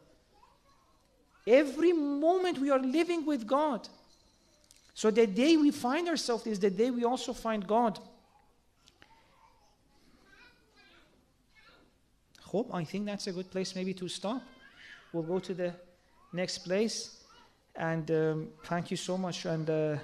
Every 1.47 1.93
moment 1.93 2.59
we 2.59 2.71
are 2.71 2.81
living 2.81 3.25
with 3.25 3.47
God. 3.47 3.89
So 4.95 5.11
the 5.11 5.27
day 5.27 5.57
we 5.57 5.71
find 5.71 6.09
ourselves 6.09 6.47
is 6.47 6.59
the 6.59 6.71
day 6.71 6.91
we 6.91 7.05
also 7.05 7.33
find 7.33 7.67
God. 7.67 8.01
Hope, 12.49 12.75
I 12.75 12.83
think 12.83 13.05
that's 13.05 13.27
a 13.27 13.33
good 13.33 13.51
place 13.51 13.77
maybe 13.77 13.93
to 13.93 14.09
stop. 14.09 14.41
We'll 15.13 15.23
go 15.23 15.39
to 15.39 15.53
the 15.53 15.75
next 16.33 16.59
place. 16.59 17.23
And 17.77 18.11
um, 18.11 18.49
thank 18.65 18.91
you 18.91 18.97
so 18.97 19.19
much. 19.19 19.45
And 19.45 19.69
uh, 19.69 19.97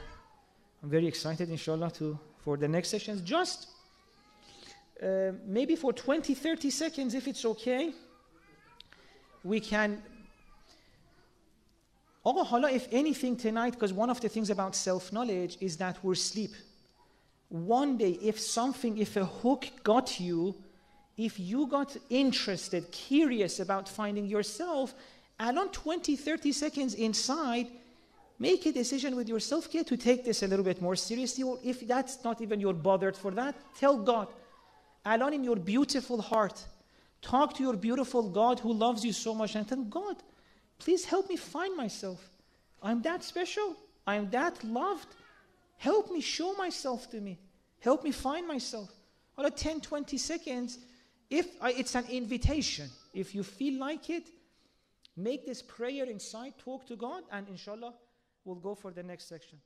I'm 0.82 0.90
very 0.90 1.06
excited, 1.06 1.48
inshallah, 1.48 1.90
to, 1.92 2.18
for 2.44 2.58
the 2.58 2.68
next 2.68 2.90
sessions. 2.90 3.22
Just 3.22 3.68
uh, 5.02 5.32
maybe 5.46 5.74
for 5.74 5.94
20, 5.94 6.34
30 6.34 6.68
seconds, 6.68 7.14
if 7.14 7.26
it's 7.26 7.46
okay, 7.46 7.92
we 9.42 9.58
can. 9.58 10.02
Oh, 12.26 12.44
hala, 12.44 12.70
if 12.70 12.88
anything 12.92 13.38
tonight, 13.38 13.72
because 13.72 13.94
one 13.94 14.10
of 14.10 14.20
the 14.20 14.28
things 14.28 14.50
about 14.50 14.74
self 14.76 15.14
knowledge 15.14 15.56
is 15.62 15.78
that 15.78 15.96
we're 16.04 16.12
asleep. 16.12 16.52
One 17.48 17.96
day, 17.96 18.18
if 18.20 18.38
something, 18.38 18.98
if 18.98 19.16
a 19.16 19.24
hook 19.24 19.66
got 19.82 20.20
you, 20.20 20.54
if 21.16 21.38
you 21.38 21.66
got 21.66 21.96
interested, 22.10 22.90
curious 22.90 23.60
about 23.60 23.88
finding 23.88 24.26
yourself, 24.26 24.94
and 25.38 25.58
on 25.58 25.70
20, 25.70 26.16
30 26.16 26.52
seconds 26.52 26.94
inside, 26.94 27.68
make 28.38 28.66
a 28.66 28.72
decision 28.72 29.16
with 29.16 29.28
yourself 29.28 29.70
get 29.70 29.86
to 29.88 29.96
take 29.96 30.24
this 30.24 30.42
a 30.42 30.48
little 30.48 30.64
bit 30.64 30.80
more 30.82 30.96
seriously. 30.96 31.44
Or 31.44 31.58
if 31.62 31.86
that's 31.86 32.22
not 32.24 32.40
even 32.40 32.60
you're 32.60 32.72
bothered 32.72 33.16
for 33.16 33.30
that, 33.32 33.54
tell 33.76 33.96
God, 33.96 34.28
alone 35.04 35.34
in 35.34 35.44
your 35.44 35.56
beautiful 35.56 36.20
heart, 36.20 36.64
talk 37.22 37.54
to 37.54 37.62
your 37.62 37.76
beautiful 37.76 38.28
God 38.28 38.60
who 38.60 38.72
loves 38.72 39.04
you 39.04 39.12
so 39.12 39.34
much 39.34 39.54
and 39.54 39.68
tell 39.68 39.82
God, 39.82 40.16
please 40.78 41.04
help 41.04 41.28
me 41.28 41.36
find 41.36 41.76
myself. 41.76 42.30
I'm 42.82 43.02
that 43.02 43.24
special. 43.24 43.76
I'm 44.06 44.30
that 44.30 44.62
loved. 44.62 45.08
Help 45.78 46.10
me 46.10 46.20
show 46.20 46.52
myself 46.54 47.10
to 47.10 47.20
me. 47.20 47.38
Help 47.80 48.04
me 48.04 48.10
find 48.10 48.46
myself. 48.46 48.90
Or 49.36 49.46
a 49.46 49.50
10, 49.50 49.80
20 49.80 50.16
seconds, 50.18 50.78
if 51.30 51.46
I, 51.60 51.72
it's 51.72 51.94
an 51.94 52.06
invitation, 52.10 52.90
if 53.12 53.34
you 53.34 53.42
feel 53.42 53.80
like 53.80 54.10
it, 54.10 54.24
make 55.16 55.46
this 55.46 55.62
prayer 55.62 56.04
inside, 56.04 56.54
talk 56.58 56.86
to 56.86 56.96
God, 56.96 57.22
and 57.30 57.48
inshallah, 57.48 57.94
we'll 58.44 58.56
go 58.56 58.74
for 58.74 58.90
the 58.90 59.02
next 59.02 59.28
section. 59.28 59.58